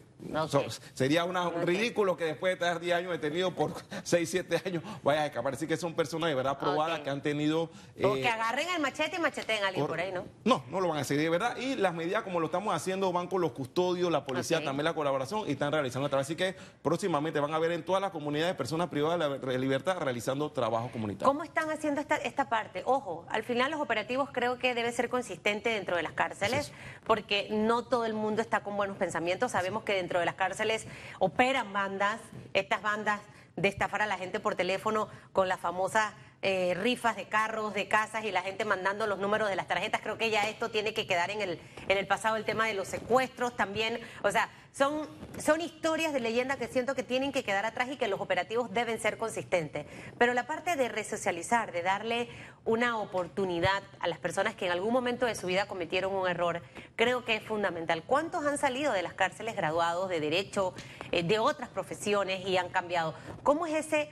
sería 0.94 1.24
una, 1.24 1.50
ridículo 1.50 2.16
que 2.16 2.24
después 2.24 2.50
de 2.50 2.54
estar 2.54 2.80
10 2.80 2.96
años 2.96 3.12
detenido 3.12 3.54
por 3.54 3.72
6, 4.04 4.28
7 4.28 4.62
años 4.64 4.82
vaya 5.02 5.22
a 5.22 5.26
escapar. 5.26 5.54
Así 5.54 5.66
que 5.66 5.76
son 5.76 5.94
personas 5.94 6.28
de 6.28 6.34
verdad 6.34 6.58
probadas 6.58 7.00
que 7.00 7.10
han 7.10 7.22
tenido... 7.22 7.70
o 8.02 8.14
que 8.14 8.22
eh, 8.22 8.28
agarren 8.28 8.68
el 8.74 8.80
machete 8.80 9.16
y 9.16 9.18
macheten 9.18 9.62
a 9.64 9.68
alguien 9.68 9.86
por, 9.86 10.00
ahí, 10.00 10.12
¿no? 10.12 10.24
No, 10.44 10.64
no 10.70 10.80
lo 10.80 10.88
van 10.88 10.98
a 10.98 11.00
hacer, 11.02 11.18
de 11.18 11.28
verdad. 11.28 11.56
Y 11.56 11.76
las 11.76 11.94
medidas 11.94 12.22
como 12.22 12.40
lo 12.40 12.46
estamos 12.46 12.74
haciendo 12.74 13.12
van 13.12 13.26
con 13.26 13.40
los 13.40 13.52
custodios, 13.52 14.10
la 14.10 14.24
policía, 14.24 14.62
también 14.64 14.84
la 14.84 14.94
colaboración 14.94 15.44
y 15.46 15.52
están 15.52 15.72
realizando 15.72 16.08
trabajo. 16.08 16.26
Así 16.26 16.36
que 16.36 16.54
próximamente 16.82 17.40
van 17.40 17.54
a 17.54 17.58
ver 17.58 17.72
en 17.72 17.84
todas 17.84 18.00
las 18.00 18.10
comunidades 18.10 18.54
personas 18.54 18.88
privadas 18.88 19.40
de 19.40 19.58
libertad 19.58 19.98
realizando 19.98 20.50
trabajo 20.50 20.90
comunitario. 20.90 21.26
¿Cómo 21.26 21.44
están 21.44 21.70
haciendo 21.70 22.00
esta, 22.00 22.16
esta 22.16 22.48
parte? 22.48 22.82
Ojo, 22.84 23.26
al 23.28 23.42
final 23.42 23.70
los 23.70 23.80
operativos 23.80 24.30
creo 24.32 24.58
que 24.58 24.74
debe 24.74 24.92
ser 24.92 25.08
consistente 25.08 25.70
dentro 25.70 25.96
de 25.96 26.02
las 26.02 26.12
cárceles, 26.12 26.72
porque 27.04 27.48
no 27.50 27.84
todo 27.84 28.04
el 28.04 28.14
mundo 28.14 28.42
está 28.42 28.60
con 28.60 28.76
buenos 28.76 28.96
pensamientos. 28.96 29.52
Sabemos 29.52 29.84
que 29.84 29.94
dentro 29.94 30.15
de 30.18 30.26
las 30.26 30.34
cárceles 30.34 30.86
operan 31.18 31.72
bandas, 31.72 32.20
estas 32.54 32.82
bandas 32.82 33.20
de 33.56 33.68
estafar 33.68 34.02
a 34.02 34.06
la 34.06 34.18
gente 34.18 34.40
por 34.40 34.54
teléfono 34.54 35.08
con 35.32 35.48
las 35.48 35.60
famosas 35.60 36.12
eh, 36.48 36.74
rifas 36.74 37.16
de 37.16 37.24
carros, 37.24 37.74
de 37.74 37.88
casas 37.88 38.24
y 38.24 38.30
la 38.30 38.40
gente 38.40 38.64
mandando 38.64 39.08
los 39.08 39.18
números 39.18 39.48
de 39.48 39.56
las 39.56 39.66
tarjetas. 39.66 40.00
Creo 40.00 40.16
que 40.16 40.30
ya 40.30 40.48
esto 40.48 40.70
tiene 40.70 40.94
que 40.94 41.04
quedar 41.04 41.28
en 41.32 41.42
el, 41.42 41.58
en 41.88 41.98
el 41.98 42.06
pasado, 42.06 42.36
el 42.36 42.44
tema 42.44 42.68
de 42.68 42.74
los 42.74 42.86
secuestros 42.86 43.56
también. 43.56 43.98
O 44.22 44.30
sea, 44.30 44.48
son, 44.70 45.08
son 45.44 45.60
historias 45.60 46.12
de 46.12 46.20
leyenda 46.20 46.56
que 46.56 46.68
siento 46.68 46.94
que 46.94 47.02
tienen 47.02 47.32
que 47.32 47.42
quedar 47.42 47.64
atrás 47.64 47.88
y 47.90 47.96
que 47.96 48.06
los 48.06 48.20
operativos 48.20 48.72
deben 48.72 49.00
ser 49.00 49.18
consistentes. 49.18 49.86
Pero 50.18 50.34
la 50.34 50.46
parte 50.46 50.76
de 50.76 50.88
resocializar, 50.88 51.72
de 51.72 51.82
darle 51.82 52.28
una 52.64 52.96
oportunidad 53.00 53.82
a 53.98 54.06
las 54.06 54.20
personas 54.20 54.54
que 54.54 54.66
en 54.66 54.70
algún 54.70 54.92
momento 54.92 55.26
de 55.26 55.34
su 55.34 55.48
vida 55.48 55.66
cometieron 55.66 56.14
un 56.14 56.28
error, 56.28 56.62
creo 56.94 57.24
que 57.24 57.34
es 57.34 57.42
fundamental. 57.42 58.04
¿Cuántos 58.04 58.46
han 58.46 58.56
salido 58.56 58.92
de 58.92 59.02
las 59.02 59.14
cárceles 59.14 59.56
graduados 59.56 60.08
de 60.08 60.20
derecho, 60.20 60.74
eh, 61.10 61.24
de 61.24 61.40
otras 61.40 61.70
profesiones 61.70 62.46
y 62.46 62.56
han 62.56 62.68
cambiado? 62.68 63.16
¿Cómo 63.42 63.66
es 63.66 63.74
ese, 63.74 64.10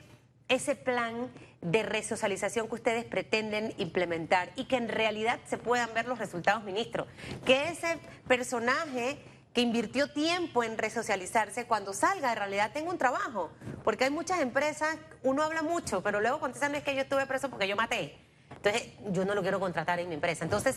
ese 0.49 0.75
plan? 0.75 1.31
De 1.65 1.83
resocialización 1.83 2.69
que 2.69 2.75
ustedes 2.75 3.05
pretenden 3.05 3.75
implementar 3.79 4.53
y 4.55 4.67
que 4.67 4.77
en 4.77 4.89
realidad 4.89 5.41
se 5.47 5.59
puedan 5.59 5.93
ver 5.95 6.07
los 6.07 6.19
resultados, 6.19 6.63
ministro. 6.63 7.07
Que 7.45 7.71
ese 7.71 7.99
personaje 8.29 9.19
que 9.55 9.63
invirtió 9.63 10.11
tiempo 10.11 10.63
en 10.63 10.77
resocializarse, 10.77 11.65
cuando 11.67 11.93
salga 11.93 12.29
de 12.31 12.35
realidad 12.35 12.73
tenga 12.73 12.91
un 12.91 12.99
trabajo. 12.99 13.51
Porque 13.83 14.05
hay 14.05 14.11
muchas 14.11 14.41
empresas, 14.41 14.97
uno 15.23 15.43
habla 15.43 15.63
mucho, 15.63 16.03
pero 16.03 16.21
luego 16.21 16.39
contestan 16.39 16.75
es 16.75 16.83
que 16.83 16.95
yo 16.95 17.03
estuve 17.03 17.27
preso 17.27 17.49
porque 17.49 17.67
yo 17.67 17.77
maté. 17.77 18.17
Entonces, 18.51 18.93
yo 19.11 19.25
no 19.25 19.35
lo 19.35 19.43
quiero 19.43 19.61
contratar 19.61 20.01
en 20.01 20.09
mi 20.09 20.15
empresa. 20.15 20.45
Entonces, 20.45 20.77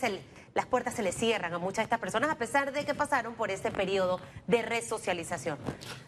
las 0.54 0.66
puertas 0.66 0.94
se 0.94 1.02
le 1.02 1.12
cierran 1.12 1.52
a 1.54 1.58
muchas 1.58 1.78
de 1.78 1.82
estas 1.84 2.00
personas 2.00 2.30
a 2.30 2.36
pesar 2.36 2.72
de 2.72 2.84
que 2.84 2.94
pasaron 2.94 3.34
por 3.34 3.50
ese 3.50 3.70
periodo 3.70 4.20
de 4.46 4.62
resocialización. 4.62 5.58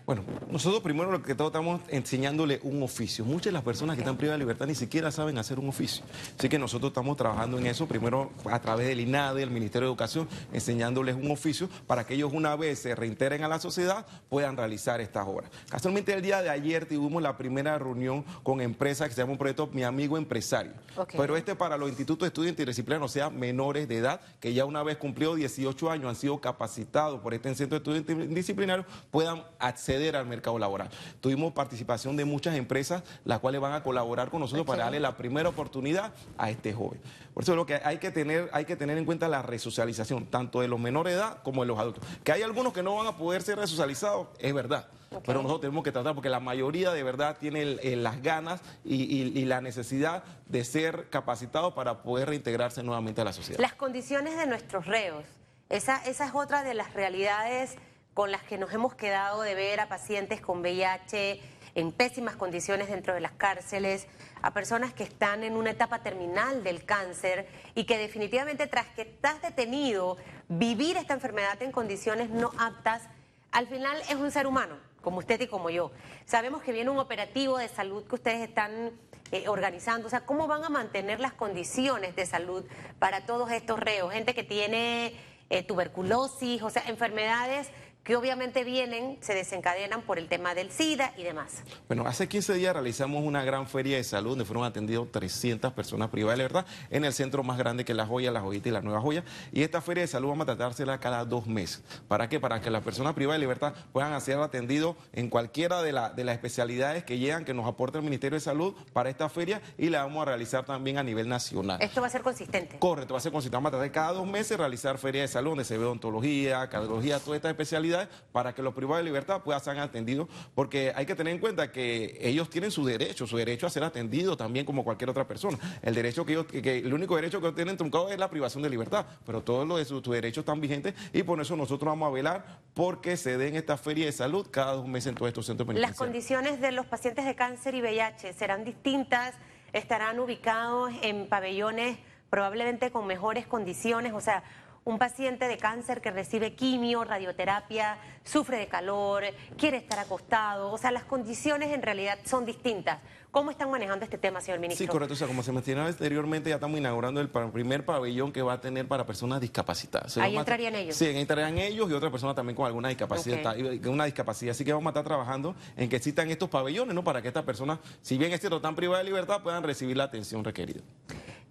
Bueno, 0.07 0.25
nosotros 0.51 0.83
primero 0.83 1.11
lo 1.11 1.23
que 1.23 1.35
todo 1.35 1.49
estamos 1.49 1.81
enseñándole 1.89 2.61
un 2.63 2.83
oficio. 2.83 3.25
Muchas 3.25 3.47
de 3.47 3.53
las 3.53 3.63
personas 3.63 3.97
que 3.97 4.03
están 4.03 4.17
privadas 4.17 4.39
de 4.39 4.45
libertad 4.45 4.67
ni 4.67 4.75
siquiera 4.75 5.11
saben 5.11 5.39
hacer 5.39 5.59
un 5.59 5.69
oficio. 5.69 6.05
Así 6.39 6.49
que 6.49 6.59
nosotros 6.59 6.91
estamos 6.91 7.17
trabajando 7.17 7.59
en 7.59 7.67
eso, 7.67 7.87
primero 7.87 8.31
a 8.51 8.61
través 8.61 8.89
del 8.89 9.01
INADE, 9.01 9.43
el 9.43 9.51
Ministerio 9.51 9.87
de 9.87 9.93
Educación, 9.93 10.29
enseñándoles 10.53 11.15
un 11.15 11.31
oficio 11.31 11.69
para 11.87 12.05
que 12.05 12.15
ellos 12.15 12.33
una 12.33 12.57
vez 12.57 12.81
se 12.81 12.95
reintegren 12.95 13.45
a 13.45 13.49
la 13.49 13.61
sociedad 13.61 14.07
puedan 14.29 14.57
realizar 14.57 15.01
estas 15.01 15.27
obras. 15.27 15.51
Casualmente 15.69 16.13
el 16.13 16.23
día 16.23 16.43
de 16.43 16.51
ayer 16.51 16.87
tuvimos 16.87 17.23
la 17.23 17.37
primera 17.37 17.79
reunión 17.79 18.25
con 18.43 18.61
empresas 18.61 19.09
que 19.09 19.15
se 19.15 19.21
llama 19.21 19.33
un 19.33 19.39
proyecto 19.39 19.69
Mi 19.73 19.85
Amigo 19.85 20.19
Empresario. 20.19 20.73
Pero 21.17 21.37
este 21.37 21.55
para 21.55 21.77
los 21.77 21.89
institutos 21.89 22.21
de 22.21 22.29
estudio 22.29 22.51
interdisciplinarios, 22.51 23.11
o 23.11 23.13
sea, 23.13 23.31
menores 23.31 23.89
de 23.89 23.99
edad, 23.99 24.21
que 24.41 24.55
ya 24.55 24.65
una 24.65 24.83
vez 24.83 24.97
cumplido 24.97 25.35
18 25.35 25.91
años 25.91 26.09
han 26.09 26.17
sido 26.17 26.41
capacitados 26.41 27.21
por 27.21 27.35
este 27.35 27.55
centro 27.55 27.79
de 27.79 27.99
estudio 27.99 27.99
interdisciplinario, 27.99 28.87
puedan 29.11 29.45
acceder 29.59 30.17
al 30.17 30.27
mercado 30.27 30.59
laboral. 30.59 30.89
Tuvimos 31.21 31.53
participación 31.53 32.17
de 32.17 32.25
muchas 32.25 32.57
empresas, 32.57 33.03
las 33.25 33.39
cuales 33.41 33.61
van 33.61 33.75
a 33.75 33.83
colaborar 33.83 34.31
con 34.31 34.41
nosotros 34.41 34.67
para 34.67 34.85
darle 34.85 34.99
la 34.99 35.17
primera 35.17 35.51
oportunidad 35.51 36.13
a 36.39 36.51
este 36.51 36.73
joven. 36.73 37.01
Por 37.35 37.43
eso 37.43 37.55
lo 37.55 37.67
que 37.67 37.81
hay 37.85 37.99
que 37.99 38.11
tener, 38.11 38.49
hay 38.53 38.65
que 38.65 38.77
tener 38.77 38.97
en 38.97 39.05
cuenta 39.05 39.29
la 39.29 39.43
resocialización, 39.43 40.27
tanto 40.27 40.61
de 40.61 40.69
los 40.69 40.81
menores 40.81 41.15
de 41.15 41.21
edad 41.21 41.43
como 41.43 41.63
de 41.63 41.69
los 41.69 41.79
adultos. 41.79 42.05
Que 42.25 42.33
hay 42.33 42.43
algunos 42.43 42.73
que 42.73 42.83
no 42.83 42.97
van 42.97 43.07
a 43.07 43.17
poder 43.17 43.43
ser 43.43 43.59
resocializados, 43.59 44.29
es 44.39 44.55
verdad. 44.55 44.89
Pero 45.11 45.43
nosotros 45.43 45.63
tenemos 45.63 45.83
que 45.83 45.91
tratar 45.91 46.15
porque 46.15 46.29
la 46.29 46.39
mayoría 46.39 46.93
de 46.93 47.03
verdad 47.03 47.37
tiene 47.39 47.65
las 47.97 48.23
ganas 48.23 48.61
y, 48.85 49.45
la 49.45 49.61
necesidad 49.61 50.23
de 50.47 50.65
ser 50.65 51.09
capacitados 51.11 51.75
para 51.75 52.03
poder 52.03 52.29
reintegrarse 52.29 52.85
nuevamente 52.85 53.21
a 53.21 53.25
la 53.25 53.33
sociedad. 53.33 53.61
Las 53.61 53.75
condiciones 53.75 54.37
de 54.37 54.47
nuestros 54.47 54.87
reos, 54.87 55.25
esa, 55.69 55.97
esa 56.05 56.27
es 56.27 56.35
otra 56.35 56.63
de 56.63 56.75
las 56.75 56.95
realidades 56.95 57.75
con 58.15 58.31
las 58.31 58.45
que 58.45 58.57
nos 58.57 58.73
hemos 58.73 58.95
quedado 58.95 59.43
de 59.43 59.57
ver 59.57 59.81
a 59.81 59.89
pacientes 59.89 60.41
con 60.41 60.61
VIH 60.61 61.41
en 61.75 61.91
pésimas 61.91 62.37
condiciones 62.37 62.89
dentro 62.89 63.13
de 63.13 63.21
las 63.21 63.33
cárceles, 63.33 64.07
a 64.43 64.53
personas 64.53 64.93
que 64.93 65.03
están 65.03 65.43
en 65.43 65.57
una 65.57 65.71
etapa 65.71 66.01
terminal 66.01 66.63
del 66.63 66.85
cáncer 66.85 67.49
y 67.75 67.85
que 67.85 67.99
definitivamente 67.99 68.69
tras 68.69 68.87
que 68.89 69.03
estás 69.03 69.43
detenido, 69.43 70.17
vivir 70.49 70.97
esta 70.97 71.15
enfermedad 71.15 71.61
en 71.63 71.73
condiciones 71.73 72.31
no 72.31 72.53
aptas, 72.59 73.03
al 73.51 73.67
final 73.67 74.01
es 74.09 74.15
un 74.15 74.31
ser 74.31 74.47
humano 74.47 74.90
como 75.01 75.19
usted 75.19 75.41
y 75.41 75.47
como 75.47 75.71
yo. 75.71 75.91
Sabemos 76.25 76.63
que 76.63 76.73
viene 76.73 76.91
un 76.91 76.99
operativo 76.99 77.59
de 77.59 77.69
salud 77.69 78.05
que 78.05 78.15
ustedes 78.15 78.49
están 78.49 78.93
eh, 79.33 79.49
organizando. 79.49 80.07
O 80.07 80.11
sea, 80.11 80.27
¿cómo 80.27 80.47
van 80.47 80.65
a 80.65 80.69
mantener 80.69 81.21
las 81.21 81.33
condiciones 81.33 82.17
de 82.17 82.27
salud 82.27 82.65
para 82.99 83.27
todos 83.27 83.51
estos 83.53 83.79
reos? 83.79 84.13
Gente 84.13 84.35
que 84.35 84.43
tiene 84.43 85.15
eh, 85.51 85.63
tuberculosis, 85.63 86.63
o 86.63 86.71
sea, 86.71 86.83
enfermedades 86.87 87.69
que 88.11 88.17
obviamente 88.17 88.65
vienen, 88.65 89.19
se 89.21 89.35
desencadenan 89.35 90.03
por 90.03 90.19
el 90.19 90.27
tema 90.27 90.53
del 90.53 90.73
SIDA 90.73 91.13
y 91.17 91.23
demás. 91.23 91.63
Bueno, 91.87 92.09
hace 92.09 92.27
15 92.27 92.55
días 92.55 92.73
realizamos 92.73 93.23
una 93.23 93.45
gran 93.45 93.69
feria 93.69 93.99
de 93.99 94.03
salud 94.03 94.31
donde 94.31 94.45
fueron 94.45 94.65
atendidos 94.65 95.13
300 95.13 95.73
personas 95.75 96.11
privadas 96.11 96.39
de 96.39 96.43
verdad 96.43 96.67
en 96.91 97.05
el 97.05 97.13
centro 97.13 97.45
más 97.45 97.57
grande 97.57 97.85
que 97.85 97.93
es 97.93 97.97
La 97.97 98.07
Joya, 98.07 98.33
La 98.33 98.41
Joyita 98.41 98.69
y 98.69 98.73
La 98.73 98.81
Nueva 98.81 99.01
Joya. 99.01 99.23
Y 99.53 99.63
esta 99.63 99.81
feria 99.81 100.01
de 100.01 100.09
salud 100.09 100.29
vamos 100.31 100.43
a 100.43 100.57
tratársela 100.57 100.99
cada 100.99 101.25
dos 101.25 101.47
meses. 101.47 101.85
¿Para 102.09 102.29
qué? 102.29 102.41
Para 102.41 102.61
que 102.61 102.69
las 102.69 102.83
personas 102.83 103.15
privadas 103.15 103.39
de 103.39 103.43
libertad 103.43 103.75
puedan 103.93 104.21
ser 104.21 104.39
atendidos 104.39 104.97
en 105.13 105.31
cualquiera 105.31 105.81
de, 105.81 105.93
de 105.93 106.25
las 106.25 106.35
especialidades 106.35 107.05
que 107.05 107.17
llegan, 107.17 107.45
que 107.45 107.55
nos 107.55 107.69
aporte 107.69 107.99
el 107.99 108.03
Ministerio 108.03 108.39
de 108.39 108.41
Salud 108.41 108.75
para 108.93 109.09
esta 109.09 109.29
feria 109.29 109.63
y 109.79 109.89
la 109.89 110.03
vamos 110.03 110.23
a 110.23 110.25
realizar 110.25 110.65
también 110.65 110.99
a 110.99 111.05
nivel 111.05 111.29
nacional. 111.29 111.81
¿Esto 111.81 112.01
va 112.01 112.09
a 112.09 112.11
ser 112.11 112.23
consistente? 112.23 112.77
Correcto, 112.81 113.15
va 113.15 113.19
a 113.19 113.23
ser 113.23 113.31
consistente. 113.31 113.57
Vamos 113.57 113.69
a 113.69 113.77
tratar 113.77 113.93
cada 113.93 114.13
dos 114.15 114.27
meses 114.27 114.59
realizar 114.59 114.99
feria 114.99 115.23
de 115.23 115.29
salud 115.29 115.51
donde 115.51 115.65
se 115.65 115.79
ve 115.79 115.85
odontología, 115.85 116.69
cardiología, 116.69 117.21
todas 117.21 117.37
estas 117.37 117.53
especialidades 117.53 118.00
para 118.33 118.55
que 118.55 118.63
los 118.63 118.75
privados 118.75 119.05
de 119.05 119.05
libertad 119.05 119.43
puedan 119.43 119.63
ser 119.63 119.79
atendidos, 119.79 120.29
porque 120.55 120.93
hay 120.95 121.07
que 121.07 121.15
tener 121.15 121.35
en 121.35 121.41
cuenta 121.41 121.73
que 121.73 122.19
ellos 122.21 122.51
tienen 122.51 122.71
su 122.71 122.85
derecho, 122.85 123.27
su 123.27 123.37
derecho 123.37 123.67
a 123.67 123.71
ser 123.71 123.85
atendidos 123.85 124.37
también 124.37 124.67
como 124.67 124.85
cualquier 124.85 125.11
otra 125.11 125.27
persona. 125.27 125.59
El 125.83 125.95
derecho 125.95 126.25
que 126.25 126.33
ellos, 126.33 126.47
que, 126.47 126.79
el 126.79 126.93
único 126.93 127.17
derecho 127.17 127.41
que 127.41 127.53
tienen 127.53 127.77
truncado 127.77 128.11
es 128.11 128.19
la 128.19 128.31
privación 128.31 128.63
de 128.63 128.71
libertad, 128.71 129.07
pero 129.27 129.43
todos 129.43 129.67
los 129.67 129.79
de 129.79 129.85
sus, 129.85 130.03
derechos 130.03 130.43
están 130.43 130.61
vigentes 130.61 130.95
y 131.13 131.23
por 131.23 131.41
eso 131.41 131.57
nosotros 131.57 131.87
vamos 131.87 132.09
a 132.09 132.11
velar 132.11 132.61
porque 132.75 133.17
se 133.17 133.39
den 133.39 133.55
esta 133.57 133.77
feria 133.77 134.07
de 134.07 134.13
salud 134.13 134.47
cada 134.51 134.73
dos 134.73 134.89
meses 134.89 135.09
en 135.09 135.15
todos 135.15 135.29
estos 135.29 135.47
centros 135.47 135.67
penitenciarios. 135.67 135.99
Las 135.99 136.07
condiciones 136.07 136.61
de 136.61 136.73
los 136.73 136.87
pacientes 136.87 137.25
de 137.25 137.35
cáncer 137.35 137.75
y 137.75 137.81
VIH 137.81 138.33
serán 138.33 138.65
distintas, 138.65 139.35
estarán 139.73 140.19
ubicados 140.19 140.93
en 141.03 141.29
pabellones 141.29 141.99
probablemente 142.31 142.91
con 142.91 143.07
mejores 143.07 143.47
condiciones, 143.47 144.13
o 144.13 144.21
sea, 144.21 144.43
un 144.91 144.99
paciente 144.99 145.47
de 145.49 145.57
cáncer 145.57 146.01
que 146.01 146.11
recibe 146.11 146.55
quimio, 146.55 147.05
radioterapia, 147.05 147.99
sufre 148.25 148.59
de 148.59 148.67
calor, 148.67 149.25
quiere 149.57 149.77
estar 149.77 149.99
acostado, 149.99 150.73
o 150.73 150.79
sea, 150.79 150.91
las 150.91 151.05
condiciones 151.05 151.73
en 151.73 151.83
realidad 151.83 152.19
son 152.25 152.45
distintas. 152.45 152.99
¿Cómo 153.31 153.53
están 153.53 153.71
manejando 153.71 154.05
este 154.05 154.19
tema, 154.19 154.41
señor 154.41 154.59
ministro? 154.59 154.85
Sí, 154.85 154.91
correcto. 154.91 155.15
O 155.15 155.17
sea, 155.17 155.29
como 155.29 155.45
se 155.45 155.53
mencionaba 155.53 155.89
anteriormente, 155.89 156.51
ya 156.51 156.57
estamos 156.57 156.77
inaugurando 156.81 157.21
el 157.21 157.29
primer 157.29 157.85
pabellón 157.85 158.33
que 158.33 158.43
va 158.43 158.55
a 158.55 158.61
tener 158.61 158.89
para 158.89 159.07
personas 159.07 159.41
discapacitadas. 159.41 160.19
Ahí 160.19 160.37
entrarían 160.37 160.75
ellos. 160.75 160.97
Sí, 160.97 161.07
entrarían 161.07 161.57
ellos 161.59 161.89
y 161.89 161.93
otras 161.93 162.11
personas 162.11 162.35
también 162.35 162.57
con 162.57 162.67
alguna 162.67 162.89
discapacidad, 162.89 163.57
una 163.87 164.07
discapacidad. 164.07 164.51
Así 164.51 164.65
que 164.65 164.73
vamos 164.73 164.87
a 164.87 164.91
estar 164.91 165.05
trabajando 165.05 165.55
en 165.77 165.89
que 165.89 165.95
existan 165.95 166.29
estos 166.29 166.49
pabellones, 166.49 166.93
¿no? 166.93 167.05
Para 167.05 167.23
que 167.23 167.29
estas 167.29 167.45
personas, 167.45 167.79
si 168.03 168.19
bien 168.19 168.33
es 168.33 168.41
cierto, 168.41 168.57
están 168.57 168.75
privadas 168.75 169.05
de 169.05 169.11
libertad, 169.11 169.43
puedan 169.45 169.63
recibir 169.63 169.97
la 169.97 170.05
atención 170.05 170.43
requerida. 170.43 170.81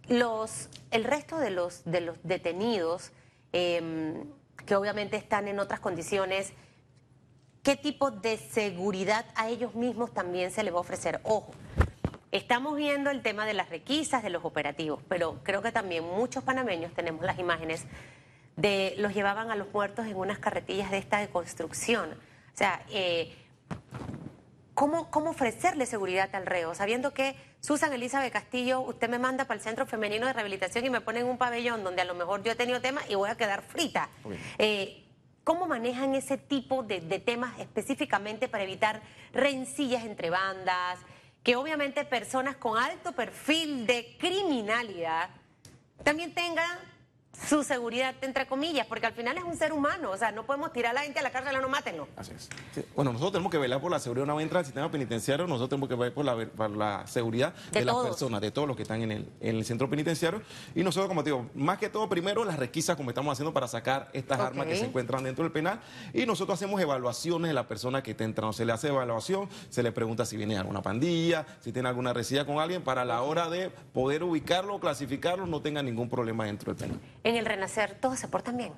Los, 0.10 0.68
el 0.92 1.06
resto 1.06 1.38
de 1.38 1.52
los, 1.52 1.84
de 1.86 2.02
los 2.02 2.18
detenidos, 2.24 3.12
em, 3.52 4.26
que 4.66 4.76
obviamente 4.76 5.18
están 5.18 5.48
en 5.48 5.60
otras 5.60 5.80
condiciones, 5.80 6.54
¿qué 7.64 7.76
tipo 7.76 8.12
de 8.12 8.38
seguridad 8.38 9.26
a 9.36 9.50
ellos 9.50 9.76
mismos 9.76 10.14
también 10.14 10.52
se 10.52 10.64
les 10.64 10.74
va 10.74 10.78
a 10.78 10.82
ofrecer? 10.82 11.20
Ojo, 11.24 11.52
estamos 12.32 12.76
viendo 12.76 13.10
el 13.10 13.22
tema 13.22 13.46
de 13.46 13.54
las 13.54 13.70
requisas, 13.70 14.24
de 14.24 14.30
los 14.30 14.46
operativos, 14.46 15.02
pero 15.08 15.40
creo 15.44 15.62
que 15.62 15.72
también 15.72 16.04
muchos 16.04 16.44
panameños 16.44 16.94
tenemos 16.94 17.26
las 17.26 17.40
imágenes 17.40 17.86
de 18.56 18.94
los 18.98 19.14
llevaban 19.14 19.52
a 19.52 19.56
los 19.56 19.72
muertos 19.74 20.06
en 20.06 20.18
unas 20.18 20.40
carretillas 20.40 20.92
de 20.92 20.98
esta 20.98 21.20
de 21.20 21.30
construcción. 21.30 22.12
O 22.12 22.58
sea, 22.58 22.84
eh, 22.90 23.34
¿cómo, 24.80 25.12
¿cómo 25.12 25.32
ofrecerle 25.32 25.86
seguridad 25.86 26.34
al 26.34 26.46
reo? 26.46 26.74
Sabiendo 26.74 27.14
que 27.14 27.36
Susan 27.60 27.92
Elizabeth 27.92 28.32
Castillo, 28.32 28.80
usted 28.80 29.10
me 29.10 29.20
manda 29.20 29.44
para 29.44 29.58
el 29.58 29.62
Centro 29.62 29.86
Femenino 29.86 30.26
de 30.26 30.32
Rehabilitación 30.32 30.86
y 30.86 30.90
me 30.90 31.02
pone 31.02 31.20
en 31.20 31.26
un 31.28 31.38
pabellón 31.38 31.84
donde 31.84 32.02
a 32.02 32.06
lo 32.06 32.16
mejor 32.16 32.44
yo 32.44 32.54
he 32.54 32.56
tenido 32.56 32.80
temas 32.80 33.04
y 33.10 33.16
voy 33.16 33.30
a 33.30 33.36
quedar 33.36 33.62
frita. 33.62 34.08
Eh, 34.58 35.06
¿Cómo 35.44 35.68
manejan 35.68 36.16
ese 36.16 36.38
tipo 36.38 36.82
de, 36.82 37.02
de, 37.02 37.20
temas 37.20 37.60
específicamente 37.60 38.48
para 38.48 38.64
evitar 38.64 39.02
rencillas 39.34 40.06
entre 40.06 40.30
bandas? 40.30 40.98
Que 41.44 41.58
obviamente 41.58 42.06
personas 42.06 42.56
con 42.56 42.78
alto 42.78 43.12
perfil 43.12 43.86
de 43.86 44.16
criminalidad 44.18 45.30
también 46.06 46.34
tengan 46.34 46.78
su 47.48 47.64
seguridad, 47.64 48.16
entre 48.22 48.48
comillas, 48.48 48.86
porque 48.88 49.06
al 49.06 49.14
final 49.14 49.38
es 49.38 49.44
un 49.44 49.56
ser 49.56 49.72
humano, 49.72 50.12
o 50.12 50.18
sea, 50.18 50.32
no 50.32 50.46
podemos 50.46 50.74
tirar 50.74 50.92
a 50.92 50.94
la 50.94 51.02
gente 51.02 51.20
a 51.20 51.24
la 51.24 51.32
cárcel 51.32 51.60
no 51.62 51.70
mátenlo. 51.70 52.08
Así 52.16 52.32
es. 52.34 52.50
Bueno, 52.96 53.12
nosotros 53.12 53.34
tenemos 53.34 53.52
que 53.52 53.58
velar 53.58 53.80
por 53.80 53.92
la 53.92 54.00
seguridad 54.00 54.26
una 54.26 54.34
vez 54.34 54.44
entra 54.44 54.60
al 54.60 54.66
sistema 54.66 54.92
penitenciario, 54.92 55.48
nosotros 55.48 55.70
tenemos 55.70 55.90
que 55.90 55.96
velar 55.96 56.14
por 56.14 56.26
la, 56.26 56.48
por 56.48 56.70
la 56.72 57.08
seguridad 57.08 57.54
de, 57.72 57.86
las 57.86 57.96
personas, 57.96 58.42
de 58.42 58.52
todos 58.52 58.68
los 58.68 58.76
que 58.76 58.84
están 58.84 59.02
en 59.02 59.12
el, 59.12 59.30
en 59.40 59.56
el, 59.56 59.66
centro 59.66 59.90
penitenciario. 59.90 60.42
Y 60.76 60.84
nosotros, 60.84 61.08
como 61.08 61.24
te 61.24 61.30
digo, 61.30 61.50
más 61.56 61.78
que 61.78 61.90
todo, 61.90 62.10
primero 62.10 62.44
las 62.44 62.58
requisas, 62.58 62.96
como 62.96 63.10
estamos 63.10 63.32
haciendo 63.32 63.54
para 63.54 63.68
sacar 63.68 64.10
estas 64.14 64.40
armas 64.40 64.68
que 64.68 64.76
se 64.76 64.86
encuentran 64.86 65.24
dentro 65.24 65.44
del 65.44 65.52
penal. 65.52 65.80
Y 66.14 66.26
nosotros 66.26 66.56
hacemos 66.56 66.80
evaluaciones 66.82 67.50
de 67.50 67.54
la 67.54 67.68
persona 67.68 68.04
que 68.04 68.12
está 68.12 68.26
entrando. 68.26 68.54
Se 68.54 68.66
le 68.66 68.74
hace 68.74 68.90
evaluación, 68.90 69.50
se 69.70 69.82
le 69.82 69.92
pregunta 69.92 70.26
si 70.26 70.36
viene 70.38 70.56
de 70.56 70.60
alguna 70.60 70.82
pandilla, 70.82 71.46
si 71.62 71.72
tiene 71.72 71.90
alguna 71.90 72.14
resida 72.14 72.46
con 72.46 72.60
alguien, 72.60 72.82
para 72.82 73.06
la 73.06 73.22
hora 73.22 73.50
de 73.50 73.70
poder 73.70 74.24
ubicarlo, 74.24 74.80
clasificarlo, 74.80 75.46
no 75.46 75.62
tenga 75.62 75.82
ningún 75.82 76.10
problema 76.10 76.46
dentro 76.46 76.74
del 76.74 76.84
penal. 76.84 77.00
En 77.24 77.36
el 77.36 77.46
Renacer 77.46 77.96
todos 78.00 78.20
se 78.20 78.28
portan 78.28 78.58
bien. 78.58 78.74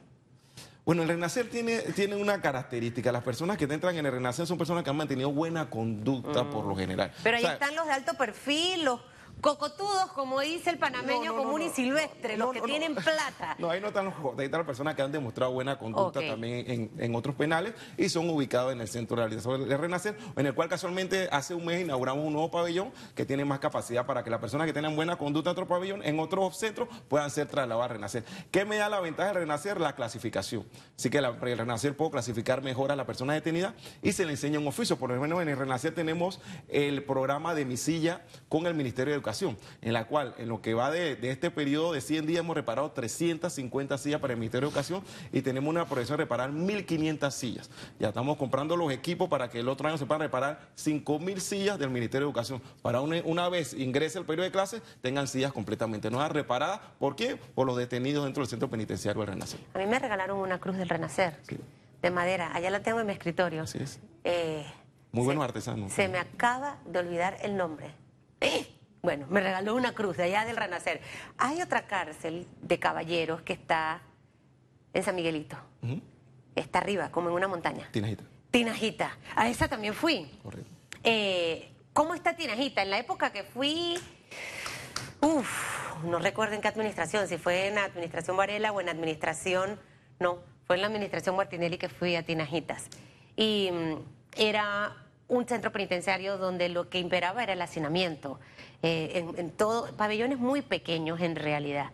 Bueno, 0.84 1.04
el 1.04 1.10
Renacer 1.10 1.48
tiene, 1.50 1.80
tiene 1.80 2.16
una 2.16 2.42
característica. 2.42 3.12
Las 3.12 3.24
personas 3.24 3.58
que 3.58 3.66
entran 3.66 3.96
en 3.96 4.06
el 4.06 4.12
Renacer 4.12 4.48
son 4.48 4.58
personas 4.58 4.84
que 4.84 4.90
han 4.90 4.98
mantenido 4.98 5.32
buena 5.32 5.70
conducta 5.70 6.50
por 6.50 6.66
lo 6.66 6.76
general. 6.76 7.12
Pero 7.22 7.38
ahí 7.38 7.46
están 7.46 7.76
los 7.76 7.86
de 7.86 7.92
alto 7.92 8.16
perfil, 8.16 8.86
los 8.86 9.00
cocotudos, 9.42 10.12
como 10.14 10.40
dice 10.40 10.70
el 10.70 10.78
panameño 10.78 11.36
común 11.36 11.64
y 11.64 11.70
silvestre, 11.70 12.38
los 12.38 12.52
que 12.52 12.62
tienen 12.62 12.96
plata. 12.96 13.56
No, 13.62 13.70
ahí 13.70 13.82
no 13.82 13.88
están 13.88 14.06
los 14.06 14.14
ahí 14.38 14.46
están 14.46 14.60
las 14.60 14.68
personas 14.68 14.96
que 14.96 15.02
han 15.02 15.12
demostrado 15.12 15.52
buena 15.52 15.78
conducta 15.78 16.20
también 16.20 16.92
en, 16.98 17.16
otros 17.16 17.36
penales 17.36 17.74
y 17.98 18.10
son 18.10 18.30
ubicados 18.30 18.72
en 18.72 18.82
el 18.82 18.88
centro 18.88 19.18
de 19.18 19.24
realización 19.24 19.68
de 19.68 19.78
Renacer, 19.78 20.18
en 20.36 20.46
el 20.46 20.54
cual 20.54 20.70
casualmente 20.70 21.28
hace 21.32 21.54
un 21.54 21.66
mes 21.66 21.82
inauguramos 21.82 22.26
un 22.26 22.34
nuevo 22.34 22.50
pabellón 22.50 22.92
que 23.16 23.26
tiene 23.26 23.46
más 23.46 23.60
capacidad 23.60 24.06
para 24.06 24.24
que 24.24 24.30
las 24.30 24.40
personas 24.40 24.68
que 24.68 24.74
tengan 24.74 24.96
buena 24.96 25.18
conducta 25.18 25.50
en 25.50 25.52
otro 25.52 25.68
pabellón, 25.68 26.02
en 26.04 26.20
otros 26.20 26.58
centros, 26.58 26.88
puedan 27.08 27.30
ser 27.30 27.48
trasladadas 27.48 27.92
a 27.92 27.94
Renacer. 27.94 28.24
¿Qué 28.52 28.66
me 28.66 28.78
da 28.78 28.90
la 28.90 29.00
ventaja 29.00 29.30
de 29.30 29.40
Renacer? 29.40 29.80
La 29.80 29.96
clasificación. 29.96 30.66
Así 30.98 31.10
que 31.10 31.18
el 31.18 31.58
Renacer 31.58 31.96
puedo 31.96 32.12
clasificar 32.12 32.62
mejor 32.62 32.92
a 32.92 32.96
la 32.96 33.06
persona 33.06 33.34
detenida 33.34 33.74
y 34.02 34.12
se 34.14 34.26
le 34.26 34.32
enseña 34.32 34.60
un 34.60 34.68
oficio. 34.68 34.98
Por 34.98 35.12
lo 35.12 35.20
menos 35.20 35.42
en 35.42 35.50
el 35.50 35.58
Renacer 35.58 35.94
tenemos 35.94 36.40
el 36.70 37.04
programa 37.04 37.54
de 37.54 37.66
mi 37.66 37.78
silla 37.78 38.22
con 38.50 38.66
el 38.66 38.74
Ministerio 38.74 39.12
de 39.12 39.16
Educación 39.16 39.31
Educación, 39.32 39.58
en 39.82 39.94
la 39.94 40.08
cual 40.08 40.36
en 40.38 40.50
lo 40.50 40.62
que 40.62 40.74
va 40.74 40.92
de, 40.92 41.18
este 41.22 41.52
periodo 41.52 41.94
de 41.94 42.02
100 42.02 42.26
días 42.26 42.40
hemos 42.42 42.54
reparado 42.56 42.92
350 42.92 43.98
sillas 43.98 44.20
para 44.20 44.34
el 44.34 44.40
Ministerio 44.40 44.68
de 44.68 44.72
Educación 44.72 45.04
y 45.32 45.42
tenemos 45.42 45.70
una 45.70 45.86
proyección 45.86 46.18
de 46.18 46.24
reparar 46.26 46.52
1.500 46.52 47.32
sillas. 47.32 47.70
Ya 47.98 48.10
estamos 48.10 48.38
comprando 48.38 48.76
los 48.76 48.92
equipos 48.92 49.30
para 49.30 49.50
que 49.50 49.60
el 49.60 49.70
otro 49.70 49.88
año 49.88 49.98
se 49.98 50.06
puedan 50.06 50.22
reparar 50.22 50.60
5.000 50.78 51.40
sillas 51.40 51.80
del 51.80 51.90
Ministerio 51.92 52.28
de 52.28 52.30
Educación. 52.32 52.62
Para 52.82 53.00
una, 53.00 53.48
vez 53.48 53.74
ingrese 53.74 54.20
el 54.20 54.26
periodo 54.26 54.46
de 54.46 54.52
clases, 54.52 54.82
tengan 55.02 55.28
sillas 55.28 55.54
completamente 55.54 56.12
nuevas, 56.12 56.32
reparadas. 56.32 56.82
¿Por 57.00 57.16
qué? 57.16 57.38
Por 57.38 57.66
los 57.66 57.78
detenidos 57.78 58.26
dentro 58.26 58.42
del 58.42 58.50
centro 58.50 58.70
penitenciario 58.70 59.22
del 59.22 59.32
Renacer. 59.32 59.62
A 59.74 59.78
mí 59.78 59.86
me 59.86 59.98
regalaron 59.98 60.40
una 60.40 60.60
cruz 60.60 60.76
del 60.76 60.90
Renacer. 60.90 61.38
De 62.02 62.12
madera, 62.12 62.52
allá 62.54 62.70
la 62.70 62.82
tengo 62.82 63.00
en 63.00 63.08
mi 63.08 63.14
escritorio. 63.14 63.64
Así 63.64 63.78
es. 63.78 64.00
Eh, 64.26 64.66
muy 65.12 65.24
buenos 65.24 65.44
artesanos. 65.44 65.94
Se 65.94 66.10
me 66.10 66.18
acaba 66.18 66.78
de 66.86 67.00
olvidar 67.00 67.38
el 67.42 67.56
nombre. 67.56 67.92
Bueno, 69.02 69.26
me 69.30 69.42
regaló 69.42 69.76
una 69.76 69.94
cruz 69.94 70.18
de 70.18 70.24
allá 70.24 70.46
del 70.46 70.58
Renacer. 70.58 71.02
Hay 71.38 71.62
otra 71.62 71.88
cárcel 71.88 72.48
de 72.62 72.80
caballeros 72.80 73.42
que 73.42 73.54
está 73.54 74.02
en 74.94 75.04
San 75.04 75.16
Miguelito. 75.16 75.58
Está 76.56 76.80
arriba, 76.80 77.10
como 77.12 77.30
en 77.30 77.36
una 77.36 77.48
montaña. 77.48 77.90
Tinajita. 77.92 78.24
Tinajita. 78.52 79.18
A 79.36 79.50
esa 79.50 79.68
también 79.68 79.94
fui. 79.94 80.30
Correcto. 80.44 80.70
Eh, 81.04 81.72
¿Cómo 81.94 82.14
está 82.14 82.36
Tinajita? 82.36 82.84
En 82.84 82.90
la 82.92 83.00
época 83.00 83.32
que 83.32 83.44
fui, 83.44 83.98
uff, 85.22 86.04
no 86.04 86.20
recuerdo 86.20 86.56
en 86.56 86.62
qué 86.62 86.68
administración, 86.68 87.28
si 87.28 87.38
fue 87.38 87.68
en 87.68 87.76
la 87.76 87.86
administración 87.86 88.38
Varela 88.38 88.72
o 88.72 88.82
en 88.82 88.90
administración, 88.90 89.80
no, 90.20 90.40
fue 90.66 90.76
en 90.76 90.82
la 90.82 90.88
administración 90.88 91.36
Martinelli 91.36 91.78
que 91.78 91.90
fui 91.90 92.16
a 92.16 92.24
Tinajitas. 92.24 92.88
Y 93.36 93.70
mm, 93.72 93.96
era 94.38 94.96
un 95.28 95.48
centro 95.48 95.72
penitenciario 95.72 96.38
donde 96.38 96.70
lo 96.70 96.90
que 96.90 97.00
imperaba 97.00 97.42
era 97.44 97.54
el 97.54 97.62
hacinamiento, 97.62 98.40
eh, 98.84 99.12
en, 99.16 99.40
en 99.40 99.52
todo, 99.52 99.96
pabellones 99.96 100.40
muy 100.40 100.62
pequeños 100.62 101.22
en 101.22 101.36
realidad. 101.36 101.92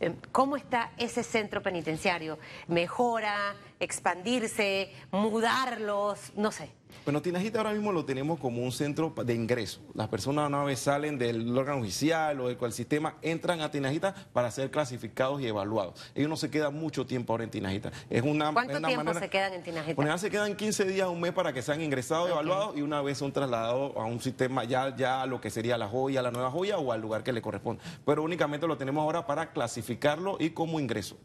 Eh, 0.00 0.14
¿Cómo 0.32 0.56
está 0.56 0.92
ese 0.96 1.22
centro 1.22 1.62
penitenciario? 1.62 2.38
¿Mejora, 2.68 3.54
expandirse, 3.80 4.92
mudarlos? 5.10 6.32
No 6.36 6.52
sé. 6.52 6.70
Bueno, 7.04 7.22
Tinajita 7.22 7.58
ahora 7.58 7.72
mismo 7.72 7.92
lo 7.92 8.04
tenemos 8.04 8.38
como 8.38 8.62
un 8.62 8.72
centro 8.72 9.14
de 9.24 9.34
ingreso. 9.34 9.80
Las 9.94 10.08
personas 10.08 10.48
una 10.48 10.62
vez 10.64 10.80
salen 10.80 11.18
del 11.18 11.56
órgano 11.56 11.80
oficial 11.80 12.38
o 12.40 12.48
del 12.48 12.58
cual 12.58 12.72
sistema, 12.72 13.16
entran 13.22 13.62
a 13.62 13.70
Tinajita 13.70 14.14
para 14.32 14.50
ser 14.50 14.70
clasificados 14.70 15.40
y 15.40 15.46
evaluados. 15.46 15.98
Ellos 16.14 16.28
no 16.28 16.36
se 16.36 16.50
quedan 16.50 16.74
mucho 16.74 17.06
tiempo 17.06 17.32
ahora 17.32 17.44
en 17.44 17.50
Tinajita. 17.50 17.90
Es 18.10 18.22
una, 18.22 18.52
¿Cuánto 18.52 18.80
tiempo 18.82 19.14
se 19.14 19.30
quedan 19.30 19.54
en 19.54 19.62
Tinajita? 19.62 19.94
Bueno, 19.94 20.16
se 20.18 20.30
quedan 20.30 20.54
15 20.54 20.84
días, 20.84 21.08
un 21.08 21.20
mes 21.20 21.32
para 21.32 21.52
que 21.52 21.62
sean 21.62 21.80
ingresados 21.80 22.28
y 22.28 22.32
evaluados 22.32 22.76
y 22.76 22.82
una 22.82 23.00
vez 23.00 23.16
son 23.18 23.32
trasladados 23.32 23.96
a 23.96 24.04
un 24.04 24.20
sistema 24.20 24.64
ya, 24.64 24.94
ya 24.94 25.24
lo 25.26 25.40
que 25.40 25.50
sería 25.50 25.78
la 25.78 25.88
joya, 25.88 26.20
la 26.20 26.30
nueva 26.30 26.50
joya 26.50 26.78
o 26.78 26.92
al 26.92 27.00
lugar 27.00 27.22
que 27.22 27.32
le 27.32 27.40
corresponde. 27.40 27.82
Pero 28.04 28.22
únicamente 28.22 28.66
lo 28.66 28.76
tenemos 28.76 29.02
ahora 29.02 29.26
para 29.26 29.52
clasificarlo 29.52 30.36
y 30.38 30.50
como 30.50 30.78
ingreso. 30.78 31.16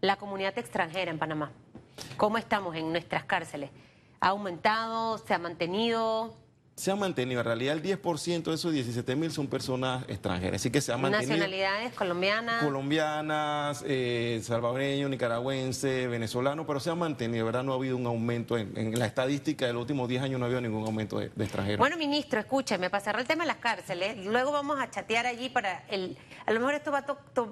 La 0.00 0.14
comunidad 0.14 0.56
extranjera 0.56 1.10
en 1.10 1.18
Panamá, 1.18 1.50
¿cómo 2.16 2.38
estamos 2.38 2.76
en 2.76 2.90
nuestras 2.92 3.24
cárceles? 3.24 3.70
¿Ha 4.20 4.28
aumentado? 4.28 5.18
¿Se 5.18 5.34
ha 5.34 5.38
mantenido? 5.38 6.34
Se 6.78 6.92
ha 6.92 6.96
mantenido. 6.96 7.40
En 7.40 7.46
realidad, 7.46 7.74
el 7.74 7.82
10% 7.82 8.44
de 8.44 8.54
esos 8.54 8.72
17 8.72 9.16
mil 9.16 9.32
son 9.32 9.48
personas 9.48 10.04
extranjeras. 10.08 10.60
Así 10.60 10.70
que 10.70 10.80
se 10.80 10.92
ha 10.92 10.96
mantenido. 10.96 11.30
¿Nacionalidades 11.30 11.92
colombianas? 11.94 12.62
Colombianas, 12.62 13.84
eh, 13.84 14.40
salvadoreño, 14.44 15.08
nicaragüense, 15.08 16.06
venezolano, 16.06 16.66
pero 16.66 16.78
se 16.78 16.90
ha 16.90 16.94
mantenido, 16.94 17.46
¿verdad? 17.46 17.64
No 17.64 17.72
ha 17.72 17.74
habido 17.74 17.96
un 17.96 18.06
aumento 18.06 18.56
en, 18.56 18.96
la 18.96 19.06
estadística 19.06 19.66
de 19.66 19.72
los 19.72 19.82
últimos 19.82 20.08
10 20.08 20.22
años, 20.22 20.38
no 20.38 20.46
ha 20.46 20.46
habido 20.46 20.60
ningún 20.60 20.84
aumento 20.84 21.18
de, 21.18 21.26
extranjeros. 21.26 21.78
Bueno, 21.78 21.96
ministro, 21.96 22.38
escúcheme, 22.38 22.90
para 22.90 23.02
cerrar 23.02 23.22
el 23.22 23.26
tema 23.26 23.42
de 23.42 23.48
las 23.48 23.56
cárceles, 23.56 24.24
luego 24.24 24.52
vamos 24.52 24.78
a 24.80 24.88
chatear 24.88 25.26
allí 25.26 25.48
para 25.48 25.84
el. 25.88 26.16
A 26.46 26.52
lo 26.52 26.60
mejor 26.60 26.74
esto 26.74 26.92
va 26.92 26.98
a 26.98 27.06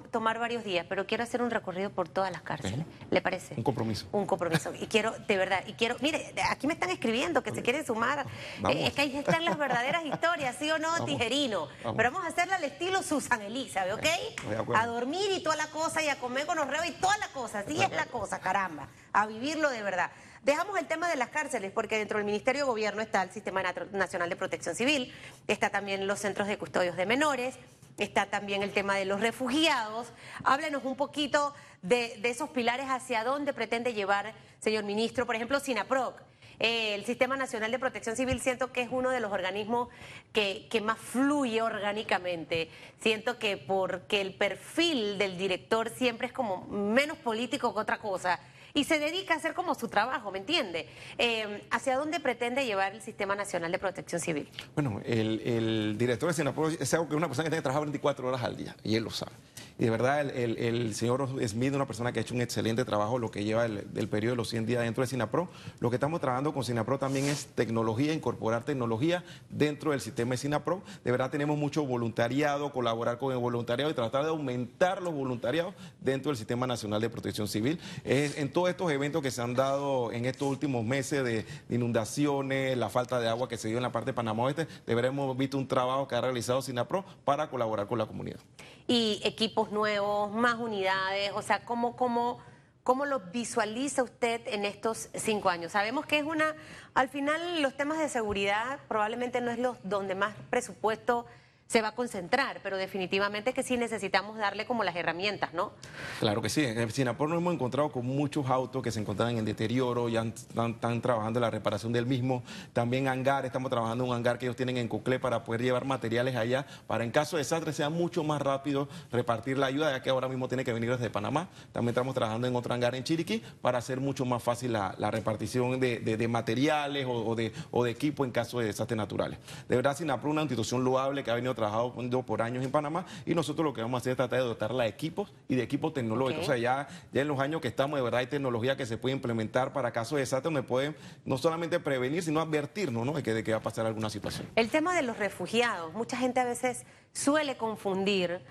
tomar 0.09 0.39
varios 0.39 0.63
días, 0.63 0.85
pero 0.87 1.05
quiero 1.05 1.23
hacer 1.23 1.41
un 1.41 1.51
recorrido 1.51 1.89
por 1.89 2.07
todas 2.07 2.31
las 2.31 2.41
cárceles. 2.41 2.85
¿Le 3.11 3.21
parece? 3.21 3.55
Un 3.57 3.63
compromiso. 3.63 4.07
Un 4.13 4.25
compromiso. 4.25 4.73
Y 4.79 4.87
quiero, 4.87 5.13
de 5.27 5.37
verdad, 5.37 5.63
y 5.67 5.73
quiero. 5.73 5.97
Mire, 6.01 6.33
aquí 6.49 6.65
me 6.65 6.73
están 6.73 6.89
escribiendo 6.89 7.43
que 7.43 7.51
se 7.51 7.61
quieren 7.61 7.85
sumar. 7.85 8.25
Eh, 8.69 8.87
es 8.87 8.93
que 8.93 9.01
hay 9.01 9.16
están 9.19 9.45
las 9.45 9.57
verdaderas 9.57 10.05
historias, 10.05 10.55
¿sí 10.57 10.69
o 10.71 10.79
no, 10.79 11.05
tijerino? 11.05 11.67
Pero 11.95 12.11
vamos 12.11 12.25
a 12.25 12.27
hacerla 12.27 12.55
al 12.55 12.63
estilo 12.63 13.03
Susan 13.03 13.41
Elizabeth, 13.41 13.93
¿ok? 13.93 14.75
A 14.75 14.85
dormir 14.85 15.29
y 15.31 15.41
toda 15.41 15.55
la 15.55 15.67
cosa, 15.67 16.01
y 16.01 16.09
a 16.09 16.19
comer 16.19 16.45
con 16.45 16.57
los 16.57 16.67
reos 16.67 16.85
y 16.85 16.91
toda 16.91 17.17
la 17.17 17.27
cosa. 17.29 17.59
Así 17.59 17.81
es 17.81 17.91
la 17.91 18.05
cosa, 18.05 18.39
caramba. 18.39 18.87
A 19.13 19.25
vivirlo 19.27 19.69
de 19.69 19.81
verdad. 19.81 20.11
Dejamos 20.43 20.77
el 20.79 20.87
tema 20.87 21.09
de 21.09 21.15
las 21.15 21.29
cárceles, 21.29 21.71
porque 21.71 21.97
dentro 21.97 22.17
del 22.17 22.25
Ministerio 22.25 22.61
de 22.61 22.67
Gobierno 22.67 23.01
está 23.01 23.21
el 23.23 23.31
Sistema 23.31 23.61
Nacional 23.91 24.29
de 24.29 24.35
Protección 24.35 24.75
Civil, 24.75 25.13
está 25.47 25.69
también 25.69 26.07
los 26.07 26.19
centros 26.19 26.47
de 26.47 26.57
custodios 26.57 26.95
de 26.95 27.05
menores, 27.05 27.55
está 27.97 28.27
también 28.27 28.63
el 28.63 28.71
tema 28.71 28.95
de 28.95 29.05
los 29.05 29.19
refugiados. 29.19 30.07
Háblenos 30.43 30.85
un 30.85 30.95
poquito 30.95 31.53
de, 31.81 32.17
de 32.21 32.29
esos 32.29 32.49
pilares 32.49 32.87
hacia 32.89 33.23
dónde 33.23 33.53
pretende 33.53 33.93
llevar, 33.93 34.33
señor 34.59 34.83
ministro, 34.83 35.25
por 35.25 35.35
ejemplo, 35.35 35.59
SINAPROC 35.59 36.26
eh, 36.59 36.95
el 36.95 37.05
Sistema 37.05 37.37
Nacional 37.37 37.71
de 37.71 37.79
Protección 37.79 38.15
Civil 38.15 38.41
siento 38.41 38.71
que 38.71 38.81
es 38.81 38.89
uno 38.91 39.09
de 39.11 39.19
los 39.19 39.31
organismos 39.31 39.89
que, 40.33 40.67
que 40.69 40.81
más 40.81 40.97
fluye 40.97 41.61
orgánicamente. 41.61 42.69
Siento 42.99 43.37
que 43.37 43.57
porque 43.57 44.21
el 44.21 44.33
perfil 44.33 45.17
del 45.17 45.37
director 45.37 45.89
siempre 45.89 46.27
es 46.27 46.33
como 46.33 46.65
menos 46.67 47.17
político 47.17 47.73
que 47.73 47.79
otra 47.79 47.99
cosa 47.99 48.39
y 48.77 48.83
se 48.83 48.99
dedica 48.99 49.33
a 49.33 49.37
hacer 49.37 49.55
como 49.55 49.73
su 49.73 49.87
trabajo, 49.87 50.31
¿me 50.31 50.37
entiende? 50.37 50.87
Eh, 51.17 51.63
¿Hacia 51.71 51.97
dónde 51.97 52.19
pretende 52.19 52.63
llevar 52.63 52.93
el 52.93 53.01
Sistema 53.01 53.33
Nacional 53.33 53.71
de 53.71 53.79
Protección 53.79 54.21
Civil? 54.21 54.47
Bueno, 54.75 55.01
el, 55.03 55.97
director 55.97 56.29
de 56.29 56.35
Senapro 56.35 56.69
es 56.69 56.93
algo 56.93 57.09
que 57.09 57.15
una 57.15 57.25
persona 57.25 57.45
que 57.45 57.49
tiene 57.49 57.61
que 57.61 57.63
trabajar 57.63 57.85
24 57.85 58.27
horas 58.27 58.43
al 58.43 58.55
día, 58.55 58.75
y 58.83 58.93
él 58.95 59.03
lo 59.03 59.09
sabe. 59.09 59.31
Y 59.79 59.85
de 59.85 59.91
verdad, 59.91 60.21
el, 60.21 60.95
señor 60.95 61.27
Smith 61.47 61.69
es 61.69 61.75
una 61.75 61.85
persona 61.85 62.11
que 62.11 62.19
ha 62.19 62.21
hecho 62.23 62.33
un 62.33 62.41
excelente 62.41 62.83
trabajo, 62.83 63.19
lo 63.19 63.29
que 63.29 63.43
lleva 63.43 63.65
el, 63.65 64.07
periodo 64.09 64.31
de 64.31 64.37
los 64.37 64.49
100 64.49 64.65
días 64.65 64.83
dentro 64.83 65.03
de 65.03 65.07
Sinapro. 65.07 65.49
Lo 65.79 65.91
que 65.91 65.97
estamos 65.97 66.19
trabajando 66.19 66.51
con 66.51 66.63
Sinapro 66.63 66.97
también 66.97 67.25
es 67.25 67.47
tecnología, 67.47 68.11
incorporar 68.11 68.63
tecnología 68.63 69.23
dentro 69.51 69.91
del 69.91 70.01
sistema 70.01 70.31
de 70.31 70.37
Sinapro. 70.37 70.81
De 71.03 71.11
verdad, 71.11 71.29
tenemos 71.29 71.59
mucho 71.59 71.85
voluntariado, 71.85 72.71
colaborar 72.71 73.19
con 73.19 73.31
el 73.31 73.37
voluntariado 73.37 73.91
y 73.91 73.93
tratar 73.93 74.23
de 74.23 74.29
aumentar 74.29 75.03
los 75.03 75.13
voluntariados 75.13 75.75
dentro 75.99 76.31
del 76.31 76.37
Sistema 76.37 76.65
Nacional 76.65 76.99
de 76.99 77.11
Protección 77.11 77.47
Civil. 77.47 77.79
En 78.03 78.51
estos 78.69 78.91
eventos 78.91 79.21
que 79.21 79.31
se 79.31 79.41
han 79.41 79.53
dado 79.53 80.11
en 80.11 80.25
estos 80.25 80.47
últimos 80.47 80.83
meses 80.83 81.23
de, 81.23 81.45
inundaciones, 81.69 82.77
la 82.77 82.89
falta 82.89 83.19
de 83.19 83.27
agua 83.27 83.47
que 83.47 83.57
se 83.57 83.67
dio 83.67 83.77
en 83.77 83.83
la 83.83 83.91
parte 83.91 84.11
de 84.11 84.13
Panamá 84.13 84.43
Oeste, 84.43 84.67
de 84.85 84.95
verdad 84.95 85.11
hemos 85.11 85.35
visto 85.37 85.57
un 85.57 85.67
trabajo 85.67 86.07
que 86.07 86.15
ha 86.15 86.21
realizado 86.21 86.61
Sinapro 86.61 87.05
para 87.25 87.49
colaborar 87.49 87.87
con 87.87 87.97
la 87.97 88.05
comunidad. 88.05 88.39
Y 88.87 89.21
equipos 89.23 89.71
nuevos, 89.71 90.31
más 90.31 90.55
unidades? 90.55 91.31
O 91.35 91.41
sea, 91.41 91.65
¿cómo, 91.65 91.95
cómo, 91.95 92.39
cómo 92.83 93.05
lo 93.05 93.19
visualiza 93.19 94.03
usted 94.03 94.41
en 94.47 94.65
estos 94.65 95.09
cinco 95.13 95.49
años? 95.49 95.71
Sabemos 95.73 96.05
que 96.05 96.19
es 96.19 96.23
una, 96.23 96.55
al 96.93 97.09
final 97.09 97.61
los 97.61 97.75
temas 97.75 97.97
de 97.99 98.09
seguridad 98.09 98.79
probablemente 98.87 99.41
no 99.41 99.51
es 99.51 99.59
los 99.59 99.77
donde 99.83 100.15
más 100.15 100.35
presupuesto 100.49 101.25
se 101.67 101.81
va 101.81 101.89
a 101.89 101.95
concentrar, 101.95 102.61
pero 102.63 102.77
definitivamente 102.77 103.53
que 103.53 103.61
sí 103.61 103.75
necesitamos 103.75 104.37
darle 104.37 104.65
como 104.65 104.83
las 104.85 104.95
herramientas, 104.95 105.53
¿no? 105.53 105.73
Claro 106.19 106.41
que 106.41 106.49
sí. 106.49 106.63
En 106.63 106.89
Sinapor 106.91 107.27
nos 107.27 107.39
hemos 107.39 107.53
encontrado 107.53 107.91
con 107.91 108.05
muchos 108.05 108.49
autos 108.49 108.81
que 108.81 108.89
se 108.89 109.01
encontraban 109.01 109.37
en 109.37 109.43
deterioro, 109.43 110.07
ya 110.07 110.23
están, 110.23 111.01
trabajando 111.01 111.39
en 111.39 111.41
la 111.41 111.51
reparación 111.51 111.91
del 111.91 112.05
mismo. 112.05 112.41
También 112.71 113.09
hangar, 113.09 113.45
estamos 113.45 113.69
trabajando 113.69 114.05
en 114.05 114.09
un 114.11 114.15
hangar 114.15 114.39
que 114.39 114.45
ellos 114.45 114.55
tienen 114.55 114.77
en 114.77 114.87
Coclé 114.87 115.19
para 115.19 115.43
poder 115.43 115.61
llevar 115.61 115.83
materiales 115.83 116.37
allá, 116.37 116.65
para 116.87 117.03
en 117.03 117.11
caso 117.11 117.35
de 117.35 117.41
desastre 117.41 117.73
sea 117.73 117.89
mucho 117.89 118.23
más 118.23 118.41
rápido 118.41 118.87
repartir 119.11 119.57
la 119.57 119.65
ayuda, 119.65 119.91
ya 119.91 120.01
que 120.01 120.09
ahora 120.09 120.29
mismo 120.29 120.47
tiene 120.47 120.63
que 120.63 120.71
venir 120.71 120.91
desde 120.91 121.09
Panamá. 121.09 121.49
También 121.73 121.89
estamos 121.89 122.15
trabajando 122.15 122.47
en 122.47 122.55
otro 122.55 122.73
hangar 122.73 122.95
en 122.95 123.03
Chiriquí 123.03 123.43
para 123.61 123.79
hacer 123.79 123.99
mucho 123.99 124.23
más 124.23 124.41
fácil 124.41 124.71
la, 124.71 125.11
repartición 125.11 125.79
de, 125.79 126.27
materiales 126.29 127.05
o, 127.09 127.35
de, 127.35 127.51
o 127.71 127.83
de 127.83 127.91
equipo 127.91 128.23
en 128.23 128.31
caso 128.31 128.59
de 128.59 128.67
desastres 128.67 128.97
naturales. 128.97 129.39
De 129.67 129.75
verdad, 129.75 129.97
Sinapro 129.97 130.29
es 130.29 130.33
una 130.33 130.41
institución 130.43 130.83
loable 130.83 131.23
que 131.23 131.31
ha 131.31 131.35
venido 131.35 131.56
trabajado 131.57 131.93
por 132.25 132.41
años 132.41 132.63
en 132.63 132.71
Panamá 132.71 133.05
y 133.25 133.35
nosotros 133.35 133.65
lo 133.65 133.73
que 133.73 133.81
vamos 133.81 133.97
a 133.97 133.99
hacer 133.99 134.11
es 134.11 134.17
tratar 134.17 134.39
de 134.39 134.45
dotarla 134.45 134.83
de 134.83 134.89
equipos 134.89 135.33
y 135.49 135.55
de 135.55 135.63
equipos 135.63 135.93
tecnológicos. 135.93 136.43
O 136.43 136.45
sea, 136.45 136.57
ya, 136.57 136.87
ya 137.11 137.21
en 137.21 137.27
los 137.27 137.39
años 137.39 137.59
que 137.59 137.67
estamos, 137.67 137.97
de 137.97 138.03
verdad 138.03 138.19
hay 138.19 138.27
tecnología 138.27 138.77
que 138.77 138.85
se 138.85 138.97
puede 138.97 139.15
implementar 139.15 139.73
para 139.73 139.91
casos 139.91 140.15
de 140.15 140.21
desastre 140.21 140.47
donde 140.47 140.63
pueden 140.63 140.95
no 141.25 141.37
solamente 141.37 141.79
prevenir, 141.79 142.23
sino 142.23 142.39
advertirnos 142.39 143.05
¿no? 143.05 143.13
de, 143.13 143.23
que, 143.23 143.33
de 143.33 143.43
que 143.43 143.51
va 143.51 143.57
a 143.57 143.61
pasar 143.61 143.85
alguna 143.85 144.09
situación. 144.09 144.47
El 144.55 144.69
tema 144.69 144.95
de 144.95 145.01
los 145.01 145.17
refugiados, 145.17 145.93
mucha 145.93 146.15
gente 146.15 146.39
a 146.39 146.45
veces 146.45 146.85
suele 147.11 147.57
confundir 147.57 148.41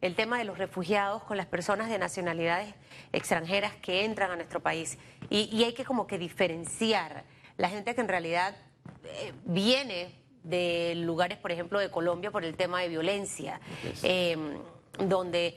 el 0.00 0.14
tema 0.14 0.38
de 0.38 0.44
los 0.44 0.58
refugiados 0.58 1.22
con 1.24 1.36
las 1.36 1.46
personas 1.46 1.90
de 1.90 1.98
nacionalidades 1.98 2.74
extranjeras 3.12 3.74
que 3.82 4.04
entran 4.04 4.30
a 4.30 4.36
nuestro 4.36 4.60
país. 4.60 4.98
Y, 5.28 5.62
hay 5.62 5.74
que 5.74 5.84
como 5.84 6.06
que 6.06 6.18
diferenciar 6.18 7.24
la 7.56 7.68
gente 7.68 7.94
que 7.94 8.00
en 8.00 8.08
realidad 8.08 8.56
eh, 9.04 9.32
viene 9.44 10.14
de 10.42 10.94
lugares, 10.96 11.38
por 11.38 11.52
ejemplo, 11.52 11.78
de 11.78 11.90
Colombia 11.90 12.30
por 12.30 12.44
el 12.44 12.56
tema 12.56 12.80
de 12.80 12.88
violencia, 12.88 13.60
em, 14.02 14.58
donde 14.98 15.56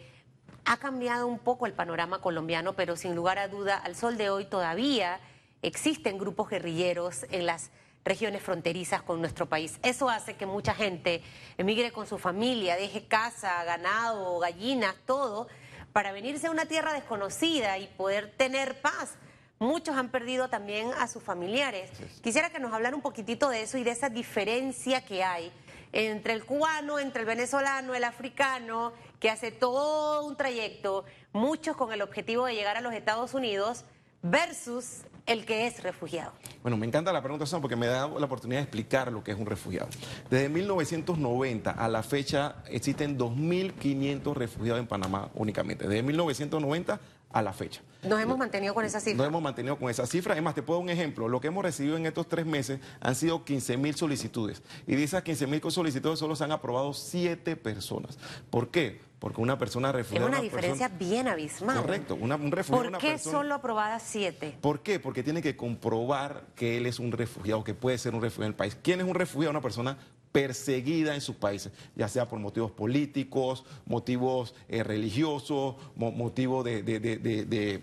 ha 0.65 0.77
cambiado 0.77 1.27
un 1.27 1.39
poco 1.39 1.65
el 1.65 1.73
panorama 1.73 2.21
colombiano, 2.21 2.73
pero 2.73 2.95
sin 2.95 3.15
lugar 3.15 3.39
a 3.39 3.47
duda, 3.47 3.77
al 3.77 3.95
sol 3.95 4.17
de 4.17 4.29
hoy 4.29 4.45
todavía 4.45 5.19
existen 5.61 6.17
grupos 6.17 6.49
guerrilleros 6.49 7.25
en 7.31 7.45
las 7.45 7.71
regiones 8.05 8.43
fronterizas 8.43 9.01
con 9.01 9.21
nuestro 9.21 9.47
país. 9.47 9.79
Eso 9.81 10.09
hace 10.09 10.35
que 10.35 10.45
mucha 10.45 10.73
gente 10.75 11.21
emigre 11.57 11.91
con 11.91 12.05
su 12.05 12.17
familia, 12.17 12.75
deje 12.75 13.05
casa, 13.07 13.63
ganado, 13.63 14.39
gallinas, 14.39 14.95
todo, 15.05 15.47
para 15.93 16.11
venirse 16.11 16.47
a 16.47 16.51
una 16.51 16.65
tierra 16.65 16.93
desconocida 16.93 17.77
y 17.77 17.87
poder 17.87 18.31
tener 18.35 18.81
paz. 18.81 19.15
Muchos 19.63 19.95
han 19.95 20.09
perdido 20.09 20.49
también 20.49 20.91
a 20.99 21.07
sus 21.07 21.23
familiares. 21.23 21.89
Quisiera 22.21 22.49
que 22.49 22.59
nos 22.59 22.73
hablara 22.73 22.97
un 22.97 23.01
poquitito 23.01 23.49
de 23.49 23.61
eso 23.61 23.77
y 23.77 23.83
de 23.85 23.91
esa 23.91 24.09
diferencia 24.09 25.05
que 25.05 25.23
hay 25.23 25.53
entre 25.93 26.33
el 26.33 26.43
cubano, 26.43 26.99
entre 26.99 27.21
el 27.21 27.25
venezolano, 27.25 27.95
el 27.95 28.03
africano, 28.03 28.91
que 29.21 29.29
hace 29.29 29.51
todo 29.51 30.25
un 30.25 30.35
trayecto, 30.35 31.05
muchos 31.31 31.77
con 31.77 31.93
el 31.93 32.01
objetivo 32.01 32.45
de 32.45 32.55
llegar 32.55 32.75
a 32.75 32.81
los 32.81 32.93
Estados 32.93 33.33
Unidos, 33.33 33.85
versus 34.21 35.03
el 35.27 35.45
que 35.45 35.65
es 35.67 35.81
refugiado. 35.81 36.33
Bueno, 36.61 36.75
me 36.75 36.85
encanta 36.85 37.13
la 37.13 37.21
pregunta, 37.21 37.45
porque 37.61 37.77
me 37.77 37.87
da 37.87 38.07
la 38.07 38.25
oportunidad 38.25 38.59
de 38.59 38.63
explicar 38.63 39.11
lo 39.13 39.23
que 39.23 39.31
es 39.31 39.39
un 39.39 39.45
refugiado. 39.45 39.87
Desde 40.29 40.49
1990 40.49 41.71
a 41.71 41.87
la 41.87 42.03
fecha 42.03 42.55
existen 42.67 43.17
2.500 43.17 44.33
refugiados 44.33 44.81
en 44.81 44.87
Panamá 44.87 45.29
únicamente. 45.35 45.87
Desde 45.87 46.03
1990 46.03 46.99
a 47.33 47.41
la 47.41 47.51
fecha. 47.51 47.81
Nos 48.03 48.21
hemos 48.21 48.37
mantenido 48.37 48.73
con 48.73 48.85
esa 48.85 48.99
cifra. 48.99 49.17
Nos 49.17 49.27
hemos 49.27 49.41
mantenido 49.41 49.77
con 49.77 49.89
esa 49.89 50.05
cifra. 50.05 50.35
Es 50.35 50.43
más, 50.43 50.53
te 50.53 50.61
puedo 50.61 50.79
dar 50.79 50.83
un 50.83 50.89
ejemplo. 50.89 51.27
Lo 51.27 51.41
que 51.41 51.47
hemos 51.47 51.63
recibido 51.63 51.97
en 51.97 52.05
estos 52.05 52.27
tres 52.27 52.45
meses 52.45 52.79
han 53.01 53.15
sido 53.15 53.43
15 53.43 53.77
mil 53.77 53.95
solicitudes. 53.95 54.61
Y 54.87 54.95
de 54.95 55.03
esas 55.03 55.23
15 55.23 55.47
mil 55.47 55.61
solicitudes 55.69 56.19
solo 56.19 56.35
se 56.35 56.43
han 56.43 56.51
aprobado 56.51 56.93
7 56.93 57.55
personas. 57.55 58.19
¿Por 58.49 58.69
qué? 58.69 59.01
Porque 59.19 59.39
una 59.39 59.57
persona 59.57 59.91
refugiada... 59.91 60.27
Es 60.27 60.33
una, 60.33 60.41
diferencia 60.41 60.89
bien 60.89 61.29
abismal. 61.29 61.81
Correcto, 61.81 62.15
un 62.15 62.51
refugiado... 62.51 62.91
¿Por 62.91 62.99
qué 62.99 63.17
solo 63.17 63.55
aprobadas 63.55 64.03
siete? 64.05 64.57
¿Por 64.59 64.81
qué? 64.81 64.99
Porque 64.99 65.23
tiene 65.23 65.41
que 65.41 65.55
comprobar 65.55 66.43
que 66.55 66.75
él 66.77 66.85
es 66.85 66.99
un 66.99 67.13
refugiado, 67.13 67.63
que 67.63 67.73
puede 67.73 67.97
ser 67.97 68.13
un 68.15 68.21
refugiado 68.21 68.47
en 68.47 68.51
el 68.51 68.55
país. 68.57 68.77
¿Quién 68.83 68.99
es 68.99 69.07
un 69.07 69.15
refugiado? 69.15 69.51
Una 69.51 69.61
persona 69.61 69.97
perseguida 70.33 71.13
en 71.13 71.21
sus 71.21 71.35
países, 71.35 71.71
ya 71.95 72.09
sea 72.09 72.27
por 72.27 72.39
motivos 72.39 72.71
políticos, 72.71 73.63
motivos 73.85 74.55
eh, 74.67 74.83
religiosos, 74.83 75.75
motivos 75.95 76.65
de 76.65 77.79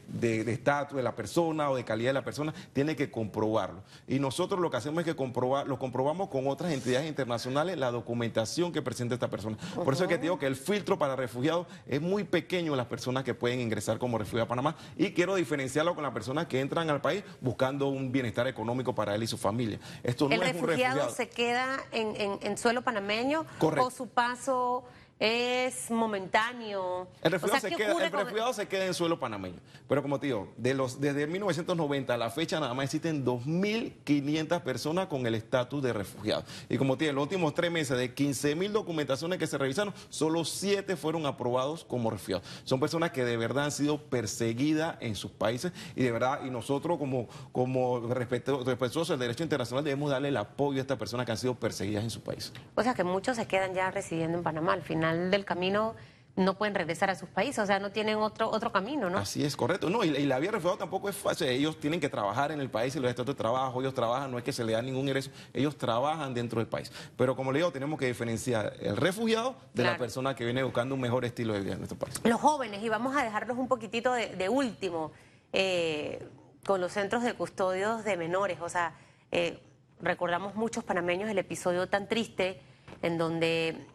estatus 0.49 0.97
de, 0.97 1.03
la 1.03 1.15
persona 1.15 1.71
o 1.71 1.77
de 1.77 1.85
calidad 1.85 2.11
de 2.11 2.15
la 2.15 2.25
persona, 2.25 2.53
tiene 2.73 2.97
que 2.97 3.11
comprobarlo. 3.11 3.83
Y 4.09 4.19
nosotros 4.19 4.61
lo 4.61 4.69
que 4.69 4.77
hacemos 4.77 4.99
es 5.01 5.05
que 5.07 5.15
comprobar, 5.15 5.69
lo 5.69 5.79
comprobamos 5.79 6.29
con 6.29 6.49
otras 6.49 6.73
entidades 6.73 7.09
internacionales 7.09 7.79
la 7.79 7.93
documentación 7.93 8.73
que 8.73 8.83
presenta 8.83 9.15
esta 9.15 9.31
persona. 9.31 9.57
Por 9.77 9.95
eso 9.95 10.05
es 10.05 10.09
que 10.09 10.17
te 10.17 10.23
digo 10.23 10.39
que 10.41 10.47
el 10.47 10.57
filtro 10.57 10.99
para 10.99 11.15
refugiados 11.15 11.69
es 11.87 12.01
muy 12.01 12.25
pequeño 12.25 12.75
las 12.75 12.87
personas 12.87 13.23
que 13.23 13.33
pueden 13.33 13.61
ingresar 13.61 13.99
como 13.99 14.19
refugiados 14.19 14.47
a 14.47 14.49
Panamá 14.49 14.77
y 14.99 15.13
quiero 15.13 15.37
diferenciarlo 15.37 15.95
con 15.95 16.03
las 16.03 16.13
personas 16.13 16.47
que 16.47 16.59
entran 16.59 16.91
al 16.91 17.01
país 17.01 17.23
buscando 17.41 17.87
un 17.87 18.11
bienestar 18.11 18.49
económico 18.49 18.93
para 18.93 19.15
él 19.15 19.23
y 19.23 19.29
su 19.29 19.39
familia. 19.39 19.79
Esto 20.03 20.29
no 20.29 20.35
el 20.35 20.43
es 20.43 20.57
un 20.57 20.67
refugiado 20.67 21.11
se 21.11 21.29
queda 21.29 21.79
en 21.93 22.11
en 22.17 22.40
suelo 22.57 22.83
panameño 22.83 23.45
o 23.61 23.91
su 23.91 24.09
paso 24.09 24.85
es 25.21 25.91
momentáneo. 25.91 27.07
El 27.23 27.33
refugiado, 27.33 27.61
se, 27.61 27.77
queda, 27.77 28.53
se 28.55 28.67
queda 28.67 28.87
en 28.87 28.95
suelo 28.95 29.21
panameño. 29.21 29.59
Pero 29.87 30.01
como 30.01 30.19
te 30.19 30.29
digo, 30.29 30.49
de 30.57 30.73
los, 30.73 30.99
desde 30.99 31.27
1990 31.27 32.15
a 32.15 32.17
la 32.17 32.31
fecha 32.31 32.59
nada 32.59 32.73
más 32.73 32.87
existen 32.87 33.23
2.500 33.23 34.63
personas 34.63 35.09
con 35.09 35.27
el 35.27 35.35
estatus 35.35 35.83
de 35.83 35.93
refugiado. 35.93 36.45
Y 36.71 36.79
como 36.79 36.97
te 36.97 37.05
digo, 37.05 37.11
en 37.11 37.17
los 37.17 37.25
últimos 37.25 37.53
tres 37.53 37.71
meses 37.71 37.99
de 37.99 38.15
15.000 38.15 38.71
documentaciones 38.71 39.39
que 39.39 39.47
se 39.47 39.59
revisaron, 39.59 39.93
solo 40.09 40.43
7 40.43 40.97
fueron 40.97 41.27
aprobados 41.27 41.85
como 41.85 42.11
refugiados. 42.11 42.47
Son 42.65 42.81
personas 42.81 43.11
que 43.11 43.23
de 43.23 43.37
verdad 43.37 43.65
han 43.65 43.73
sido 43.73 43.99
perseguidas 43.99 44.97
en 45.01 45.15
sus 45.17 45.31
países 45.31 45.73
y 45.97 46.03
de 46.03 46.13
verdad, 46.13 46.41
y 46.47 46.51
nosotros 46.51 46.97
como, 46.97 47.29
como 47.53 48.01
respetuosos 48.09 49.09
del 49.09 49.19
derecho 49.19 49.43
internacional 49.43 49.85
debemos 49.85 50.11
darle 50.11 50.29
el 50.29 50.37
apoyo 50.39 50.79
a 50.79 50.81
estas 50.81 50.97
personas 50.97 51.27
que 51.27 51.33
han 51.33 51.39
sido 51.39 51.57
perseguidas 51.57 52.05
en 52.05 52.11
su 52.11 52.23
país. 52.23 52.55
O 52.75 52.83
sea 52.83 52.95
que 52.95 53.05
muchos 53.05 53.37
se 53.37 53.47
quedan 53.47 53.75
ya 53.75 53.91
residiendo 53.91 54.39
en 54.39 54.45
Panamá 54.45 54.73
al 54.73 54.83
final 54.83 55.10
del 55.13 55.45
camino 55.45 55.95
no 56.37 56.57
pueden 56.57 56.75
regresar 56.75 57.11
a 57.11 57.15
sus 57.15 57.29
países, 57.29 57.59
o 57.59 57.67
sea, 57.67 57.79
no 57.79 57.91
tienen 57.91 58.17
otro 58.17 58.51
otro 58.51 58.73
camino, 58.73 59.11
¿no? 59.11 59.19
Así 59.19 59.45
es, 59.45 59.57
correcto. 59.57 59.91
No, 59.91 60.05
y, 60.05 60.11
la 60.11 60.39
vía 60.39 60.51
refugiado 60.51 60.79
tampoco 60.79 61.09
es 61.09 61.17
fácil. 61.17 61.49
Ellos 61.49 61.79
tienen 61.79 62.01
que 62.01 62.09
trabajar 62.09 62.53
en 62.53 62.61
el 62.61 62.71
país 62.71 62.95
y 62.97 63.01
los 63.01 63.11
estados 63.11 63.27
de 63.29 63.35
trabajo, 63.35 63.81
ellos 63.81 63.95
trabajan, 63.95 64.31
no 64.31 64.39
es 64.39 64.45
que 64.45 64.53
se 64.53 64.65
le 64.65 64.73
da 64.73 64.83
ningún 64.83 65.03
ingreso, 65.03 65.31
ellos 65.53 65.77
trabajan 65.77 66.35
dentro 66.35 66.61
del 66.61 66.69
país. 66.69 66.91
Pero 67.17 67.37
como 67.37 67.53
le 67.53 67.59
digo, 67.59 67.71
tenemos 67.73 67.99
que 67.99 68.07
diferenciar 68.07 68.75
el 68.81 68.97
refugiado 68.97 69.57
de 69.75 69.85
la 69.85 69.97
persona 69.97 70.35
que 70.35 70.45
viene 70.45 70.63
buscando 70.63 70.95
un 70.95 71.01
mejor 71.01 71.25
estilo 71.25 71.55
de 71.55 71.61
vida 71.61 71.73
en 71.73 71.79
nuestro 71.79 71.99
país. 71.99 72.21
Los 72.25 72.41
jóvenes, 72.41 72.83
y 72.83 72.89
vamos 72.89 73.17
a 73.17 73.25
dejarlos 73.25 73.59
un 73.59 73.69
poquitito 73.69 74.13
de, 74.13 74.49
último, 74.49 75.13
eh, 75.53 76.27
con 76.65 76.81
los 76.81 76.93
centros 76.93 77.23
de 77.23 77.35
custodios 77.35 78.05
de 78.05 78.17
menores, 78.17 78.59
o 78.61 78.69
sea, 78.69 78.95
eh, 79.33 79.61
recordamos 80.01 80.55
muchos 80.55 80.85
panameños 80.85 81.29
el 81.29 81.39
episodio 81.39 81.89
tan 81.89 82.09
triste 82.09 82.61
en 83.03 83.19
donde 83.19 83.87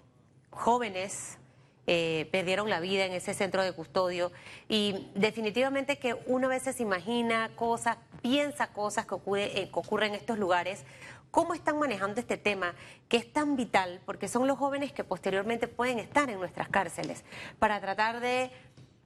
jóvenes 0.55 1.37
eh, 1.87 2.27
perdieron 2.31 2.67
la 2.67 2.79
vida 2.79 3.05
en 3.05 3.13
ese 3.13 3.35
centro 3.35 3.61
de 3.61 3.71
custodio 3.71 4.31
y 4.67 5.07
definitivamente 5.13 5.99
que 5.99 6.17
uno 6.25 6.47
a 6.47 6.49
veces 6.49 6.79
imagina 6.79 7.51
cosas, 7.55 7.97
piensa 8.23 8.73
cosas 8.73 9.05
que, 9.05 9.15
eh, 9.37 9.69
ocurren 9.71 10.13
en 10.13 10.19
estos 10.19 10.39
lugares. 10.39 10.83
¿Cómo 11.29 11.53
están 11.53 11.77
manejando 11.77 12.19
este 12.19 12.37
tema 12.37 12.73
que 13.07 13.17
es 13.17 13.31
tan 13.31 13.55
vital? 13.55 14.01
Porque 14.03 14.27
son 14.27 14.47
los 14.47 14.57
jóvenes 14.57 14.93
que 14.93 15.03
posteriormente 15.03 15.67
pueden 15.67 15.99
estar 15.99 16.27
en 16.31 16.39
nuestras 16.39 16.69
cárceles 16.69 17.23
para 17.59 17.79
tratar 17.79 18.19
de 18.19 18.51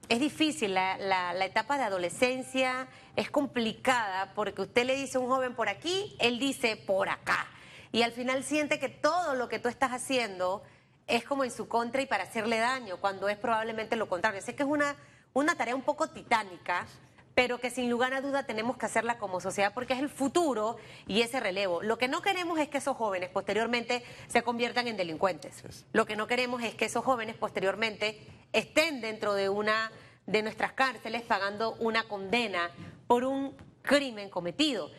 es 0.08 0.18
difícil, 0.18 0.74
la, 0.74 0.96
la, 0.98 1.44
etapa 1.44 1.76
de 1.76 1.84
adolescencia 1.84 2.88
es 3.14 3.30
complicada 3.30 4.32
porque 4.34 4.62
usted 4.62 4.84
le 4.84 4.96
dice 4.96 5.18
a 5.18 5.20
un 5.20 5.28
joven 5.28 5.54
por 5.54 5.68
aquí, 5.68 6.16
él 6.18 6.38
dice 6.38 6.76
por 6.76 7.10
acá. 7.10 7.46
Y 7.92 8.02
al 8.02 8.10
final 8.12 8.42
siente 8.42 8.80
que 8.80 8.88
todo 8.88 9.34
lo 9.34 9.48
que 9.48 9.60
tú 9.60 9.68
estás 9.68 9.92
haciendo 9.92 10.64
es 11.10 11.24
como 11.24 11.44
en 11.44 11.50
su 11.50 11.68
contra 11.68 12.00
y 12.00 12.06
para 12.06 12.24
hacerle 12.24 12.58
daño, 12.58 12.98
cuando 12.98 13.28
es 13.28 13.36
probablemente 13.36 13.96
lo 13.96 14.08
contrario. 14.08 14.40
Sé 14.40 14.54
que 14.54 14.62
es 14.62 14.68
una, 14.68 14.96
una 15.32 15.56
tarea 15.56 15.74
un 15.74 15.82
poco 15.82 16.08
titánica, 16.08 16.86
pero 17.34 17.58
que 17.58 17.70
sin 17.70 17.90
lugar 17.90 18.14
a 18.14 18.20
duda 18.20 18.44
tenemos 18.44 18.76
que 18.76 18.86
hacerla 18.86 19.18
como 19.18 19.40
sociedad 19.40 19.72
porque 19.74 19.94
es 19.94 19.98
el 19.98 20.08
futuro 20.08 20.76
y 21.06 21.22
ese 21.22 21.40
relevo. 21.40 21.82
Lo 21.82 21.98
que 21.98 22.08
no 22.08 22.22
queremos 22.22 22.58
es 22.60 22.68
que 22.68 22.78
esos 22.78 22.96
jóvenes 22.96 23.30
posteriormente 23.30 24.04
se 24.28 24.42
conviertan 24.42 24.88
en 24.88 24.96
delincuentes. 24.96 25.84
Lo 25.92 26.06
que 26.06 26.16
no 26.16 26.26
queremos 26.26 26.62
es 26.62 26.74
que 26.74 26.84
esos 26.84 27.04
jóvenes 27.04 27.36
posteriormente 27.36 28.20
estén 28.52 29.00
dentro 29.00 29.34
de 29.34 29.48
una 29.48 29.90
de 30.26 30.42
nuestras 30.42 30.72
cárceles 30.72 31.22
pagando 31.22 31.74
una 31.80 32.04
condena 32.04 32.70
por 33.06 33.24
un 33.24 33.56
crimen 33.82 34.30
cometido. 34.30 34.90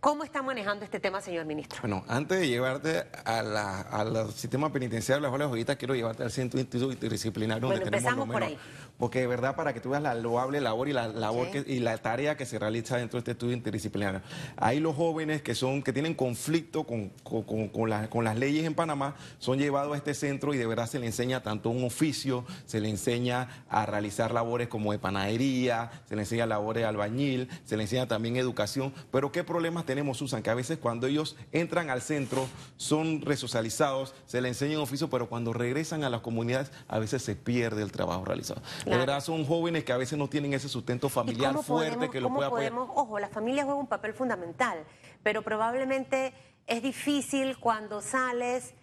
¿Cómo 0.00 0.24
está 0.24 0.42
manejando 0.42 0.84
este 0.84 0.98
tema, 0.98 1.20
señor 1.20 1.46
ministro? 1.46 1.78
Bueno, 1.82 2.04
antes 2.08 2.40
de 2.40 2.48
llevarte 2.48 3.04
al 3.24 4.32
sistema 4.32 4.72
penitenciario 4.72 5.30
de 5.30 5.38
las 5.38 5.48
Joyitas, 5.48 5.76
quiero 5.76 5.94
llevarte 5.94 6.24
al 6.24 6.32
Centro 6.32 6.58
Interdisciplinario 6.58 7.68
donde 7.68 7.88
tenemos 7.88 8.28
por 8.28 8.42
ahí. 8.42 8.58
Porque 8.98 9.20
de 9.20 9.28
verdad, 9.28 9.54
para 9.54 9.72
que 9.72 9.80
tú 9.80 9.90
veas 9.90 10.02
la 10.02 10.14
loable 10.14 10.60
labor 10.60 10.88
y 10.88 10.92
la 10.92 11.06
labor 11.06 11.48
y 11.66 11.78
la 11.78 11.96
tarea 11.98 12.36
que 12.36 12.44
se 12.44 12.58
realiza 12.58 12.96
dentro 12.96 13.16
de 13.16 13.20
este 13.20 13.30
estudio 13.30 13.54
interdisciplinario. 13.54 14.22
Hay 14.56 14.80
los 14.80 14.96
jóvenes 14.96 15.40
que 15.40 15.54
son 15.54 15.82
que 15.82 15.92
tienen 15.92 16.14
conflicto 16.14 16.84
con, 16.84 17.10
con, 17.22 18.24
las 18.24 18.36
leyes 18.36 18.64
en 18.64 18.74
Panamá, 18.74 19.14
son 19.38 19.58
llevados 19.58 19.94
a 19.94 19.96
este 19.96 20.14
centro 20.14 20.52
y 20.52 20.58
de 20.58 20.66
verdad 20.66 20.88
se 20.88 20.98
les 20.98 21.08
enseña 21.08 21.44
tanto 21.44 21.70
un 21.70 21.84
oficio, 21.84 22.44
se 22.66 22.80
les 22.80 22.90
enseña 22.90 23.64
a 23.68 23.86
realizar 23.86 24.32
labores 24.32 24.66
como 24.66 24.90
de 24.90 24.98
panadería, 24.98 25.90
se 26.08 26.16
les 26.16 26.26
enseña 26.26 26.46
labores 26.46 26.82
de 26.82 26.88
albañil, 26.88 27.48
se 27.64 27.76
les 27.76 27.84
enseña 27.84 28.08
también 28.08 28.36
educación. 28.36 28.92
Pero 29.12 29.30
¿qué 29.30 29.44
problema 29.44 29.84
tenemos, 29.84 30.18
Susan? 30.18 30.42
Que 30.42 30.50
a 30.50 30.54
veces 30.54 30.78
cuando 30.78 31.06
ellos 31.06 31.36
entran 31.52 31.88
al 31.90 32.02
centro 32.02 32.48
son 32.76 33.22
resocializados, 33.22 34.14
se 34.26 34.40
les 34.40 34.50
enseña 34.50 34.78
un 34.78 34.82
oficio, 34.82 35.08
pero 35.08 35.28
cuando 35.28 35.52
regresan 35.52 36.02
a 36.02 36.10
las 36.10 36.20
comunidades 36.20 36.72
a 36.88 36.98
veces 36.98 37.22
se 37.22 37.36
pierde 37.36 37.82
el 37.82 37.92
trabajo 37.92 38.24
realizado. 38.24 38.60
De 38.88 38.96
verdad 38.96 39.20
son 39.20 39.44
jóvenes 39.44 39.84
que 39.84 39.92
a 39.92 39.96
veces 39.96 40.18
no 40.18 40.28
tienen 40.28 40.54
ese 40.54 40.68
sustento 40.68 41.08
familiar 41.08 41.54
fuerte 41.62 42.10
que 42.10 42.20
lo 42.20 42.32
pueda 42.32 42.48
apoyar. 42.48 42.72
ojo, 42.72 43.18
la 43.18 43.28
familia 43.28 43.64
juega 43.64 43.78
un 43.78 43.86
papel 43.86 44.14
fundamental, 44.14 44.84
pero 45.22 45.42
probablemente 45.42 46.32
es 46.66 46.82
difícil 46.82 47.58
cuando 47.58 48.00
sales 48.00 48.74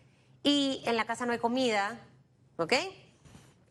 y 0.44 0.82
en 0.86 0.96
la 0.96 1.06
casa 1.06 1.26
no 1.26 1.32
hay 1.32 1.40
comida, 1.40 2.00
¿ok? 2.58 2.74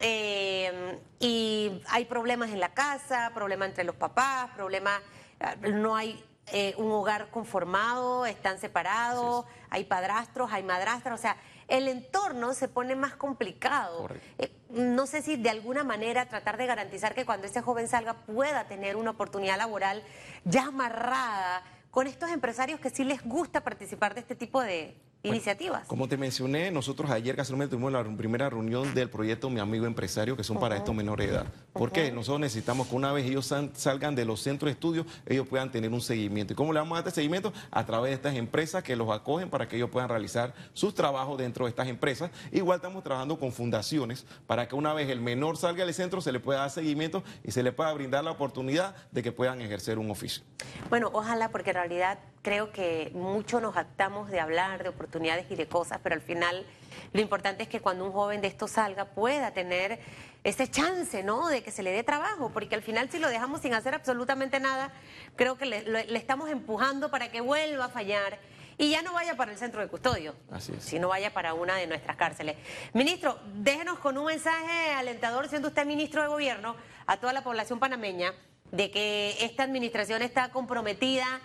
Eh, 0.00 0.98
y 1.20 1.82
hay 1.88 2.04
problemas 2.04 2.50
en 2.50 2.60
la 2.60 2.74
casa, 2.74 3.30
problemas 3.34 3.68
entre 3.68 3.84
los 3.84 3.94
papás, 3.94 4.50
problemas, 4.54 5.00
eh, 5.40 5.70
no 5.70 5.96
hay 5.96 6.22
eh, 6.52 6.74
un 6.76 6.90
hogar 6.90 7.30
conformado, 7.30 8.26
están 8.26 8.58
separados, 8.58 9.46
hay 9.70 9.84
padrastros, 9.84 10.52
hay 10.52 10.62
madrastras, 10.62 11.18
o 11.18 11.22
sea, 11.22 11.36
el 11.68 11.88
entorno 11.88 12.54
se 12.54 12.68
pone 12.68 12.96
más 12.96 13.16
complicado. 13.16 14.08
Eh, 14.38 14.50
no 14.70 15.06
sé 15.06 15.22
si 15.22 15.36
de 15.36 15.50
alguna 15.50 15.84
manera 15.84 16.26
tratar 16.26 16.56
de 16.56 16.66
garantizar 16.66 17.14
que 17.14 17.24
cuando 17.24 17.46
ese 17.46 17.62
joven 17.62 17.88
salga 17.88 18.14
pueda 18.14 18.64
tener 18.66 18.96
una 18.96 19.10
oportunidad 19.10 19.56
laboral 19.56 20.02
ya 20.44 20.66
amarrada 20.66 21.62
con 21.90 22.06
estos 22.06 22.30
empresarios 22.30 22.80
que 22.80 22.90
sí 22.90 23.04
les 23.04 23.22
gusta 23.22 23.62
participar 23.62 24.14
de 24.14 24.20
este 24.20 24.34
tipo 24.34 24.60
de, 24.60 24.96
iniciativas. 25.24 25.86
Como 25.86 26.08
te 26.08 26.16
mencioné, 26.16 26.70
nosotros 26.70 27.10
ayer 27.10 27.34
casualmente 27.34 27.72
tuvimos 27.72 27.92
la 27.92 28.04
primera 28.16 28.48
reunión 28.48 28.94
del 28.94 29.10
proyecto 29.10 29.50
Mi 29.50 29.60
Amigo 29.60 29.86
Empresario, 29.86 30.36
que 30.36 30.44
son 30.44 30.60
para 30.60 30.76
estos 30.76 30.94
menores 30.94 31.28
de 31.28 31.34
edad. 31.34 31.46
¿Por 31.72 31.90
qué? 31.90 32.12
Nosotros 32.12 32.40
necesitamos 32.40 32.88
que 32.88 32.94
una 32.94 33.12
vez 33.12 33.26
ellos 33.26 33.52
salgan 33.74 34.14
de 34.14 34.24
los 34.24 34.40
centros 34.40 34.68
de 34.68 34.72
estudio, 34.72 35.06
ellos 35.26 35.46
puedan 35.48 35.72
tener 35.72 35.90
un 35.90 36.00
seguimiento. 36.00 36.52
¿Y 36.52 36.56
cómo 36.56 36.72
le 36.72 36.78
vamos 36.78 36.96
a 36.96 37.00
dar 37.00 37.08
este 37.08 37.20
seguimiento? 37.20 37.52
A 37.70 37.84
través 37.84 38.10
de 38.10 38.14
estas 38.14 38.34
empresas 38.36 38.82
que 38.82 38.94
los 38.94 39.10
acogen 39.10 39.50
para 39.50 39.66
que 39.66 39.76
ellos 39.76 39.90
puedan 39.90 40.08
realizar 40.08 40.54
sus 40.72 40.94
trabajos 40.94 41.38
dentro 41.38 41.64
de 41.64 41.70
estas 41.70 41.88
empresas. 41.88 42.30
Igual 42.52 42.76
estamos 42.76 43.02
trabajando 43.02 43.38
con 43.38 43.50
fundaciones 43.52 44.26
para 44.46 44.68
que 44.68 44.74
una 44.74 44.92
vez 44.92 45.08
el 45.08 45.20
menor 45.20 45.56
salga 45.56 45.84
del 45.84 45.94
centro 45.94 46.20
se 46.20 46.32
le 46.32 46.40
pueda 46.40 46.60
dar 46.60 46.70
seguimiento 46.70 47.24
y 47.42 47.50
se 47.50 47.62
le 47.62 47.72
pueda 47.72 47.92
brindar 47.92 48.24
la 48.24 48.30
oportunidad 48.30 48.94
de 49.10 49.22
que 49.22 49.32
puedan 49.32 49.60
ejercer 49.60 49.98
un 49.98 50.10
oficio. 50.10 50.44
Bueno, 50.90 51.10
ojalá, 51.12 51.50
porque 51.50 51.70
en 51.70 51.76
realidad 51.76 52.18
creo 52.44 52.70
que 52.70 53.10
mucho 53.14 53.58
nos 53.58 53.74
actamos 53.78 54.30
de 54.30 54.38
hablar 54.38 54.82
de 54.82 54.90
oportunidades 54.90 55.46
y 55.50 55.56
de 55.56 55.66
cosas, 55.66 55.98
pero 56.02 56.14
al 56.14 56.20
final 56.20 56.66
lo 57.14 57.22
importante 57.22 57.62
es 57.62 57.70
que 57.70 57.80
cuando 57.80 58.04
un 58.04 58.12
joven 58.12 58.42
de 58.42 58.48
esto 58.48 58.68
salga 58.68 59.06
pueda 59.06 59.52
tener 59.52 59.98
ese 60.44 60.70
chance, 60.70 61.22
¿no? 61.22 61.48
De 61.48 61.62
que 61.62 61.70
se 61.70 61.82
le 61.82 61.90
dé 61.90 62.02
trabajo, 62.02 62.50
porque 62.52 62.74
al 62.74 62.82
final 62.82 63.08
si 63.10 63.18
lo 63.18 63.30
dejamos 63.30 63.62
sin 63.62 63.72
hacer 63.72 63.94
absolutamente 63.94 64.60
nada, 64.60 64.92
creo 65.36 65.56
que 65.56 65.64
le, 65.64 66.16
estamos 66.16 66.50
empujando 66.50 67.10
para 67.10 67.30
que 67.30 67.40
vuelva 67.40 67.86
a 67.86 67.88
fallar 67.88 68.38
y 68.76 68.90
ya 68.90 69.00
no 69.00 69.14
vaya 69.14 69.38
para 69.38 69.50
el 69.50 69.56
centro 69.56 69.80
de 69.80 69.88
custodio, 69.88 70.34
Así 70.50 70.74
sino 70.80 71.08
vaya 71.08 71.32
para 71.32 71.54
una 71.54 71.76
de 71.76 71.86
nuestras 71.86 72.16
cárceles. 72.16 72.56
Ministro, 72.92 73.38
déjenos 73.54 73.98
con 74.00 74.18
un 74.18 74.26
mensaje 74.26 74.92
alentador, 74.92 75.48
siendo 75.48 75.68
usted 75.68 75.86
ministro 75.86 76.20
de 76.20 76.28
Gobierno, 76.28 76.76
a 77.06 77.16
toda 77.16 77.32
la 77.32 77.42
población 77.42 77.78
panameña, 77.78 78.34
de 78.70 78.90
que 78.90 79.34
esta 79.40 79.62
administración 79.62 80.20
está 80.20 80.50
comprometida 80.50 81.40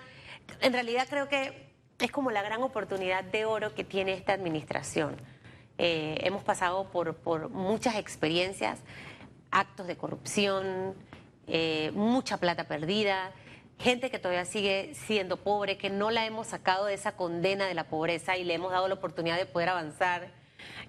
en 0.61 0.73
realidad 0.73 1.07
creo 1.09 1.29
que 1.29 1.69
es 1.99 2.11
como 2.11 2.31
la 2.31 2.41
gran 2.41 2.63
oportunidad 2.63 3.23
de 3.23 3.45
oro 3.45 3.73
que 3.75 3.83
tiene 3.83 4.13
esta 4.13 4.33
administración. 4.33 5.17
Eh, 5.77 6.17
hemos 6.23 6.43
pasado 6.43 6.89
por, 6.91 7.49
muchas 7.49 7.95
experiencias, 7.95 8.79
actos 9.51 9.87
de 9.87 9.95
corrupción, 9.95 10.93
eh, 11.47 11.91
mucha 11.93 12.37
plata 12.37 12.67
perdida, 12.67 13.31
gente 13.79 14.11
que 14.11 14.19
todavía 14.19 14.45
sigue 14.45 14.93
siendo 14.93 15.37
pobre, 15.37 15.77
que 15.77 15.89
no 15.89 16.11
la 16.11 16.25
hemos 16.25 16.47
sacado 16.47 16.85
de 16.85 16.93
esa 16.93 17.13
condena 17.13 17.65
de 17.67 17.73
la 17.73 17.85
pobreza 17.85 18.37
y 18.37 18.43
le 18.43 18.53
hemos 18.53 18.71
dado 18.71 18.87
la 18.87 18.95
oportunidad 18.95 19.37
de 19.37 19.45
poder 19.45 19.69
avanzar. 19.69 20.31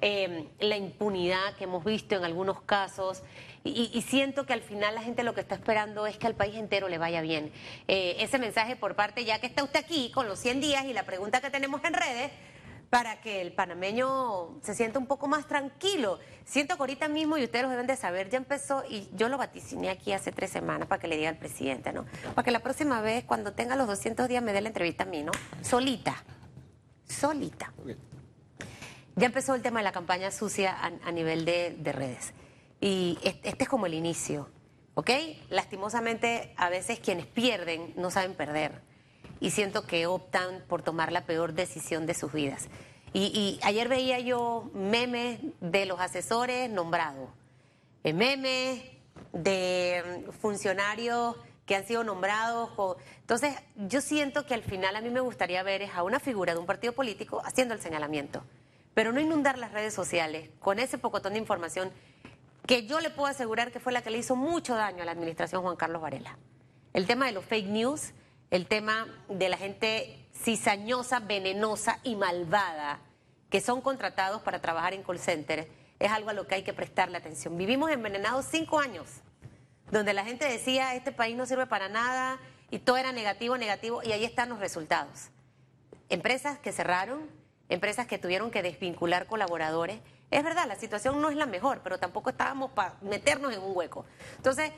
Eh, 0.01 0.49
la 0.59 0.77
impunidad 0.77 1.55
que 1.57 1.65
hemos 1.65 1.85
visto 1.85 2.17
en 2.17 2.25
algunos 2.25 2.61
casos. 2.63 3.23
Y, 3.63 4.03
siento 4.09 4.47
que 4.47 4.55
al 4.55 4.63
final 4.63 4.95
la 4.95 5.03
gente 5.03 5.23
lo 5.23 5.35
que 5.35 5.43
está 5.43 5.55
esperando 5.55 6.07
es 6.07 6.17
que 6.17 6.27
al 6.27 6.35
país 6.35 6.57
entero 6.57 6.89
le 6.89 6.97
vaya 6.97 7.21
bien. 7.21 7.53
Eh, 7.89 8.17
ese 8.21 8.39
mensaje 8.39 8.75
por 8.75 8.97
parte, 8.97 9.25
ya 9.25 9.39
que 9.39 9.47
está 9.47 9.63
usted 9.63 9.81
aquí 9.81 10.11
con 10.13 10.27
los 10.27 10.39
100 10.39 10.61
días 10.61 10.85
y 10.87 10.95
la 10.95 11.03
pregunta 11.03 11.43
que 11.43 11.51
tenemos 11.51 11.85
en 11.85 11.93
redes, 11.93 12.31
para 12.91 13.21
que 13.21 13.41
el 13.41 13.53
panameño 13.53 14.59
se 14.63 14.75
sienta 14.75 14.99
un 14.99 15.07
poco 15.07 15.29
más 15.29 15.47
tranquilo. 15.47 16.19
Siento 16.45 16.75
que 16.77 16.83
ahorita 16.83 17.07
mismo, 17.07 17.39
y 17.39 17.45
ustedes 17.45 17.63
lo 17.65 17.71
deben 17.71 17.87
de 17.87 17.97
saber, 17.97 18.29
ya 18.29 18.39
empezó, 18.39 18.83
y 18.89 19.09
yo 19.15 19.29
lo 19.29 19.39
vaticiné 19.39 19.91
aquí 19.91 20.13
hace 20.13 20.33
tres 20.33 20.51
semanas 20.51 20.89
para 20.89 21.01
que 21.01 21.07
le 21.07 21.17
diga 21.17 21.29
al 21.29 21.39
presidente, 21.39 21.93
¿no? 21.93 22.05
Para 22.35 22.45
que 22.45 22.51
la 22.51 22.59
próxima 22.59 23.01
vez, 23.01 23.25
cuando 23.25 23.53
tenga 23.53 23.77
los 23.77 23.87
200 23.87 24.27
días, 24.27 24.43
me 24.43 24.53
dé 24.53 24.61
la 24.61 24.69
entrevista 24.69 25.05
a 25.05 25.07
mí, 25.07 25.23
¿no? 25.23 25.31
Solita. 25.63 26.17
Solita. 27.07 27.73
Ya 29.15 29.27
empezó 29.27 29.55
el 29.55 29.63
tema 29.63 29.81
de 29.81 29.85
la 29.85 29.93
campaña 29.93 30.31
sucia 30.33 30.77
a, 30.81 31.13
nivel 31.13 31.45
de, 31.45 31.93
redes. 31.93 32.33
Y 32.81 33.18
este 33.22 33.64
es 33.64 33.68
como 33.68 33.87
el 33.87 33.95
inicio, 33.95 34.49
¿ok? 34.95 35.11
Lastimosamente, 35.51 36.55
a 36.57 36.70
veces 36.70 36.99
quienes 36.99 37.26
pierden 37.26 37.93
no 37.97 38.11
saben 38.11 38.35
perder. 38.35 38.81
Y 39.39 39.51
siento 39.51 39.87
que 39.87 40.07
optan 40.07 40.64
por 40.68 40.83
tomar 40.83 41.12
la 41.12 41.24
peor 41.24 41.53
decisión 41.53 42.07
de 42.07 42.14
sus 42.14 42.33
vidas. 42.33 42.68
Y, 43.12 43.59
ayer 43.62 43.89
veía 43.89 44.20
yo 44.20 44.70
memes 44.72 45.41
de 45.61 45.85
los 45.85 45.99
asesores 45.99 46.70
nombrados, 46.70 47.28
memes 48.05 48.83
de 49.33 50.24
funcionarios 50.41 51.37
que 51.66 51.74
han 51.74 51.87
sido 51.87 52.05
nombrados. 52.05 52.70
Entonces, 53.20 53.55
yo 53.76 54.01
siento 54.01 54.47
que 54.47 54.55
al 54.55 54.62
final 54.62 54.95
a 54.95 55.01
mí 55.01 55.11
me 55.11 55.20
gustaría 55.20 55.62
ver 55.62 55.89
a 55.93 56.03
una 56.03 56.20
figura 56.20 56.55
de 56.55 56.61
un 56.61 56.66
partido 56.66 56.93
político 56.93 57.43
haciendo 57.45 57.74
el 57.74 57.81
señalamiento 57.81 58.43
pero 58.95 59.12
no 59.12 59.20
inundar 59.20 59.59
las 59.59 59.72
redes 59.72 59.95
sociales 59.95 60.51
con 60.59 60.78
ese 60.78 60.99
pocotón 60.99 61.35
de 61.35 61.39
información 61.39 61.91
que 62.71 62.87
yo 62.87 63.01
le 63.01 63.11
puedo 63.11 63.27
asegurar 63.27 63.73
que 63.73 63.81
fue 63.81 63.93
la 63.93 64.01
que 64.01 64.11
le 64.11 64.18
hizo 64.18 64.37
mucho 64.37 64.77
daño 64.77 65.03
a 65.03 65.05
la 65.05 65.11
administración 65.11 65.61
Juan 65.61 65.75
Carlos 65.75 66.01
Varela. 66.01 66.39
El 66.93 67.05
tema 67.05 67.27
de 67.27 67.33
los 67.33 67.45
fake 67.45 67.66
news, 67.66 68.12
el 68.53 68.68
tema 68.68 69.09
de 69.29 69.49
la 69.49 69.57
gente 69.57 70.29
cizañosa, 70.33 71.18
venenosa 71.18 71.99
y 72.05 72.14
malvada 72.14 73.01
que 73.49 73.61
son 73.61 73.81
contratados 73.81 74.41
para 74.43 74.61
trabajar 74.61 74.95
en 74.95 75.03
call 75.03 75.18
centers, 75.18 75.66
es 75.99 76.12
algo 76.12 76.31
a 76.31 76.33
lo 76.33 76.47
que 76.47 76.55
hay 76.55 76.62
que 76.62 76.73
prestarle 76.73 77.16
atención. 77.16 77.59
Vivimos 77.59 77.91
envenenados 77.91 78.47
cinco 78.49 78.79
años, 78.79 79.09
donde 79.91 80.14
la 80.14 80.25
gente 80.25 80.45
decía, 80.45 80.95
este 80.95 81.11
país 81.11 81.37
no 81.37 81.47
sirve 81.47 81.66
para 81.66 81.89
nada, 81.89 82.39
y 82.71 82.79
todo 82.79 82.99
era 82.99 83.11
negativo, 83.11 83.59
negativo, 83.59 84.01
y 84.05 84.12
ahí 84.12 84.25
están 84.25 84.49
los 84.49 84.61
resultados. 84.61 85.31
Empresas 86.09 86.61
que 86.61 86.71
cerraron, 86.71 87.29
empresas 87.68 88.07
que 88.07 88.18
tuvieron 88.18 88.53
que 88.53 88.62
desvincular 88.62 89.27
colaboradores. 89.27 89.99
Es 90.31 90.45
verdad, 90.45 90.66
la 90.68 90.76
situación 90.76 91.20
no 91.20 91.28
es 91.28 91.37
la 91.37 91.47
mejor, 91.47 91.81
pero 91.83 91.99
tampoco 91.99 92.31
estábamos 92.31 92.70
para 92.70 92.95
meternos 93.01 93.53
en 93.53 93.61
un 93.61 93.76
hueco. 93.76 94.05
Entonces, 94.37 94.72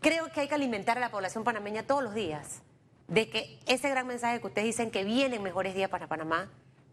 creo 0.00 0.30
que 0.32 0.40
hay 0.40 0.48
que 0.48 0.54
alimentar 0.54 0.96
a 0.96 1.00
la 1.00 1.10
población 1.10 1.44
panameña 1.44 1.84
todos 1.84 2.02
los 2.02 2.14
días 2.14 2.62
de 3.06 3.28
que 3.28 3.58
ese 3.66 3.88
gran 3.88 4.06
mensaje 4.06 4.40
que 4.40 4.46
ustedes 4.46 4.66
dicen 4.66 4.90
que 4.90 5.04
vienen 5.04 5.42
mejores 5.42 5.74
días 5.74 5.90
para 5.90 6.06
Panamá 6.06 6.48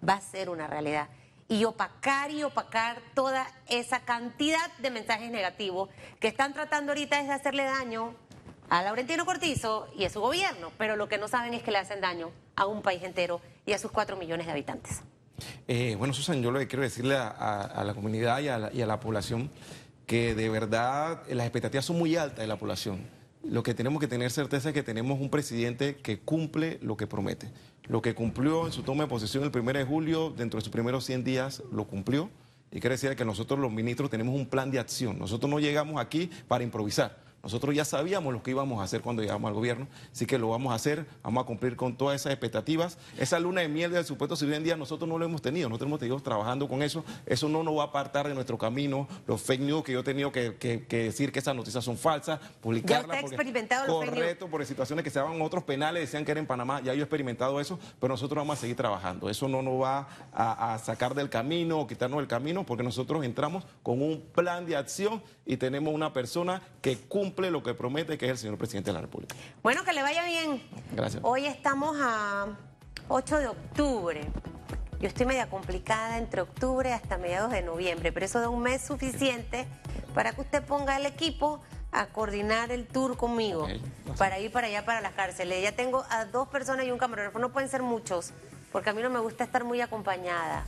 va 0.08 0.14
a 0.14 0.22
ser 0.22 0.50
una 0.50 0.68
realidad. 0.68 1.10
Y 1.48 1.64
opacar 1.64 2.32
y 2.32 2.44
opacar 2.44 3.02
toda 3.14 3.48
esa 3.68 4.02
cantidad 4.02 4.72
de 4.80 4.90
mensajes 4.90 5.32
negativos 5.32 5.90
que 6.20 6.28
están 6.28 6.54
tratando 6.54 6.92
ahorita 6.92 7.20
es 7.20 7.28
de 7.28 7.34
hacerle 7.34 7.64
daño 7.64 8.14
a 8.70 8.82
Laurentino 8.82 9.26
Cortizo 9.26 9.88
y 9.96 10.04
a 10.04 10.10
su 10.10 10.20
gobierno, 10.20 10.72
pero 10.78 10.98
lo 10.98 11.08
que 11.08 11.18
no 11.18 11.28
saben 11.28 11.54
es 11.54 11.64
que 11.64 11.72
le 11.72 11.78
hacen 11.78 12.02
daño 12.02 12.32
a 12.56 12.66
un 12.66 12.82
país 12.82 13.02
entero 13.04 13.40
y 13.66 13.74
a 13.74 13.80
sus 13.80 13.92
cuatro 13.92 14.18
millones 14.18 14.46
de 14.46 14.52
habitantes. 14.52 15.02
Eh, 15.68 15.96
bueno, 15.98 16.14
Susan, 16.14 16.42
yo 16.42 16.52
lo 16.52 16.60
que 16.60 16.68
quiero 16.68 16.84
decirle 16.84 17.16
a, 17.16 17.84
la 17.86 17.94
comunidad 17.94 18.40
y 18.40 18.82
a 18.82 18.86
la, 18.86 19.00
población 19.00 19.50
que 20.06 20.36
de 20.36 20.50
verdad 20.50 21.24
las 21.30 21.46
expectativas 21.46 21.86
son 21.86 21.98
muy 21.98 22.16
altas 22.16 22.40
de 22.40 22.48
la 22.48 22.58
población. 22.58 23.02
Lo 23.44 23.64
que 23.64 23.74
tenemos 23.74 24.00
que 24.00 24.08
tener 24.08 24.32
certeza 24.32 24.70
es 24.70 24.74
que 24.74 24.84
tenemos 24.84 25.20
un 25.20 25.30
presidente 25.30 25.98
que 25.98 26.20
cumple 26.20 26.80
lo 26.82 26.98
que 26.98 27.08
promete. 27.08 27.50
Lo 27.88 28.02
que 28.02 28.14
cumplió 28.14 28.66
en 28.66 28.74
su 28.74 28.84
toma 28.84 29.04
de 29.04 29.10
posesión 29.10 29.44
el 29.44 29.58
1 29.58 29.74
de 29.74 29.86
julio, 29.86 30.34
dentro 30.36 30.58
de 30.58 30.64
sus 30.64 30.72
primeros 30.72 31.06
100 31.06 31.24
días, 31.24 31.64
lo 31.72 31.86
cumplió. 31.86 32.30
Y 32.72 32.82
quiere 32.82 32.96
decir 32.96 33.16
que 33.16 33.24
nosotros 33.24 33.60
los 33.60 33.72
ministros 33.72 34.10
tenemos 34.10 34.36
un 34.36 34.48
plan 34.48 34.72
de 34.72 34.80
acción. 34.80 35.18
Nosotros 35.18 35.50
no 35.50 35.60
llegamos 35.60 36.02
aquí 36.02 36.30
para 36.48 36.64
improvisar. 36.64 37.27
Nosotros 37.44 37.74
ya 37.76 37.86
sabíamos 37.86 38.34
lo 38.34 38.44
que 38.44 38.52
íbamos 38.52 38.82
a 38.82 38.84
hacer 38.84 39.02
cuando 39.02 39.22
llegamos 39.22 39.48
al 39.48 39.54
gobierno, 39.54 39.88
así 40.12 40.26
que 40.26 40.38
lo 40.38 40.50
vamos 40.50 40.74
a 40.74 40.76
hacer, 40.76 41.06
vamos 41.24 41.44
a 41.44 41.46
cumplir 41.46 41.76
con 41.76 41.96
todas 41.96 42.20
esas 42.20 42.34
expectativas. 42.34 42.98
Esa 43.18 43.40
luna 43.40 43.62
de 43.62 43.70
miel 43.70 43.92
del 43.92 44.04
supuesto 44.04 44.36
si 44.36 44.46
hoy 44.46 44.54
en 44.56 44.64
día 44.64 44.76
nosotros 44.76 45.08
no 45.08 45.18
lo 45.18 45.26
hemos 45.26 45.42
tenido, 45.42 45.70
nosotros 45.70 45.88
hemos 45.88 46.00
tenido 46.00 46.20
trabajando 46.20 46.68
con 46.68 46.82
eso, 46.82 47.06
eso 47.26 47.48
no 47.48 47.64
nos 47.64 47.78
va 47.78 47.84
a 47.84 47.86
apartar 47.86 48.28
de 48.28 48.34
nuestro 48.34 48.58
camino, 48.58 49.08
los 49.28 49.42
fake 49.42 49.62
news 49.62 49.84
que 49.84 49.94
yo 49.94 50.02
he 50.02 50.04
tenido 50.04 50.32
que, 50.32 50.86
decir 50.90 51.32
que 51.32 51.40
esas 51.40 51.56
noticias 51.56 51.84
son 51.84 51.98
falsas, 51.98 52.40
publicarlas. 52.60 53.22
Ya 53.22 53.28
experimentado 53.28 53.88
los 53.88 53.98
Correcto, 53.98 54.48
por 54.48 54.66
situaciones 54.66 55.04
que 55.04 55.10
se 55.10 55.20
daban 55.20 55.42
otros 55.42 55.64
penales, 55.64 56.02
decían 56.02 56.26
que 56.26 56.32
era 56.32 56.40
en 56.40 56.48
Panamá, 56.48 56.82
ya 56.82 56.94
yo 56.94 57.00
he 57.00 57.04
experimentado 57.04 57.62
eso, 57.62 57.80
pero 58.00 58.14
nosotros 58.14 58.42
vamos 58.42 58.58
a 58.58 58.62
seguir 58.62 58.76
trabajando. 58.76 59.30
Eso 59.30 59.48
no 59.48 59.62
nos 59.62 59.82
va 59.82 60.08
a, 60.34 60.74
a 60.74 60.80
sacar 60.80 61.14
del 61.14 61.30
camino 61.30 61.80
o 61.80 61.88
quitarnos 61.88 62.20
del 62.20 62.28
camino, 62.28 62.66
porque 62.66 62.84
nosotros 62.84 63.24
entramos 63.24 63.64
con 63.84 64.02
un 64.02 64.22
plan 64.34 64.66
de 64.66 64.76
acción 64.76 65.22
y 65.46 65.56
tenemos 65.56 65.94
una 65.94 66.12
persona 66.12 66.62
que 66.82 66.98
cumple 66.98 67.27
lo 67.36 67.64
que 67.64 67.74
promete, 67.74 68.18
que 68.18 68.26
es 68.26 68.32
el 68.32 68.38
señor 68.38 68.58
presidente 68.58 68.90
de 68.90 68.94
la 68.94 69.02
República. 69.02 69.36
Bueno, 69.64 69.84
que 69.84 69.94
le 69.94 70.02
vaya 70.02 70.26
bien. 70.26 70.62
Gracias. 70.94 71.22
Hoy 71.24 71.46
estamos 71.46 71.96
a 72.00 72.48
8 73.08 73.40
de 73.40 73.48
octubre. 73.48 74.22
Yo 75.00 75.08
estoy 75.08 75.26
media 75.28 75.50
complicada 75.50 76.18
entre 76.18 76.42
octubre 76.42 76.92
hasta 76.92 77.18
mediados 77.18 77.52
de 77.52 77.62
noviembre, 77.62 78.12
pero 78.12 78.26
eso 78.26 78.40
da 78.40 78.50
un 78.50 78.62
mes 78.64 78.82
suficiente 78.82 79.68
para 80.16 80.34
que 80.34 80.42
usted 80.42 80.64
ponga 80.64 80.98
el 80.98 81.06
equipo 81.06 81.62
a 81.92 82.08
coordinar 82.08 82.72
el 82.72 82.88
tour 82.88 83.16
conmigo 83.16 83.68
para 84.18 84.40
ir 84.40 84.52
para 84.52 84.68
allá 84.68 84.86
para 84.86 85.02
las 85.02 85.14
cárceles. 85.14 85.64
Ya 85.64 85.72
tengo 85.72 86.04
a 86.10 86.26
dos 86.26 86.48
personas 86.48 86.86
y 86.86 86.92
un 86.92 86.98
camarógrafo, 86.98 87.40
no 87.40 87.52
pueden 87.52 87.70
ser 87.70 87.84
muchos 87.84 88.34
porque 88.72 88.90
a 88.90 88.94
mí 88.94 89.02
no 89.02 89.10
me 89.10 89.20
gusta 89.20 89.44
estar 89.44 89.64
muy 89.64 89.82
acompañada. 89.82 90.66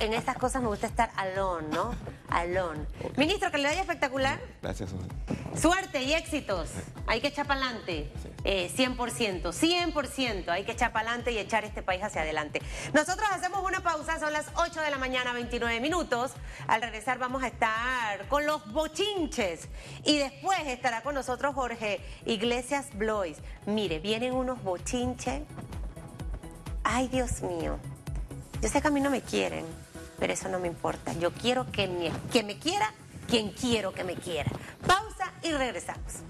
en 0.00 0.12
estas 0.12 0.36
cosas 0.36 0.62
me 0.62 0.68
gusta 0.68 0.86
estar 0.86 1.10
alone, 1.16 1.68
¿no? 1.72 1.94
Alone. 2.28 2.86
Ministro, 3.16 3.50
que 3.50 3.58
le 3.58 3.68
vaya 3.68 3.80
espectacular. 3.80 4.40
Gracias, 4.62 4.90
Suerte 5.56 6.02
y 6.02 6.12
éxitos. 6.12 6.70
Hay 7.06 7.20
que 7.20 7.28
echar 7.28 7.46
para 7.46 7.60
adelante. 7.60 8.10
100%, 8.44 9.52
100%. 9.52 10.48
Hay 10.48 10.64
que 10.64 10.72
echar 10.72 10.92
para 10.92 11.08
adelante 11.08 11.32
y 11.32 11.38
echar 11.38 11.64
este 11.64 11.82
país 11.82 12.02
hacia 12.02 12.22
adelante. 12.22 12.60
Nosotros 12.92 13.26
hacemos 13.30 13.64
una 13.64 13.80
pausa, 13.80 14.18
son 14.18 14.32
las 14.32 14.46
8 14.56 14.80
de 14.80 14.90
la 14.90 14.98
mañana, 14.98 15.32
29 15.32 15.80
minutos. 15.80 16.32
Al 16.66 16.82
regresar 16.82 17.18
vamos 17.18 17.42
a 17.42 17.46
estar 17.46 18.26
con 18.28 18.44
los 18.46 18.70
bochinches. 18.72 19.68
Y 20.04 20.18
después 20.18 20.58
estará 20.66 21.02
con 21.02 21.14
nosotros 21.14 21.54
Jorge 21.54 22.00
Iglesias 22.26 22.88
Blois. 22.94 23.38
Mire, 23.66 24.00
vienen 24.00 24.34
unos 24.34 24.62
bochinches 24.62 25.42
Ay, 26.84 27.08
Dios 27.08 27.42
mío. 27.42 27.78
Yo 28.60 28.68
sé 28.68 28.80
que 28.80 28.88
a 28.88 28.90
mí 28.90 29.00
no 29.00 29.10
me 29.10 29.22
quieren, 29.22 29.64
pero 30.18 30.32
eso 30.32 30.48
no 30.48 30.60
me 30.60 30.68
importa. 30.68 31.12
Yo 31.14 31.32
quiero 31.32 31.70
que 31.72 31.88
me, 31.88 32.12
que 32.30 32.42
me 32.42 32.58
quiera 32.58 32.92
quien 33.26 33.50
quiero 33.50 33.92
que 33.92 34.04
me 34.04 34.14
quiera. 34.14 34.50
Pausa 34.86 35.32
y 35.42 35.50
regresamos. 35.52 36.22